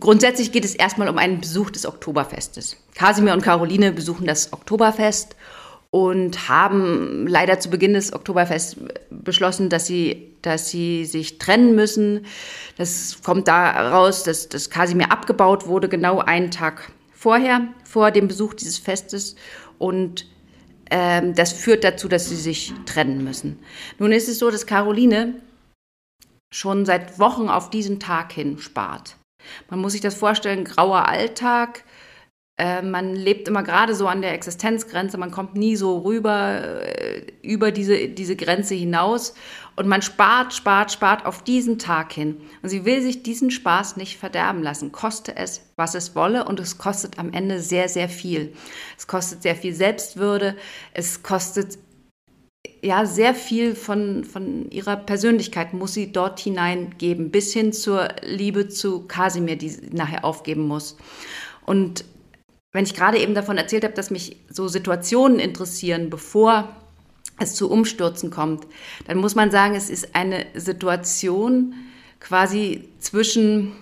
Grundsätzlich 0.01 0.51
geht 0.51 0.65
es 0.65 0.75
erstmal 0.75 1.07
um 1.07 1.17
einen 1.17 1.39
Besuch 1.39 1.69
des 1.69 1.85
Oktoberfestes. 1.85 2.75
Kasimir 2.93 3.31
und 3.31 3.41
Caroline 3.41 3.93
besuchen 3.93 4.27
das 4.27 4.51
Oktoberfest 4.51 5.37
und 5.89 6.49
haben 6.49 7.27
leider 7.27 7.57
zu 7.61 7.69
Beginn 7.69 7.93
des 7.93 8.11
Oktoberfests 8.11 8.75
beschlossen, 9.11 9.69
dass 9.69 9.85
sie, 9.85 10.33
dass 10.41 10.69
sie 10.69 11.05
sich 11.05 11.37
trennen 11.37 11.73
müssen. 11.73 12.25
Das 12.77 13.19
kommt 13.23 13.47
daraus, 13.47 14.23
dass 14.23 14.49
das 14.49 14.69
Kasimir 14.69 15.09
abgebaut 15.09 15.67
wurde, 15.67 15.87
genau 15.87 16.19
einen 16.19 16.51
Tag 16.51 16.91
vorher, 17.13 17.61
vor 17.91 18.11
dem 18.11 18.27
Besuch 18.27 18.53
dieses 18.53 18.77
Festes. 18.77 19.35
Und 19.77 20.27
ähm, 20.89 21.35
das 21.35 21.53
führt 21.53 21.83
dazu, 21.83 22.07
dass 22.07 22.29
sie 22.29 22.35
sich 22.35 22.73
trennen 22.85 23.23
müssen. 23.23 23.59
Nun 23.99 24.11
ist 24.11 24.29
es 24.29 24.39
so, 24.39 24.49
dass 24.49 24.65
Caroline 24.65 25.35
schon 26.53 26.85
seit 26.85 27.19
Wochen 27.19 27.49
auf 27.49 27.69
diesen 27.69 27.99
Tag 27.99 28.33
hin 28.33 28.59
spart. 28.59 29.15
Man 29.69 29.79
muss 29.79 29.93
sich 29.93 30.01
das 30.01 30.15
vorstellen, 30.15 30.65
grauer 30.65 31.07
Alltag, 31.07 31.83
äh, 32.57 32.81
man 32.81 33.15
lebt 33.15 33.47
immer 33.47 33.63
gerade 33.63 33.95
so 33.95 34.07
an 34.07 34.21
der 34.21 34.33
Existenzgrenze, 34.33 35.17
man 35.17 35.31
kommt 35.31 35.55
nie 35.55 35.75
so 35.75 35.99
rüber 35.99 36.83
äh, 36.85 37.25
über 37.41 37.71
diese, 37.71 38.09
diese 38.09 38.35
Grenze 38.35 38.75
hinaus 38.75 39.33
und 39.75 39.87
man 39.87 40.01
spart, 40.01 40.53
spart, 40.53 40.91
spart 40.91 41.25
auf 41.25 41.43
diesen 41.43 41.79
Tag 41.79 42.13
hin. 42.13 42.41
Und 42.61 42.69
sie 42.69 42.85
will 42.85 43.01
sich 43.01 43.23
diesen 43.23 43.51
Spaß 43.51 43.97
nicht 43.97 44.17
verderben 44.17 44.61
lassen, 44.61 44.91
koste 44.91 45.35
es, 45.35 45.61
was 45.75 45.95
es 45.95 46.15
wolle 46.15 46.45
und 46.45 46.59
es 46.59 46.77
kostet 46.77 47.17
am 47.17 47.33
Ende 47.33 47.59
sehr, 47.59 47.89
sehr 47.89 48.09
viel. 48.09 48.53
Es 48.97 49.07
kostet 49.07 49.41
sehr 49.41 49.55
viel 49.55 49.73
Selbstwürde, 49.73 50.55
es 50.93 51.23
kostet 51.23 51.77
ja, 52.83 53.05
sehr 53.05 53.33
viel 53.33 53.75
von, 53.75 54.23
von 54.23 54.69
ihrer 54.71 54.95
Persönlichkeit 54.95 55.73
muss 55.73 55.93
sie 55.93 56.11
dort 56.11 56.39
hineingeben, 56.39 57.31
bis 57.31 57.53
hin 57.53 57.73
zur 57.73 58.09
Liebe 58.23 58.69
zu 58.69 59.07
Kasimir, 59.07 59.55
die 59.55 59.69
sie 59.69 59.89
nachher 59.91 60.25
aufgeben 60.25 60.67
muss. 60.67 60.97
Und 61.65 62.05
wenn 62.71 62.85
ich 62.85 62.95
gerade 62.95 63.19
eben 63.19 63.35
davon 63.35 63.57
erzählt 63.57 63.83
habe, 63.83 63.93
dass 63.93 64.11
mich 64.11 64.37
so 64.49 64.67
Situationen 64.67 65.39
interessieren, 65.39 66.09
bevor 66.09 66.75
es 67.41 67.55
zu 67.55 67.69
Umstürzen 67.69 68.29
kommt, 68.29 68.67
dann 69.07 69.17
muss 69.17 69.35
man 69.35 69.51
sagen, 69.51 69.75
es 69.75 69.89
ist 69.89 70.15
eine 70.15 70.45
Situation 70.53 71.73
quasi 72.19 72.87
zwischen 72.99 73.73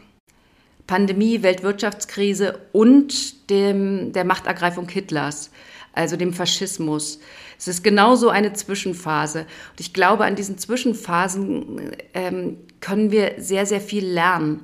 Pandemie, 0.88 1.43
Weltwirtschaftskrise 1.43 2.60
und 2.72 3.49
dem, 3.49 4.12
der 4.14 4.26
Machtergreifung 4.26 4.89
Hitlers, 4.89 5.51
also 5.93 6.16
dem 6.16 6.34
Faschismus. 6.34 7.20
Es 7.60 7.68
ist 7.68 7.84
genauso 7.84 8.30
eine 8.30 8.53
Zwischenphase. 8.53 9.41
Und 9.41 9.80
ich 9.80 9.93
glaube, 9.93 10.26
an 10.26 10.36
diesen 10.36 10.57
Zwischenphasen 10.57 11.91
ähm, 12.14 12.57
können 12.80 13.12
wir 13.12 13.34
sehr, 13.38 13.66
sehr 13.66 13.82
viel 13.82 14.05
lernen 14.05 14.62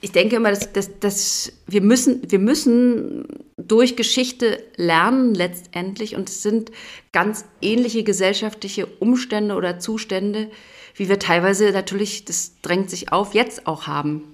ich 0.00 0.12
denke 0.12 0.36
immer, 0.36 0.50
dass, 0.50 0.72
dass, 0.72 0.98
dass 1.00 1.52
wir, 1.66 1.80
müssen, 1.80 2.30
wir 2.30 2.38
müssen 2.38 3.24
durch 3.56 3.96
Geschichte 3.96 4.62
lernen 4.76 5.34
letztendlich 5.34 6.16
und 6.16 6.28
es 6.28 6.42
sind 6.42 6.70
ganz 7.12 7.44
ähnliche 7.60 8.02
gesellschaftliche 8.02 8.86
Umstände 8.86 9.54
oder 9.54 9.78
Zustände, 9.78 10.50
wie 10.94 11.08
wir 11.08 11.18
teilweise 11.18 11.70
natürlich, 11.70 12.24
das 12.24 12.60
drängt 12.60 12.90
sich 12.90 13.12
auf, 13.12 13.34
jetzt 13.34 13.66
auch 13.66 13.86
haben. 13.86 14.24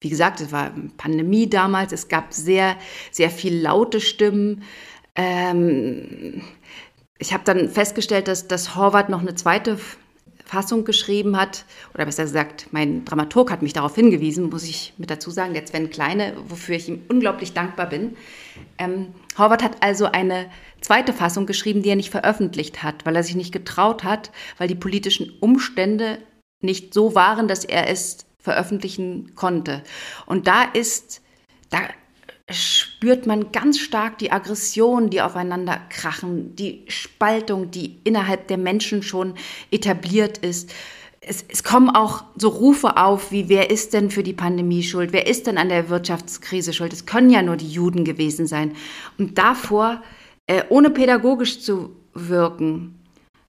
Wie 0.00 0.08
gesagt, 0.08 0.40
es 0.40 0.52
war 0.52 0.72
Pandemie 0.96 1.48
damals, 1.48 1.92
es 1.92 2.08
gab 2.08 2.32
sehr, 2.32 2.76
sehr 3.10 3.30
viel 3.30 3.60
laute 3.60 4.00
Stimmen. 4.00 4.62
Ähm, 5.14 6.42
ich 7.18 7.32
habe 7.32 7.44
dann 7.44 7.68
festgestellt, 7.68 8.28
dass, 8.28 8.46
dass 8.46 8.76
Horvath 8.76 9.08
noch 9.08 9.20
eine 9.20 9.34
zweite 9.34 9.78
Fassung 10.46 10.84
geschrieben 10.84 11.36
hat, 11.36 11.64
oder 11.92 12.04
besser 12.04 12.22
gesagt, 12.22 12.68
mein 12.70 13.04
Dramaturg 13.04 13.50
hat 13.50 13.62
mich 13.62 13.72
darauf 13.72 13.96
hingewiesen, 13.96 14.48
muss 14.48 14.62
ich 14.62 14.94
mit 14.96 15.10
dazu 15.10 15.30
sagen, 15.30 15.54
der 15.54 15.66
Sven 15.66 15.90
Kleine, 15.90 16.34
wofür 16.48 16.76
ich 16.76 16.88
ihm 16.88 17.02
unglaublich 17.08 17.52
dankbar 17.52 17.88
bin. 17.88 18.16
Ähm, 18.78 19.08
Horvath 19.36 19.64
hat 19.64 19.82
also 19.82 20.06
eine 20.06 20.46
zweite 20.80 21.12
Fassung 21.12 21.46
geschrieben, 21.46 21.82
die 21.82 21.88
er 21.88 21.96
nicht 21.96 22.10
veröffentlicht 22.10 22.84
hat, 22.84 23.04
weil 23.04 23.16
er 23.16 23.24
sich 23.24 23.34
nicht 23.34 23.52
getraut 23.52 24.04
hat, 24.04 24.30
weil 24.56 24.68
die 24.68 24.76
politischen 24.76 25.30
Umstände 25.40 26.18
nicht 26.60 26.94
so 26.94 27.16
waren, 27.16 27.48
dass 27.48 27.64
er 27.64 27.90
es 27.90 28.18
veröffentlichen 28.38 29.34
konnte. 29.34 29.82
Und 30.26 30.46
da 30.46 30.62
ist, 30.62 31.22
da 31.70 31.80
spürt 32.50 33.26
man 33.26 33.50
ganz 33.50 33.78
stark 33.80 34.18
die 34.18 34.30
Aggression, 34.30 35.10
die 35.10 35.20
aufeinander 35.20 35.80
krachen, 35.88 36.54
die 36.54 36.84
Spaltung, 36.88 37.70
die 37.70 37.98
innerhalb 38.04 38.46
der 38.48 38.58
Menschen 38.58 39.02
schon 39.02 39.34
etabliert 39.72 40.38
ist. 40.38 40.72
Es, 41.20 41.44
es, 41.48 41.64
kommen 41.64 41.90
auch 41.90 42.22
so 42.36 42.48
Rufe 42.48 42.98
auf, 42.98 43.32
wie 43.32 43.48
wer 43.48 43.70
ist 43.70 43.94
denn 43.94 44.10
für 44.10 44.22
die 44.22 44.32
Pandemie 44.32 44.84
schuld? 44.84 45.12
Wer 45.12 45.26
ist 45.26 45.48
denn 45.48 45.58
an 45.58 45.70
der 45.70 45.88
Wirtschaftskrise 45.88 46.72
schuld? 46.72 46.92
Es 46.92 47.04
können 47.04 47.30
ja 47.30 47.42
nur 47.42 47.56
die 47.56 47.68
Juden 47.68 48.04
gewesen 48.04 48.46
sein. 48.46 48.76
Und 49.18 49.36
davor, 49.36 50.04
äh, 50.46 50.62
ohne 50.68 50.90
pädagogisch 50.90 51.60
zu 51.60 51.96
wirken, 52.14 53.00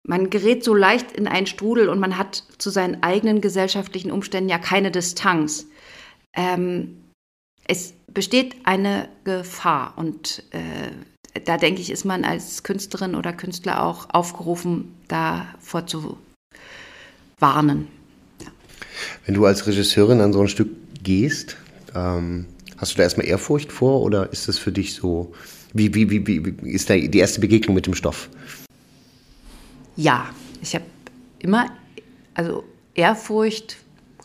man 0.01 0.31
gerät 0.31 0.63
so 0.63 0.73
leicht 0.73 1.11
in 1.11 1.27
einen 1.27 1.45
Strudel 1.45 1.89
und 1.89 1.99
man 1.99 2.17
hat 2.17 2.45
zu 2.57 2.71
seinen 2.71 3.03
eigenen 3.03 3.41
gesellschaftlichen 3.41 4.09
Umständen 4.09 4.49
ja 4.49 4.57
keine 4.57 4.89
Distanz. 4.89 5.67
Ähm, 6.33 7.03
es 7.67 7.93
besteht 8.07 8.55
eine 8.63 9.09
Gefahr 9.23 9.93
und 9.97 10.43
äh, 10.51 11.39
da 11.45 11.57
denke 11.57 11.81
ich, 11.81 11.91
ist 11.91 12.05
man 12.05 12.23
als 12.23 12.63
Künstlerin 12.63 13.13
oder 13.13 13.33
Künstler 13.33 13.83
auch 13.83 14.09
aufgerufen, 14.09 14.95
davor 15.07 15.85
zu 15.85 16.17
warnen. 17.39 17.87
Ja. 18.41 18.47
Wenn 19.25 19.35
du 19.35 19.45
als 19.45 19.67
Regisseurin 19.67 20.21
an 20.21 20.33
so 20.33 20.41
ein 20.41 20.47
Stück 20.47 20.69
gehst, 21.03 21.57
ähm, 21.93 22.47
hast 22.77 22.93
du 22.93 22.97
da 22.97 23.03
erstmal 23.03 23.27
Ehrfurcht 23.27 23.71
vor 23.71 24.01
oder 24.01 24.31
ist 24.31 24.47
das 24.47 24.57
für 24.57 24.71
dich 24.71 24.95
so, 24.95 25.33
wie, 25.73 25.93
wie, 25.93 26.09
wie, 26.09 26.25
wie 26.27 26.71
ist 26.71 26.89
da 26.89 26.95
die 26.95 27.19
erste 27.19 27.39
Begegnung 27.39 27.75
mit 27.75 27.85
dem 27.85 27.93
Stoff? 27.93 28.29
Ja, 29.95 30.29
ich 30.61 30.73
habe 30.73 30.85
immer, 31.39 31.67
also 32.33 32.63
Ehrfurcht 32.95 33.77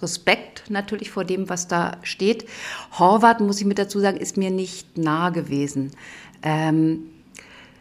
Respekt 0.03 0.64
natürlich 0.68 1.11
vor 1.11 1.24
dem, 1.24 1.48
was 1.48 1.68
da 1.68 1.98
steht. 2.03 2.46
Horvath, 2.98 3.40
muss 3.40 3.61
ich 3.61 3.66
mit 3.66 3.78
dazu 3.78 4.00
sagen, 4.00 4.18
ist 4.18 4.36
mir 4.36 4.50
nicht 4.50 4.98
nah 4.98 5.30
gewesen. 5.30 5.92
Ähm, 6.42 7.11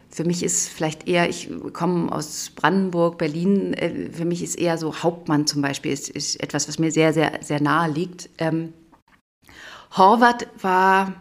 für 0.10 0.26
mich 0.26 0.44
ist 0.44 0.70
vielleicht 0.70 1.08
eher, 1.08 1.30
ich 1.30 1.50
komme 1.74 2.12
aus 2.12 2.52
Brandenburg, 2.56 3.18
Berlin, 3.18 3.74
äh, 3.74 4.10
für 4.12 4.26
mich 4.26 4.44
ist 4.44 4.56
eher 4.56 4.78
so 4.78 5.04
Hauptmann 5.04 5.48
zum 5.48 5.62
Beispiel, 5.62 5.92
ist, 5.92 6.10
ist 6.10 6.42
etwas, 6.42 6.68
was 6.68 6.80
mir 6.80 6.92
sehr, 6.92 7.14
sehr, 7.14 7.40
sehr 7.42 7.62
nahe 7.62 7.90
liegt. 7.90 8.30
Ähm, 8.38 8.74
Horvath 9.96 10.48
war 10.62 11.14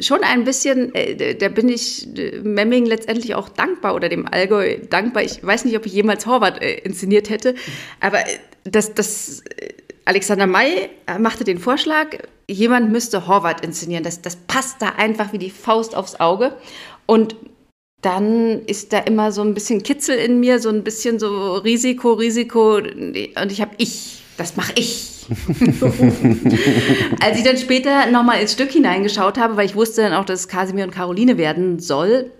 schon 0.00 0.22
ein 0.22 0.44
bisschen, 0.44 0.94
äh, 0.94 1.34
da 1.34 1.48
bin 1.48 1.68
ich 1.68 2.06
äh, 2.16 2.40
Memming 2.40 2.86
letztendlich 2.86 3.34
auch 3.34 3.48
dankbar 3.48 3.94
oder 3.94 4.08
dem 4.08 4.26
Allgäu 4.26 4.78
dankbar. 4.88 5.22
Ich 5.22 5.44
weiß 5.44 5.64
nicht, 5.64 5.76
ob 5.76 5.86
ich 5.86 5.92
jemals 5.92 6.26
Horvath 6.26 6.62
äh, 6.62 6.78
inszeniert 6.78 7.30
hätte, 7.30 7.54
aber 8.00 8.20
äh, 8.20 8.38
das, 8.64 8.94
das 8.94 9.42
Alexander 10.04 10.46
May 10.46 10.88
machte 11.18 11.44
den 11.44 11.58
Vorschlag, 11.58 12.16
jemand 12.48 12.90
müsste 12.90 13.26
Horvath 13.26 13.64
inszenieren. 13.64 14.04
Das, 14.04 14.20
das 14.20 14.36
passt 14.36 14.82
da 14.82 14.90
einfach 14.96 15.32
wie 15.32 15.38
die 15.38 15.50
Faust 15.50 15.94
aufs 15.94 16.18
Auge. 16.18 16.56
Und 17.06 17.36
dann 18.02 18.64
ist 18.66 18.92
da 18.92 18.98
immer 18.98 19.30
so 19.30 19.42
ein 19.42 19.54
bisschen 19.54 19.82
Kitzel 19.82 20.16
in 20.16 20.40
mir, 20.40 20.58
so 20.58 20.68
ein 20.68 20.82
bisschen 20.82 21.18
so 21.18 21.54
Risiko, 21.54 22.14
Risiko. 22.14 22.76
Und 22.76 23.14
ich 23.14 23.60
habe 23.60 23.72
ich, 23.78 24.21
das 24.42 24.56
mache 24.56 24.72
ich. 24.76 25.24
Als 27.20 27.38
ich 27.38 27.44
dann 27.44 27.56
später 27.56 28.10
nochmal 28.10 28.40
ins 28.40 28.52
Stück 28.52 28.72
hineingeschaut 28.72 29.38
habe, 29.38 29.56
weil 29.56 29.66
ich 29.66 29.74
wusste 29.74 30.02
dann 30.02 30.12
auch, 30.12 30.24
dass 30.24 30.48
Kasimir 30.48 30.84
und 30.84 30.90
Caroline 30.90 31.38
werden 31.38 31.78
soll, 31.78 32.30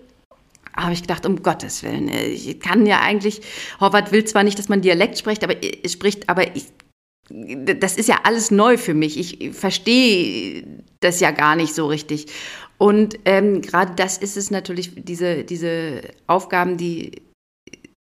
habe 0.75 0.93
ich 0.93 1.01
gedacht, 1.01 1.25
um 1.25 1.41
Gottes 1.41 1.83
Willen, 1.83 2.09
ich 2.09 2.59
kann 2.59 2.85
ja 2.85 2.99
eigentlich, 2.99 3.41
Horvath 3.79 4.11
will 4.11 4.25
zwar 4.25 4.43
nicht, 4.43 4.59
dass 4.59 4.69
man 4.69 4.81
Dialekt 4.81 5.17
spricht, 5.17 5.43
aber 5.43 5.55
spricht, 5.87 6.29
aber 6.29 6.55
ich, 6.55 6.65
das 7.29 7.95
ist 7.95 8.09
ja 8.09 8.19
alles 8.23 8.51
neu 8.51 8.77
für 8.77 8.93
mich. 8.93 9.17
Ich 9.17 9.55
verstehe 9.55 10.65
das 10.99 11.19
ja 11.19 11.31
gar 11.31 11.55
nicht 11.55 11.73
so 11.73 11.87
richtig. 11.87 12.27
Und 12.77 13.17
ähm, 13.25 13.61
gerade 13.61 13.93
das 13.95 14.17
ist 14.17 14.35
es 14.35 14.51
natürlich, 14.51 14.91
diese, 14.95 15.43
diese 15.43 16.01
Aufgaben, 16.27 16.75
die 16.75 17.11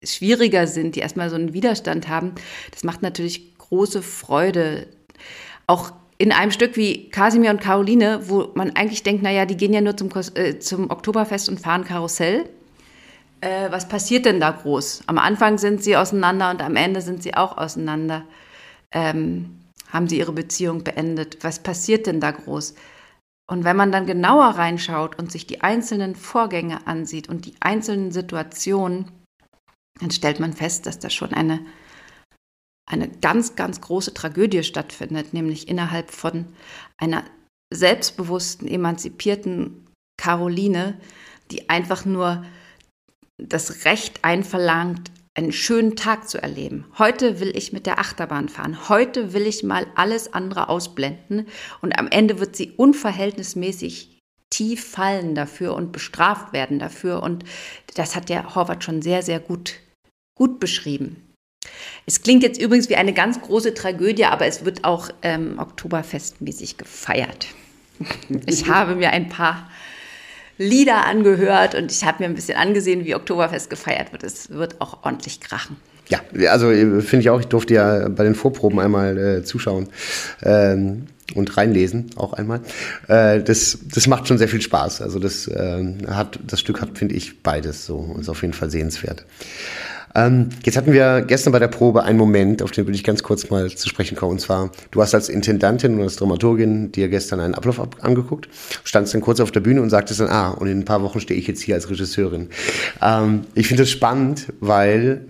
schwieriger 0.03 0.65
sind, 0.65 0.95
die 0.95 1.01
erstmal 1.01 1.29
so 1.29 1.35
einen 1.35 1.53
Widerstand 1.53 2.07
haben, 2.07 2.33
das 2.71 2.83
macht 2.83 3.01
natürlich 3.01 3.51
große 3.71 4.01
Freude. 4.01 4.87
Auch 5.65 5.93
in 6.17 6.31
einem 6.31 6.51
Stück 6.51 6.77
wie 6.77 7.09
Kasimir 7.09 7.49
und 7.49 7.61
Caroline, 7.61 8.29
wo 8.29 8.51
man 8.53 8.75
eigentlich 8.75 9.01
denkt, 9.01 9.23
naja, 9.23 9.45
die 9.45 9.57
gehen 9.57 9.73
ja 9.73 9.81
nur 9.81 9.97
zum, 9.97 10.09
äh, 10.35 10.59
zum 10.59 10.91
Oktoberfest 10.91 11.49
und 11.49 11.59
fahren 11.59 11.85
Karussell. 11.85 12.47
Äh, 13.39 13.71
was 13.71 13.87
passiert 13.87 14.25
denn 14.25 14.39
da 14.39 14.51
groß? 14.51 15.03
Am 15.07 15.17
Anfang 15.17 15.57
sind 15.57 15.83
sie 15.83 15.97
auseinander 15.97 16.51
und 16.51 16.61
am 16.61 16.75
Ende 16.75 17.01
sind 17.01 17.23
sie 17.23 17.33
auch 17.33 17.57
auseinander. 17.57 18.23
Ähm, 18.91 19.57
haben 19.89 20.07
sie 20.07 20.19
ihre 20.19 20.33
Beziehung 20.33 20.83
beendet? 20.83 21.37
Was 21.41 21.59
passiert 21.59 22.05
denn 22.05 22.19
da 22.19 22.31
groß? 22.31 22.75
Und 23.49 23.63
wenn 23.63 23.75
man 23.75 23.91
dann 23.91 24.05
genauer 24.05 24.45
reinschaut 24.45 25.17
und 25.17 25.31
sich 25.31 25.47
die 25.47 25.61
einzelnen 25.61 26.15
Vorgänge 26.15 26.85
ansieht 26.87 27.29
und 27.29 27.45
die 27.45 27.55
einzelnen 27.59 28.11
Situationen, 28.11 29.11
dann 29.99 30.11
stellt 30.11 30.39
man 30.39 30.53
fest, 30.53 30.85
dass 30.85 30.99
da 30.99 31.09
schon 31.09 31.33
eine, 31.33 31.59
eine 32.89 33.09
ganz, 33.09 33.55
ganz 33.55 33.81
große 33.81 34.13
Tragödie 34.13 34.63
stattfindet, 34.63 35.33
nämlich 35.33 35.67
innerhalb 35.67 36.11
von 36.11 36.45
einer 36.97 37.23
selbstbewussten, 37.73 38.67
emanzipierten 38.67 39.87
Caroline, 40.17 40.99
die 41.51 41.69
einfach 41.69 42.05
nur 42.05 42.45
das 43.37 43.85
Recht 43.85 44.23
einverlangt, 44.23 45.11
einen 45.33 45.53
schönen 45.53 45.95
Tag 45.95 46.27
zu 46.27 46.41
erleben. 46.41 46.85
Heute 46.97 47.39
will 47.39 47.55
ich 47.55 47.71
mit 47.71 47.85
der 47.85 47.99
Achterbahn 47.99 48.49
fahren. 48.49 48.89
Heute 48.89 49.33
will 49.33 49.47
ich 49.47 49.63
mal 49.63 49.87
alles 49.95 50.33
andere 50.33 50.67
ausblenden. 50.67 51.47
Und 51.81 51.97
am 51.97 52.07
Ende 52.07 52.39
wird 52.39 52.55
sie 52.55 52.71
unverhältnismäßig 52.71 54.19
tief 54.49 54.85
fallen 54.85 55.33
dafür 55.33 55.73
und 55.75 55.93
bestraft 55.93 56.51
werden 56.51 56.79
dafür. 56.79 57.23
Und 57.23 57.45
das 57.95 58.15
hat 58.15 58.27
der 58.27 58.55
Horvath 58.55 58.83
schon 58.83 59.01
sehr, 59.01 59.23
sehr 59.23 59.39
gut, 59.39 59.79
gut 60.37 60.59
beschrieben. 60.59 61.30
Es 62.05 62.21
klingt 62.21 62.43
jetzt 62.43 62.59
übrigens 62.59 62.89
wie 62.89 62.95
eine 62.95 63.13
ganz 63.13 63.39
große 63.41 63.73
Tragödie, 63.73 64.25
aber 64.25 64.45
es 64.45 64.65
wird 64.65 64.83
auch 64.83 65.09
ähm, 65.21 65.59
Oktoberfestmäßig 65.59 66.77
gefeiert. 66.77 67.47
Ich 68.47 68.67
habe 68.67 68.95
mir 68.95 69.11
ein 69.11 69.29
paar 69.29 69.69
Lieder 70.57 71.05
angehört 71.05 71.75
und 71.75 71.91
ich 71.91 72.03
habe 72.03 72.23
mir 72.23 72.29
ein 72.29 72.35
bisschen 72.35 72.57
angesehen, 72.57 73.05
wie 73.05 73.13
Oktoberfest 73.13 73.69
gefeiert 73.69 74.11
wird. 74.11 74.23
Es 74.23 74.49
wird 74.49 74.81
auch 74.81 75.03
ordentlich 75.03 75.39
krachen. 75.39 75.77
Ja, 76.09 76.19
also 76.49 76.71
äh, 76.71 77.01
finde 77.01 77.21
ich 77.21 77.29
auch, 77.29 77.39
ich 77.39 77.47
durfte 77.47 77.73
ja 77.73 78.09
bei 78.09 78.23
den 78.23 78.35
Vorproben 78.35 78.79
einmal 78.79 79.17
äh, 79.17 79.43
zuschauen 79.43 79.87
ähm, 80.43 81.07
und 81.35 81.55
reinlesen, 81.55 82.07
auch 82.15 82.33
einmal. 82.33 82.61
Äh, 83.07 83.41
das, 83.41 83.79
das 83.93 84.07
macht 84.07 84.27
schon 84.27 84.37
sehr 84.37 84.49
viel 84.49 84.61
Spaß. 84.61 85.01
Also 85.01 85.19
das 85.19 85.47
äh, 85.47 85.83
hat, 86.07 86.39
das 86.45 86.59
Stück 86.59 86.81
hat, 86.81 86.97
finde 86.97 87.15
ich, 87.15 87.41
beides 87.41 87.85
so 87.85 87.97
und 87.97 88.21
ist 88.21 88.29
auf 88.29 88.41
jeden 88.41 88.53
Fall 88.53 88.69
sehenswert. 88.69 89.25
Ähm, 90.15 90.49
jetzt 90.63 90.77
hatten 90.77 90.93
wir 90.93 91.21
gestern 91.21 91.53
bei 91.53 91.59
der 91.59 91.67
Probe 91.67 92.03
einen 92.03 92.17
Moment, 92.17 92.61
auf 92.61 92.71
den 92.71 92.85
würde 92.85 92.95
ich 92.95 93.03
ganz 93.03 93.23
kurz 93.23 93.49
mal 93.49 93.69
zu 93.69 93.87
sprechen 93.87 94.17
kommen. 94.17 94.33
Und 94.33 94.39
zwar, 94.39 94.71
du 94.91 95.01
hast 95.01 95.13
als 95.13 95.29
Intendantin 95.29 95.95
und 95.95 96.01
als 96.01 96.17
Dramaturgin 96.17 96.91
dir 96.91 97.07
gestern 97.07 97.39
einen 97.39 97.55
Ablauf 97.55 97.79
ab 97.79 97.97
angeguckt, 98.01 98.49
standst 98.83 99.13
dann 99.13 99.21
kurz 99.21 99.39
auf 99.39 99.51
der 99.51 99.61
Bühne 99.61 99.81
und 99.81 99.89
sagtest 99.89 100.19
dann, 100.19 100.29
ah, 100.29 100.51
und 100.51 100.67
in 100.67 100.79
ein 100.79 100.85
paar 100.85 101.01
Wochen 101.01 101.19
stehe 101.19 101.39
ich 101.39 101.47
jetzt 101.47 101.61
hier 101.61 101.75
als 101.75 101.89
Regisseurin. 101.89 102.49
Ähm, 103.01 103.41
ich 103.55 103.67
finde 103.67 103.83
das 103.83 103.89
spannend, 103.89 104.47
weil 104.59 105.25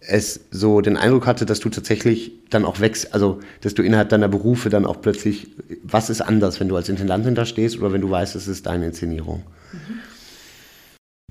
es 0.00 0.40
so 0.50 0.80
den 0.80 0.96
Eindruck 0.96 1.26
hatte, 1.26 1.44
dass 1.44 1.60
du 1.60 1.68
tatsächlich 1.68 2.32
dann 2.48 2.64
auch 2.64 2.80
wächst, 2.80 3.12
also 3.12 3.40
dass 3.60 3.74
du 3.74 3.82
innerhalb 3.82 4.08
deiner 4.08 4.28
Berufe 4.28 4.70
dann 4.70 4.86
auch 4.86 5.02
plötzlich, 5.02 5.48
was 5.82 6.08
ist 6.08 6.22
anders, 6.22 6.60
wenn 6.60 6.68
du 6.68 6.76
als 6.76 6.88
Intendantin 6.88 7.34
da 7.34 7.44
stehst 7.44 7.78
oder 7.78 7.92
wenn 7.92 8.00
du 8.00 8.08
weißt, 8.08 8.34
es 8.34 8.48
ist 8.48 8.66
deine 8.66 8.86
Inszenierung? 8.86 9.42
Mhm. 9.72 9.78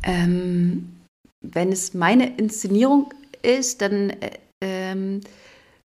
Ähm, 0.03 0.89
wenn 1.53 1.71
es 1.71 1.93
meine 1.93 2.37
Inszenierung 2.37 3.13
ist, 3.41 3.81
dann 3.81 4.09
äh, 4.09 4.31
ähm, 4.61 5.21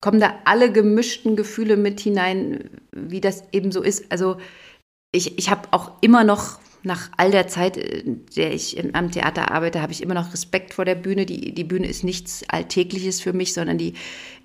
kommen 0.02 0.20
da 0.20 0.36
alle 0.46 0.72
gemischten 0.72 1.36
Gefühle 1.36 1.78
mit 1.78 2.00
hinein, 2.00 2.70
wie 2.92 3.22
das 3.22 3.44
eben 3.52 3.72
so 3.72 3.82
ist. 3.82 4.12
Also 4.12 4.38
ich, 5.12 5.38
ich 5.38 5.50
habe 5.50 5.68
auch 5.72 5.94
immer 6.02 6.24
noch, 6.24 6.60
nach 6.82 7.10
all 7.18 7.32
der 7.32 7.48
Zeit, 7.48 7.76
in 7.76 8.26
der 8.38 8.54
ich 8.54 8.78
in, 8.78 8.96
am 8.96 9.12
Theater 9.12 9.52
arbeite, 9.52 9.82
habe 9.82 9.92
ich 9.92 10.02
immer 10.02 10.14
noch 10.14 10.32
Respekt 10.32 10.74
vor 10.74 10.86
der 10.86 10.96
Bühne. 10.96 11.26
Die, 11.26 11.54
die 11.54 11.64
Bühne 11.66 11.88
ist 11.88 12.06
nichts 12.06 12.44
Alltägliches 12.48 13.20
für 13.20 13.34
mich, 13.34 13.54
sondern 13.54 13.78
die 13.78 13.96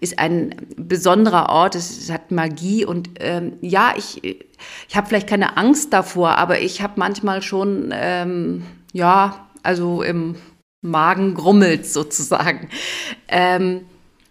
ist 0.01 0.19
ein 0.19 0.55
besonderer 0.77 1.49
Ort, 1.51 1.77
es, 1.77 1.97
es 1.97 2.11
hat 2.11 2.33
Magie 2.33 2.85
und 2.85 3.11
ähm, 3.21 3.53
ja, 3.61 3.95
ich, 3.97 4.25
ich 4.25 4.97
habe 4.97 5.07
vielleicht 5.07 5.29
keine 5.29 5.57
Angst 5.57 5.93
davor, 5.93 6.37
aber 6.37 6.61
ich 6.61 6.83
habe 6.83 6.95
manchmal 6.97 7.41
schon, 7.41 7.93
ähm, 7.93 8.65
ja, 8.93 9.49
also 9.63 10.03
im 10.03 10.35
Magen 10.85 11.35
grummelt 11.35 11.87
sozusagen. 11.87 12.69
Ähm, 13.29 13.87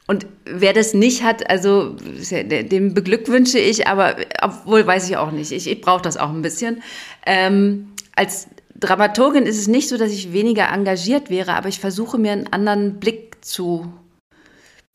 und 0.06 0.28
wer 0.46 0.74
das 0.74 0.94
nicht 0.94 1.24
hat, 1.24 1.50
also 1.50 1.96
dem 1.96 2.94
beglückwünsche 2.94 3.58
ich, 3.58 3.88
aber 3.88 4.18
obwohl 4.42 4.86
weiß 4.86 5.10
ich 5.10 5.18
auch 5.18 5.32
nicht. 5.32 5.52
Ich, 5.52 5.68
ich 5.68 5.82
brauche 5.82 6.02
das 6.02 6.18
auch 6.18 6.30
ein 6.30 6.42
bisschen. 6.42 6.84
Ähm, 7.26 7.94
als 8.16 8.48
Dramaturgin 8.76 9.46
ist 9.46 9.58
es 9.58 9.68
nicht 9.68 9.90
so, 9.90 9.98
dass 9.98 10.12
ich 10.12 10.34
weniger 10.34 10.70
engagiert 10.72 11.30
wäre, 11.30 11.54
aber 11.56 11.70
ich 11.70 11.80
versuche 11.80 12.18
mir 12.18 12.34
einen 12.34 12.48
anderen 12.52 13.00
Blick 13.00 13.44
zu 13.44 13.92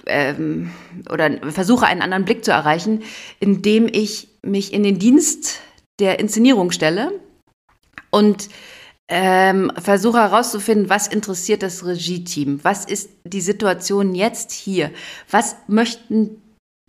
ähm, 0.07 0.71
oder 1.11 1.39
versuche 1.51 1.87
einen 1.87 2.03
anderen 2.03 2.25
Blick 2.25 2.45
zu 2.45 2.51
erreichen, 2.51 3.03
indem 3.41 3.89
ich 3.91 4.29
mich 4.43 4.73
in 4.73 4.83
den 4.83 4.99
Dienst 4.99 5.61
der 5.99 6.21
Inszenierung 6.21 6.71
stelle 6.71 7.13
und 8.11 8.49
ähm, 9.09 9.73
versuche 9.81 10.19
herauszufinden, 10.19 10.91
was 10.91 11.07
interessiert 11.07 11.63
das 11.63 11.85
Regie-Team? 11.85 12.61
Was 12.63 12.85
ist 12.85 13.11
die 13.25 13.41
Situation 13.41 14.15
jetzt 14.15 14.53
hier? 14.53 14.91
Was 15.31 15.57
möchten 15.67 16.43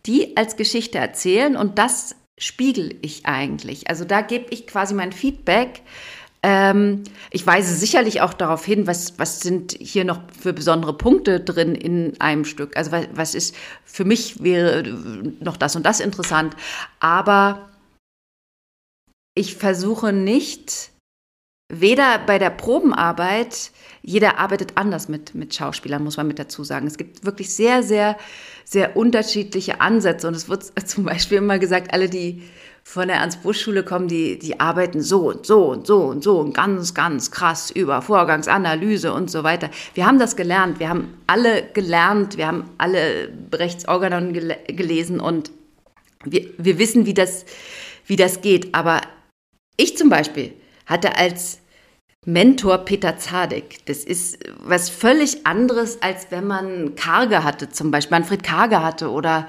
die 0.06 0.36
als 0.36 0.58
Geschichte 0.58 0.98
erzählen? 0.98 1.56
Und 1.56 1.78
das 1.80 2.16
spiegel 2.38 2.98
ich 3.02 3.26
eigentlich. 3.26 3.90
Also 3.90 4.06
da 4.06 4.22
gebe 4.22 4.48
ich 4.50 4.68
quasi 4.68 4.94
mein 4.94 5.14
Feedback. 5.14 5.82
Ähm, 6.42 7.04
ich 7.32 7.46
weise 7.46 7.74
sicherlich 7.74 8.22
auch 8.22 8.34
darauf 8.34 8.66
hin, 8.66 8.88
was, 8.88 9.20
was 9.20 9.42
sind 9.42 9.78
hier 9.80 10.06
noch 10.06 10.22
für 10.38 10.54
besondere 10.54 10.98
Punkte 10.98 11.40
drin 11.40 11.76
in 11.76 12.20
einem 12.20 12.46
Stück. 12.46 12.76
Also 12.78 12.92
was, 12.92 13.08
was 13.14 13.36
ist, 13.36 13.56
für 13.86 14.06
mich 14.06 14.42
wäre 14.44 14.84
noch 15.42 15.58
das 15.58 15.76
und 15.76 15.86
das 15.86 16.00
interessant. 16.00 16.56
Aber 17.00 17.70
ich 19.36 19.56
versuche 19.56 20.12
nicht, 20.12 20.92
weder 21.70 22.18
bei 22.26 22.40
der 22.40 22.50
Probenarbeit, 22.50 23.72
jeder 24.02 24.40
arbeitet 24.40 24.74
anders 24.76 25.08
mit, 25.08 25.36
mit 25.36 25.54
Schauspielern, 25.54 26.04
muss 26.04 26.18
man 26.18 26.28
mit 26.28 26.40
dazu 26.40 26.64
sagen. 26.64 26.88
Es 26.88 26.98
gibt 26.98 27.24
wirklich 27.26 27.54
sehr, 27.54 27.84
sehr, 27.84 28.18
sehr 28.66 28.98
unterschiedliche 28.98 29.80
Ansätze. 29.80 30.28
Und 30.28 30.36
es 30.36 30.50
wird 30.50 30.64
zum 30.88 31.06
Beispiel 31.06 31.38
immer 31.38 31.60
gesagt, 31.60 31.94
alle, 31.94 32.10
die 32.10 32.42
von 32.84 33.08
der 33.08 33.18
Ernst-Busch-Schule 33.18 33.84
kommen, 33.84 34.08
die, 34.08 34.40
die 34.40 34.60
arbeiten 34.60 35.02
so 35.02 35.30
und 35.30 35.46
so 35.46 35.68
und 35.68 35.86
so 35.86 36.06
und 36.06 36.24
so 36.24 36.40
und 36.40 36.54
ganz, 36.56 36.96
ganz 36.96 37.30
krass 37.30 37.70
über 37.70 38.02
Vorgangsanalyse 38.02 39.14
und 39.14 39.30
so 39.30 39.44
weiter. 39.44 39.70
Wir 39.94 40.08
haben 40.08 40.18
das 40.18 40.36
gelernt. 40.36 40.80
Wir 40.80 40.90
haben 40.90 41.14
alle 41.28 41.64
gelernt. 41.74 42.38
Wir 42.38 42.48
haben 42.48 42.64
alle 42.80 43.30
Rechtsorganon 43.54 44.34
gel 44.34 44.58
gelesen 44.68 45.20
und 45.20 45.52
wir, 46.24 46.50
wir 46.58 46.80
wissen, 46.80 47.06
wie 47.06 47.14
das, 47.14 47.46
wie 48.08 48.16
das 48.16 48.42
geht. 48.42 48.74
Aber 48.74 49.02
ich 49.78 49.96
zum 49.96 50.10
Beispiel 50.10 50.54
hatte 50.90 51.16
als 51.16 51.60
Mentor 52.26 52.80
Peter 52.80 53.18
Zadek. 53.18 53.86
Das 53.86 54.00
ist 54.00 54.40
was 54.62 54.90
völlig 54.90 55.46
anderes, 55.46 56.02
als 56.02 56.28
wenn 56.32 56.46
man 56.46 56.96
Karge 56.96 57.44
hatte, 57.44 57.70
zum 57.70 57.92
Beispiel 57.92 58.18
Manfred 58.18 58.44
Karge 58.44 58.84
hatte 58.84 59.10
oder 59.10 59.48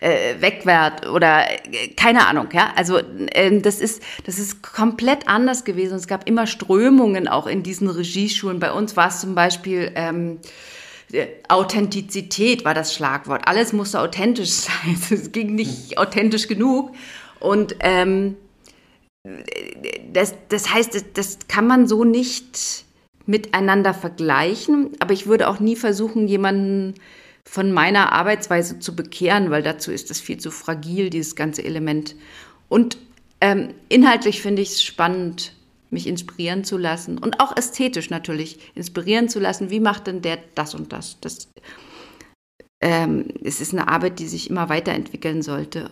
äh, 0.00 0.40
Wegwert 0.40 1.06
oder 1.08 1.50
äh, 1.50 1.88
keine 1.96 2.26
Ahnung, 2.26 2.48
ja. 2.52 2.72
Also 2.76 2.98
äh, 2.98 3.60
das 3.60 3.80
ist 3.80 4.02
das 4.26 4.38
ist 4.38 4.62
komplett 4.62 5.28
anders 5.28 5.64
gewesen. 5.64 5.94
Es 5.94 6.06
gab 6.06 6.28
immer 6.28 6.46
Strömungen 6.46 7.26
auch 7.26 7.46
in 7.46 7.62
diesen 7.62 7.88
Regieschulen. 7.88 8.60
Bei 8.60 8.72
uns 8.72 8.96
war 8.96 9.08
es 9.08 9.20
zum 9.20 9.34
Beispiel 9.34 9.90
ähm, 9.94 10.40
Authentizität 11.48 12.64
war 12.64 12.74
das 12.74 12.94
Schlagwort. 12.94 13.42
Alles 13.46 13.72
musste 13.72 14.00
authentisch 14.00 14.50
sein. 14.50 14.98
Es 15.10 15.32
ging 15.32 15.54
nicht 15.54 15.98
authentisch 15.98 16.48
genug 16.48 16.94
und 17.40 17.76
ähm, 17.80 18.36
das, 20.12 20.34
das 20.48 20.72
heißt, 20.72 20.94
das, 20.94 21.04
das 21.12 21.38
kann 21.48 21.66
man 21.66 21.86
so 21.86 22.04
nicht 22.04 22.84
miteinander 23.26 23.94
vergleichen, 23.94 24.92
aber 24.98 25.12
ich 25.12 25.26
würde 25.26 25.48
auch 25.48 25.60
nie 25.60 25.76
versuchen, 25.76 26.26
jemanden 26.26 26.94
von 27.46 27.72
meiner 27.72 28.12
Arbeitsweise 28.12 28.78
zu 28.78 28.96
bekehren, 28.96 29.50
weil 29.50 29.62
dazu 29.62 29.92
ist 29.92 30.10
das 30.10 30.20
viel 30.20 30.38
zu 30.38 30.50
fragil, 30.50 31.10
dieses 31.10 31.36
ganze 31.36 31.64
Element. 31.64 32.16
Und 32.68 32.98
ähm, 33.40 33.74
inhaltlich 33.88 34.42
finde 34.42 34.62
ich 34.62 34.70
es 34.70 34.82
spannend, 34.82 35.54
mich 35.90 36.06
inspirieren 36.06 36.64
zu 36.64 36.78
lassen 36.78 37.18
und 37.18 37.40
auch 37.40 37.56
ästhetisch 37.56 38.10
natürlich 38.10 38.58
inspirieren 38.74 39.28
zu 39.28 39.40
lassen. 39.40 39.70
Wie 39.70 39.80
macht 39.80 40.06
denn 40.06 40.22
der 40.22 40.38
das 40.54 40.74
und 40.74 40.92
das? 40.92 41.18
das 41.20 41.48
ähm, 42.80 43.26
es 43.42 43.60
ist 43.60 43.72
eine 43.72 43.88
Arbeit, 43.88 44.18
die 44.18 44.28
sich 44.28 44.48
immer 44.48 44.68
weiterentwickeln 44.68 45.42
sollte. 45.42 45.90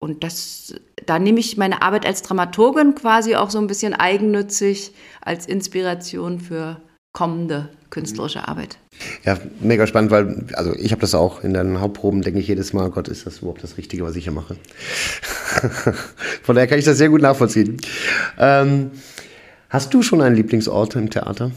Und 0.00 0.22
das, 0.22 0.74
da 1.06 1.18
nehme 1.18 1.40
ich 1.40 1.56
meine 1.56 1.82
Arbeit 1.82 2.06
als 2.06 2.22
Dramaturgin 2.22 2.94
quasi 2.94 3.34
auch 3.34 3.50
so 3.50 3.58
ein 3.58 3.66
bisschen 3.66 3.94
eigennützig 3.94 4.92
als 5.20 5.46
Inspiration 5.46 6.38
für 6.38 6.80
kommende 7.12 7.70
künstlerische 7.90 8.46
Arbeit. 8.46 8.78
Ja, 9.24 9.38
mega 9.60 9.86
spannend, 9.86 10.10
weil, 10.10 10.46
also 10.52 10.74
ich 10.74 10.92
habe 10.92 11.00
das 11.00 11.14
auch 11.14 11.42
in 11.42 11.54
den 11.54 11.80
Hauptproben, 11.80 12.22
denke 12.22 12.38
ich 12.38 12.46
jedes 12.46 12.72
Mal, 12.72 12.90
Gott, 12.90 13.08
ist 13.08 13.26
das 13.26 13.38
überhaupt 13.38 13.64
das 13.64 13.76
Richtige, 13.76 14.04
was 14.04 14.14
ich 14.14 14.24
hier 14.24 14.32
mache? 14.32 14.56
Von 16.42 16.54
daher 16.54 16.68
kann 16.68 16.78
ich 16.78 16.84
das 16.84 16.98
sehr 16.98 17.08
gut 17.08 17.22
nachvollziehen. 17.22 17.78
Ähm, 18.38 18.92
hast 19.68 19.92
du 19.94 20.02
schon 20.02 20.20
einen 20.20 20.36
Lieblingsort 20.36 20.94
im 20.96 21.10
Theater? 21.10 21.50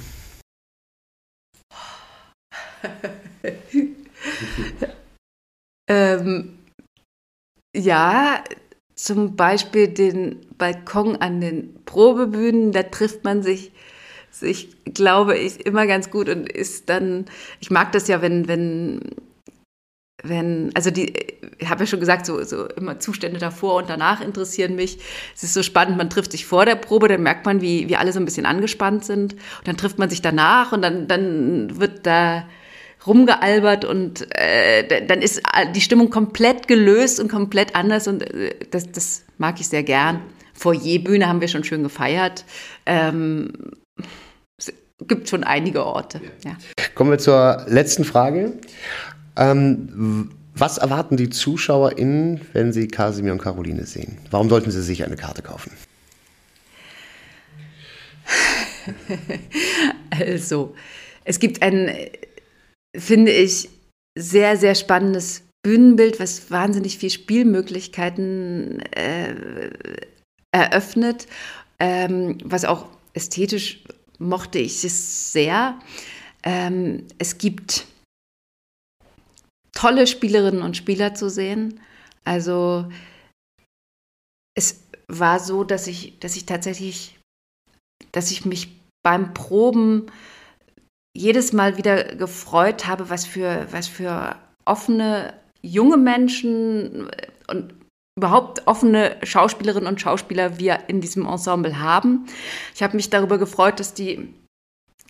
ähm, 5.87 6.57
ja, 7.75 8.43
zum 8.95 9.35
Beispiel 9.35 9.87
den 9.87 10.45
Balkon 10.57 11.15
an 11.15 11.41
den 11.41 11.83
Probebühnen, 11.85 12.71
da 12.71 12.83
trifft 12.83 13.23
man 13.23 13.41
sich 13.43 13.71
sich, 14.31 14.69
glaube 14.85 15.37
ich, 15.37 15.65
immer 15.65 15.85
ganz 15.87 16.09
gut 16.09 16.29
und 16.29 16.49
ist 16.49 16.89
dann, 16.89 17.25
ich 17.59 17.69
mag 17.69 17.91
das 17.91 18.07
ja, 18.07 18.21
wenn, 18.21 18.47
wenn, 18.47 19.01
wenn, 20.23 20.71
also 20.73 20.89
die, 20.89 21.13
ich 21.57 21.69
habe 21.69 21.81
ja 21.81 21.87
schon 21.87 21.99
gesagt, 21.99 22.25
so, 22.25 22.41
so 22.43 22.65
immer 22.67 22.99
Zustände 22.99 23.39
davor 23.39 23.75
und 23.75 23.89
danach 23.89 24.21
interessieren 24.21 24.75
mich. 24.75 24.99
Es 25.35 25.43
ist 25.43 25.53
so 25.53 25.63
spannend, 25.63 25.97
man 25.97 26.09
trifft 26.09 26.31
sich 26.31 26.45
vor 26.45 26.65
der 26.65 26.75
Probe, 26.75 27.07
dann 27.07 27.23
merkt 27.23 27.45
man, 27.45 27.61
wie, 27.61 27.89
wie 27.89 27.97
alle 27.97 28.13
so 28.13 28.19
ein 28.19 28.25
bisschen 28.25 28.45
angespannt 28.45 29.03
sind. 29.03 29.33
Und 29.33 29.67
dann 29.67 29.77
trifft 29.77 29.99
man 29.99 30.09
sich 30.09 30.21
danach 30.21 30.71
und 30.71 30.81
dann, 30.81 31.07
dann 31.07 31.79
wird 31.79 32.05
da 32.05 32.47
rumgealbert 33.05 33.85
und 33.85 34.27
äh, 34.35 35.05
dann 35.05 35.21
ist 35.21 35.41
die 35.73 35.81
Stimmung 35.81 36.09
komplett 36.09 36.67
gelöst 36.67 37.19
und 37.19 37.29
komplett 37.29 37.75
anders 37.75 38.07
und 38.07 38.21
äh, 38.21 38.55
das, 38.69 38.91
das 38.91 39.23
mag 39.37 39.59
ich 39.59 39.67
sehr 39.67 39.83
gern. 39.83 40.21
Foyerbühne 40.53 41.27
haben 41.27 41.41
wir 41.41 41.47
schon 41.47 41.63
schön 41.63 41.83
gefeiert. 41.83 42.45
Ähm, 42.85 43.51
es 44.57 44.71
gibt 45.07 45.29
schon 45.29 45.43
einige 45.43 45.85
Orte. 45.85 46.21
Ja. 46.45 46.55
Kommen 46.93 47.09
wir 47.09 47.17
zur 47.17 47.65
letzten 47.67 48.03
Frage. 48.03 48.53
Ähm, 49.35 50.31
was 50.53 50.77
erwarten 50.77 51.17
die 51.17 51.29
ZuschauerInnen, 51.29 52.41
wenn 52.53 52.73
sie 52.73 52.87
Kasimir 52.87 53.31
und 53.31 53.41
Caroline 53.41 53.85
sehen? 53.85 54.19
Warum 54.29 54.49
sollten 54.49 54.69
sie 54.69 54.83
sich 54.83 55.03
eine 55.03 55.15
Karte 55.15 55.41
kaufen? 55.41 55.71
also, 60.11 60.75
es 61.23 61.39
gibt 61.39 61.63
ein 61.63 61.89
finde 62.97 63.31
ich, 63.31 63.69
sehr, 64.17 64.57
sehr 64.57 64.75
spannendes 64.75 65.43
Bühnenbild, 65.63 66.19
was 66.19 66.51
wahnsinnig 66.51 66.97
viel 66.97 67.09
Spielmöglichkeiten 67.09 68.79
äh, 68.93 69.69
eröffnet, 70.51 71.27
ähm, 71.79 72.37
was 72.43 72.65
auch 72.65 72.87
ästhetisch 73.13 73.83
mochte 74.17 74.59
ich 74.59 74.83
es 74.83 75.31
sehr. 75.31 75.79
Ähm, 76.43 77.07
es 77.19 77.37
gibt 77.37 77.85
tolle 79.73 80.07
Spielerinnen 80.07 80.61
und 80.61 80.77
Spieler 80.77 81.13
zu 81.13 81.29
sehen. 81.29 81.79
Also 82.23 82.89
es 84.55 84.83
war 85.07 85.39
so, 85.39 85.63
dass 85.63 85.87
ich, 85.87 86.19
dass 86.19 86.35
ich 86.35 86.45
tatsächlich, 86.45 87.17
dass 88.11 88.31
ich 88.31 88.45
mich 88.45 88.69
beim 89.03 89.33
Proben 89.33 90.11
jedes 91.13 91.53
Mal 91.53 91.77
wieder 91.77 92.15
gefreut 92.15 92.87
habe, 92.87 93.09
was 93.09 93.25
für, 93.25 93.67
was 93.71 93.87
für 93.87 94.35
offene 94.65 95.33
junge 95.61 95.97
Menschen 95.97 97.09
und 97.47 97.73
überhaupt 98.17 98.67
offene 98.67 99.17
Schauspielerinnen 99.23 99.87
und 99.87 100.01
Schauspieler 100.01 100.59
wir 100.59 100.79
in 100.87 101.01
diesem 101.01 101.25
Ensemble 101.25 101.79
haben. 101.79 102.25
Ich 102.75 102.83
habe 102.83 102.95
mich 102.95 103.09
darüber 103.09 103.37
gefreut, 103.37 103.79
dass 103.79 103.93
die 103.93 104.33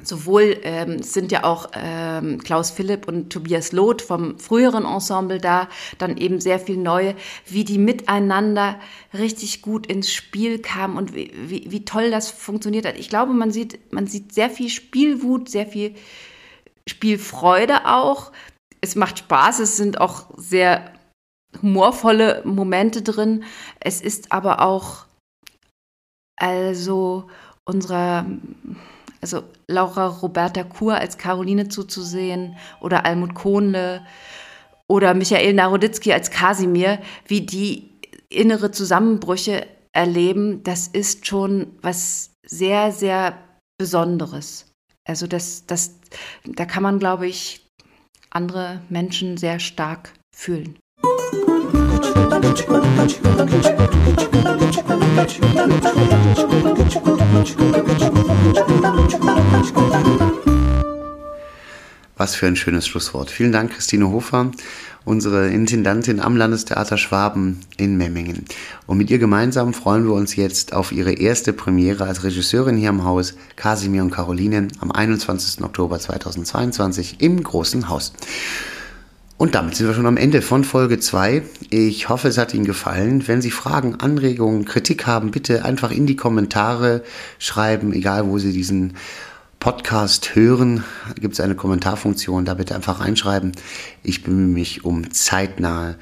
sowohl 0.04 0.58
ähm, 0.64 1.02
sind 1.04 1.32
ja 1.32 1.44
auch 1.44 1.70
ähm, 1.74 2.40
Klaus 2.40 2.72
Philipp 2.72 3.08
und 3.08 3.32
Tobias 3.32 3.72
Loth 3.72 4.02
vom 4.02 4.40
früheren 4.40 4.86
Ensemble 4.86 5.40
da, 5.40 5.70
dann 5.98 6.18
eben 6.18 6.40
sehr 6.40 6.60
viel 6.60 6.78
neue, 6.78 7.16
wie 7.46 7.64
die 7.64 7.78
miteinander 7.78 8.80
richtig 9.14 9.62
gut 9.62 9.88
ins 9.88 10.12
Spiel 10.12 10.60
kamen 10.60 10.98
und 10.98 11.16
wie, 11.16 11.32
wie, 11.36 11.72
wie 11.72 11.86
toll 11.86 12.12
das 12.12 12.30
funktioniert 12.30 12.86
hat. 12.86 12.98
Ich 12.98 13.10
glaube, 13.10 13.34
man 13.34 13.52
sieht, 13.52 13.92
man 13.92 14.08
sieht 14.08 14.34
sehr 14.34 14.50
viel 14.50 14.70
Spielwut, 14.70 15.50
sehr 15.50 15.66
viel 15.66 15.96
Spielfreude 16.88 17.86
auch. 17.86 18.32
Es 18.82 18.96
macht 18.96 19.20
Spaß, 19.20 19.60
es 19.60 19.78
sind 19.78 20.02
auch 20.02 20.26
sehr 20.36 20.94
humorvolle 21.62 22.42
Momente 22.46 23.02
drin. 23.02 23.44
Es 23.80 24.02
ist 24.02 24.32
aber 24.32 24.62
auch 24.62 25.06
also 26.38 27.30
unserer 27.66 28.26
also 29.22 29.44
Laura 29.68 30.08
Roberta 30.08 30.64
Kur 30.64 30.96
als 30.96 31.18
Caroline 31.18 31.70
zuzusehen 31.70 32.58
oder 32.80 33.06
Almut 33.06 33.36
Kohnle 33.36 34.06
oder 34.88 35.14
Michael 35.14 35.54
Naroditzky 35.54 36.12
als 36.12 36.32
Kasimir, 36.32 37.00
wie 37.28 37.42
die 37.42 37.92
innere 38.30 38.72
Zusammenbrüche 38.72 39.68
erleben, 39.94 40.64
das 40.64 40.88
ist 40.88 41.28
schon 41.28 41.78
was 41.82 42.32
sehr, 42.46 42.92
sehr 42.92 43.38
Besonderes. 43.78 44.72
Also 45.08 45.28
das, 45.28 45.66
das, 45.66 46.00
da 46.46 46.66
kann 46.66 46.84
man, 46.84 47.00
glaube 47.00 47.28
ich, 47.28 47.66
andere 48.30 48.82
Menschen 48.90 49.38
sehr 49.38 49.60
stark 49.60 50.14
fühlen. 50.36 50.78
Was 62.18 62.36
für 62.36 62.48
ein 62.48 62.56
schönes 62.56 62.88
Schlusswort. 62.88 63.30
Vielen 63.30 63.52
Dank, 63.52 63.74
Christine 63.74 64.10
Hofer, 64.10 64.52
unsere 65.06 65.50
Intendantin 65.50 66.20
am 66.20 66.36
Landestheater 66.36 66.98
Schwaben 66.98 67.60
in 67.78 67.98
Memmingen. 67.98 68.46
Und 68.88 68.98
mit 68.98 69.10
ihr 69.10 69.20
gemeinsam 69.20 69.74
freuen 69.74 70.06
wir 70.06 70.14
uns 70.14 70.36
jetzt 70.36 70.74
auf 70.74 70.92
ihre 70.92 71.14
erste 71.14 71.54
Premiere 71.54 72.06
als 72.06 72.24
Regisseurin 72.24 72.78
hier 72.78 72.90
im 72.90 73.04
Haus, 73.04 73.36
Kasimir 73.56 74.02
und 74.04 74.12
Caroline, 74.12 74.68
am 74.80 74.92
21. 74.92 75.64
Oktober 75.64 76.00
2022 76.00 77.22
im 77.22 77.44
Großen 77.44 77.90
Haus. 77.90 78.14
Und 79.42 79.56
damit 79.56 79.74
sind 79.74 79.88
wir 79.88 79.96
schon 79.96 80.06
am 80.06 80.18
Ende 80.18 80.44
von 80.44 80.64
Folge 80.64 81.00
2. 81.00 81.42
Ich 81.72 82.10
hoffe, 82.10 82.28
es 82.28 82.38
hat 82.38 82.54
Ihnen 82.54 82.64
gefallen. 82.64 83.28
Wenn 83.28 83.42
Sie 83.42 83.50
Fragen, 83.50 83.96
Anregungen, 83.96 84.66
Kritik 84.66 85.08
haben, 85.08 85.32
bitte 85.32 85.66
einfach 85.66 85.90
in 85.90 86.06
die 86.06 86.16
Kommentare 86.16 87.02
schreiben, 87.40 87.92
egal 87.92 88.28
wo 88.28 88.38
Sie 88.38 88.54
diesen 88.54 88.94
Podcast 89.60 90.36
hören, 90.36 90.84
gibt 91.20 91.34
es 91.34 91.40
eine 91.40 91.56
Kommentarfunktion, 91.56 92.46
da 92.46 92.54
bitte 92.54 92.76
einfach 92.76 93.00
reinschreiben. 93.00 93.54
Ich 94.04 94.22
bemühe 94.22 94.46
mich 94.46 94.86
um 94.86 95.12
zeitnahe 95.12 95.96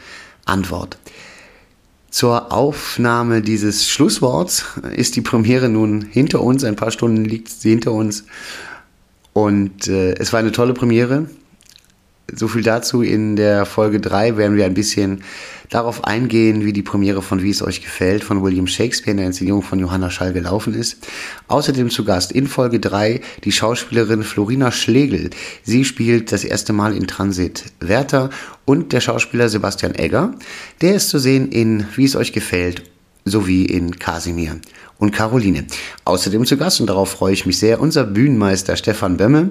Antwort. 0.43 0.97
Zur 2.09 2.51
Aufnahme 2.51 3.41
dieses 3.41 3.87
Schlussworts 3.87 4.65
ist 4.93 5.15
die 5.15 5.21
Premiere 5.21 5.69
nun 5.69 6.01
hinter 6.01 6.41
uns. 6.41 6.65
Ein 6.65 6.75
paar 6.75 6.91
Stunden 6.91 7.23
liegt 7.23 7.47
sie 7.47 7.69
hinter 7.69 7.93
uns. 7.93 8.25
Und 9.31 9.87
äh, 9.87 10.15
es 10.15 10.33
war 10.33 10.41
eine 10.41 10.51
tolle 10.51 10.73
Premiere 10.73 11.29
so 12.35 12.47
viel 12.47 12.63
dazu. 12.63 13.01
In 13.01 13.35
der 13.35 13.65
Folge 13.65 13.99
3 13.99 14.37
werden 14.37 14.57
wir 14.57 14.65
ein 14.65 14.73
bisschen 14.73 15.23
darauf 15.69 16.03
eingehen, 16.03 16.65
wie 16.65 16.73
die 16.73 16.81
Premiere 16.81 17.21
von 17.21 17.43
Wie 17.43 17.49
es 17.51 17.61
euch 17.61 17.81
gefällt 17.81 18.23
von 18.23 18.41
William 18.43 18.67
Shakespeare 18.67 19.11
in 19.11 19.17
der 19.17 19.27
Inszenierung 19.27 19.61
von 19.61 19.79
Johanna 19.79 20.09
Schall 20.09 20.33
gelaufen 20.33 20.73
ist. 20.73 21.07
Außerdem 21.47 21.89
zu 21.89 22.03
Gast 22.03 22.31
in 22.31 22.47
Folge 22.47 22.79
3 22.79 23.21
die 23.43 23.51
Schauspielerin 23.51 24.23
Florina 24.23 24.71
Schlegel. 24.71 25.29
Sie 25.63 25.85
spielt 25.85 26.31
das 26.31 26.43
erste 26.43 26.73
Mal 26.73 26.95
in 26.95 27.07
Transit 27.07 27.65
Werther 27.79 28.29
und 28.65 28.93
der 28.93 29.01
Schauspieler 29.01 29.49
Sebastian 29.49 29.95
Egger. 29.95 30.33
Der 30.81 30.95
ist 30.95 31.09
zu 31.09 31.19
sehen 31.19 31.51
in 31.51 31.85
Wie 31.95 32.05
es 32.05 32.15
euch 32.15 32.33
gefällt 32.33 32.83
sowie 33.25 33.65
in 33.65 33.99
Kasimir 33.99 34.59
und 34.97 35.11
Caroline. 35.11 35.65
Außerdem 36.05 36.45
zu 36.45 36.57
Gast, 36.57 36.81
und 36.81 36.87
darauf 36.87 37.11
freue 37.11 37.33
ich 37.33 37.45
mich 37.45 37.59
sehr, 37.59 37.79
unser 37.79 38.03
Bühnenmeister 38.03 38.75
Stefan 38.75 39.17
Bömme. 39.17 39.49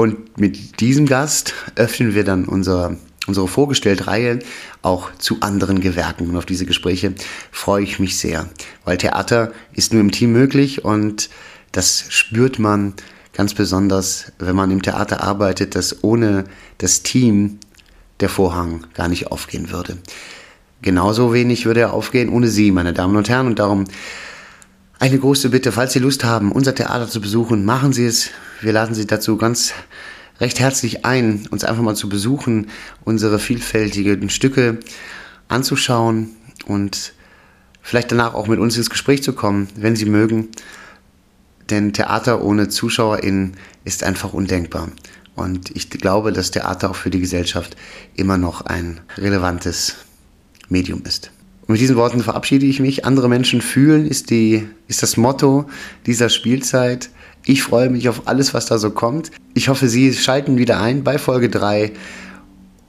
Und 0.00 0.38
mit 0.38 0.80
diesem 0.80 1.04
Gast 1.04 1.52
öffnen 1.76 2.14
wir 2.14 2.24
dann 2.24 2.46
unser, 2.46 2.96
unsere 3.26 3.46
Vorgestellt-Reihe 3.46 4.38
auch 4.80 5.10
zu 5.18 5.42
anderen 5.42 5.82
Gewerken. 5.82 6.30
Und 6.30 6.38
auf 6.38 6.46
diese 6.46 6.64
Gespräche 6.64 7.12
freue 7.52 7.82
ich 7.82 7.98
mich 7.98 8.16
sehr, 8.16 8.48
weil 8.86 8.96
Theater 8.96 9.52
ist 9.74 9.92
nur 9.92 10.00
im 10.00 10.10
Team 10.10 10.32
möglich 10.32 10.86
und 10.86 11.28
das 11.72 12.06
spürt 12.08 12.58
man 12.58 12.94
ganz 13.34 13.52
besonders, 13.52 14.32
wenn 14.38 14.56
man 14.56 14.70
im 14.70 14.80
Theater 14.80 15.22
arbeitet, 15.22 15.74
dass 15.74 16.02
ohne 16.02 16.44
das 16.78 17.02
Team 17.02 17.58
der 18.20 18.30
Vorhang 18.30 18.86
gar 18.94 19.08
nicht 19.08 19.26
aufgehen 19.26 19.70
würde. 19.70 19.98
Genauso 20.80 21.34
wenig 21.34 21.66
würde 21.66 21.80
er 21.80 21.92
aufgehen 21.92 22.30
ohne 22.30 22.48
Sie, 22.48 22.70
meine 22.70 22.94
Damen 22.94 23.16
und 23.16 23.28
Herren. 23.28 23.48
Und 23.48 23.58
darum 23.58 23.84
eine 25.00 25.18
große 25.18 25.48
Bitte, 25.48 25.72
falls 25.72 25.94
Sie 25.94 25.98
Lust 25.98 26.24
haben, 26.24 26.52
unser 26.52 26.74
Theater 26.74 27.08
zu 27.08 27.22
besuchen, 27.22 27.64
machen 27.64 27.92
Sie 27.92 28.04
es. 28.04 28.30
Wir 28.60 28.72
laden 28.72 28.94
Sie 28.94 29.06
dazu 29.06 29.38
ganz 29.38 29.72
recht 30.40 30.60
herzlich 30.60 31.06
ein, 31.06 31.48
uns 31.50 31.64
einfach 31.64 31.82
mal 31.82 31.96
zu 31.96 32.08
besuchen, 32.10 32.68
unsere 33.02 33.38
vielfältigen 33.38 34.28
Stücke 34.28 34.78
anzuschauen 35.48 36.36
und 36.66 37.14
vielleicht 37.80 38.12
danach 38.12 38.34
auch 38.34 38.46
mit 38.46 38.58
uns 38.58 38.76
ins 38.76 38.90
Gespräch 38.90 39.22
zu 39.22 39.32
kommen, 39.32 39.68
wenn 39.74 39.96
Sie 39.96 40.04
mögen. 40.04 40.48
Denn 41.70 41.94
Theater 41.94 42.42
ohne 42.42 42.68
ZuschauerInnen 42.68 43.56
ist 43.84 44.04
einfach 44.04 44.34
undenkbar. 44.34 44.90
Und 45.34 45.74
ich 45.74 45.88
glaube, 45.88 46.30
dass 46.30 46.50
Theater 46.50 46.90
auch 46.90 46.96
für 46.96 47.10
die 47.10 47.20
Gesellschaft 47.20 47.74
immer 48.16 48.36
noch 48.36 48.60
ein 48.60 49.00
relevantes 49.16 49.96
Medium 50.68 51.02
ist. 51.04 51.30
Und 51.70 51.74
mit 51.74 51.82
diesen 51.82 51.94
Worten 51.94 52.20
verabschiede 52.20 52.66
ich 52.66 52.80
mich. 52.80 53.04
Andere 53.04 53.28
Menschen 53.28 53.60
fühlen 53.60 54.04
ist, 54.04 54.30
die, 54.30 54.66
ist 54.88 55.04
das 55.04 55.16
Motto 55.16 55.66
dieser 56.04 56.28
Spielzeit. 56.28 57.10
Ich 57.44 57.62
freue 57.62 57.88
mich 57.90 58.08
auf 58.08 58.26
alles, 58.26 58.52
was 58.54 58.66
da 58.66 58.76
so 58.76 58.90
kommt. 58.90 59.30
Ich 59.54 59.68
hoffe, 59.68 59.88
Sie 59.88 60.12
schalten 60.12 60.58
wieder 60.58 60.80
ein 60.80 61.04
bei 61.04 61.16
Folge 61.16 61.48
3. 61.48 61.92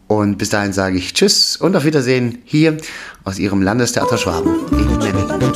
Und 0.08 0.40
bis 0.40 0.50
dahin 0.50 0.74
sage 0.74 0.98
ich 0.98 1.14
Tschüss 1.14 1.58
und 1.58 1.76
auf 1.76 1.86
Wiedersehen 1.86 2.40
hier 2.44 2.78
aus 3.24 3.38
Ihrem 3.38 3.62
Landestheater 3.62 4.18
Schwaben 4.18 4.50
in 4.72 4.98
Memmingen. 4.98 5.52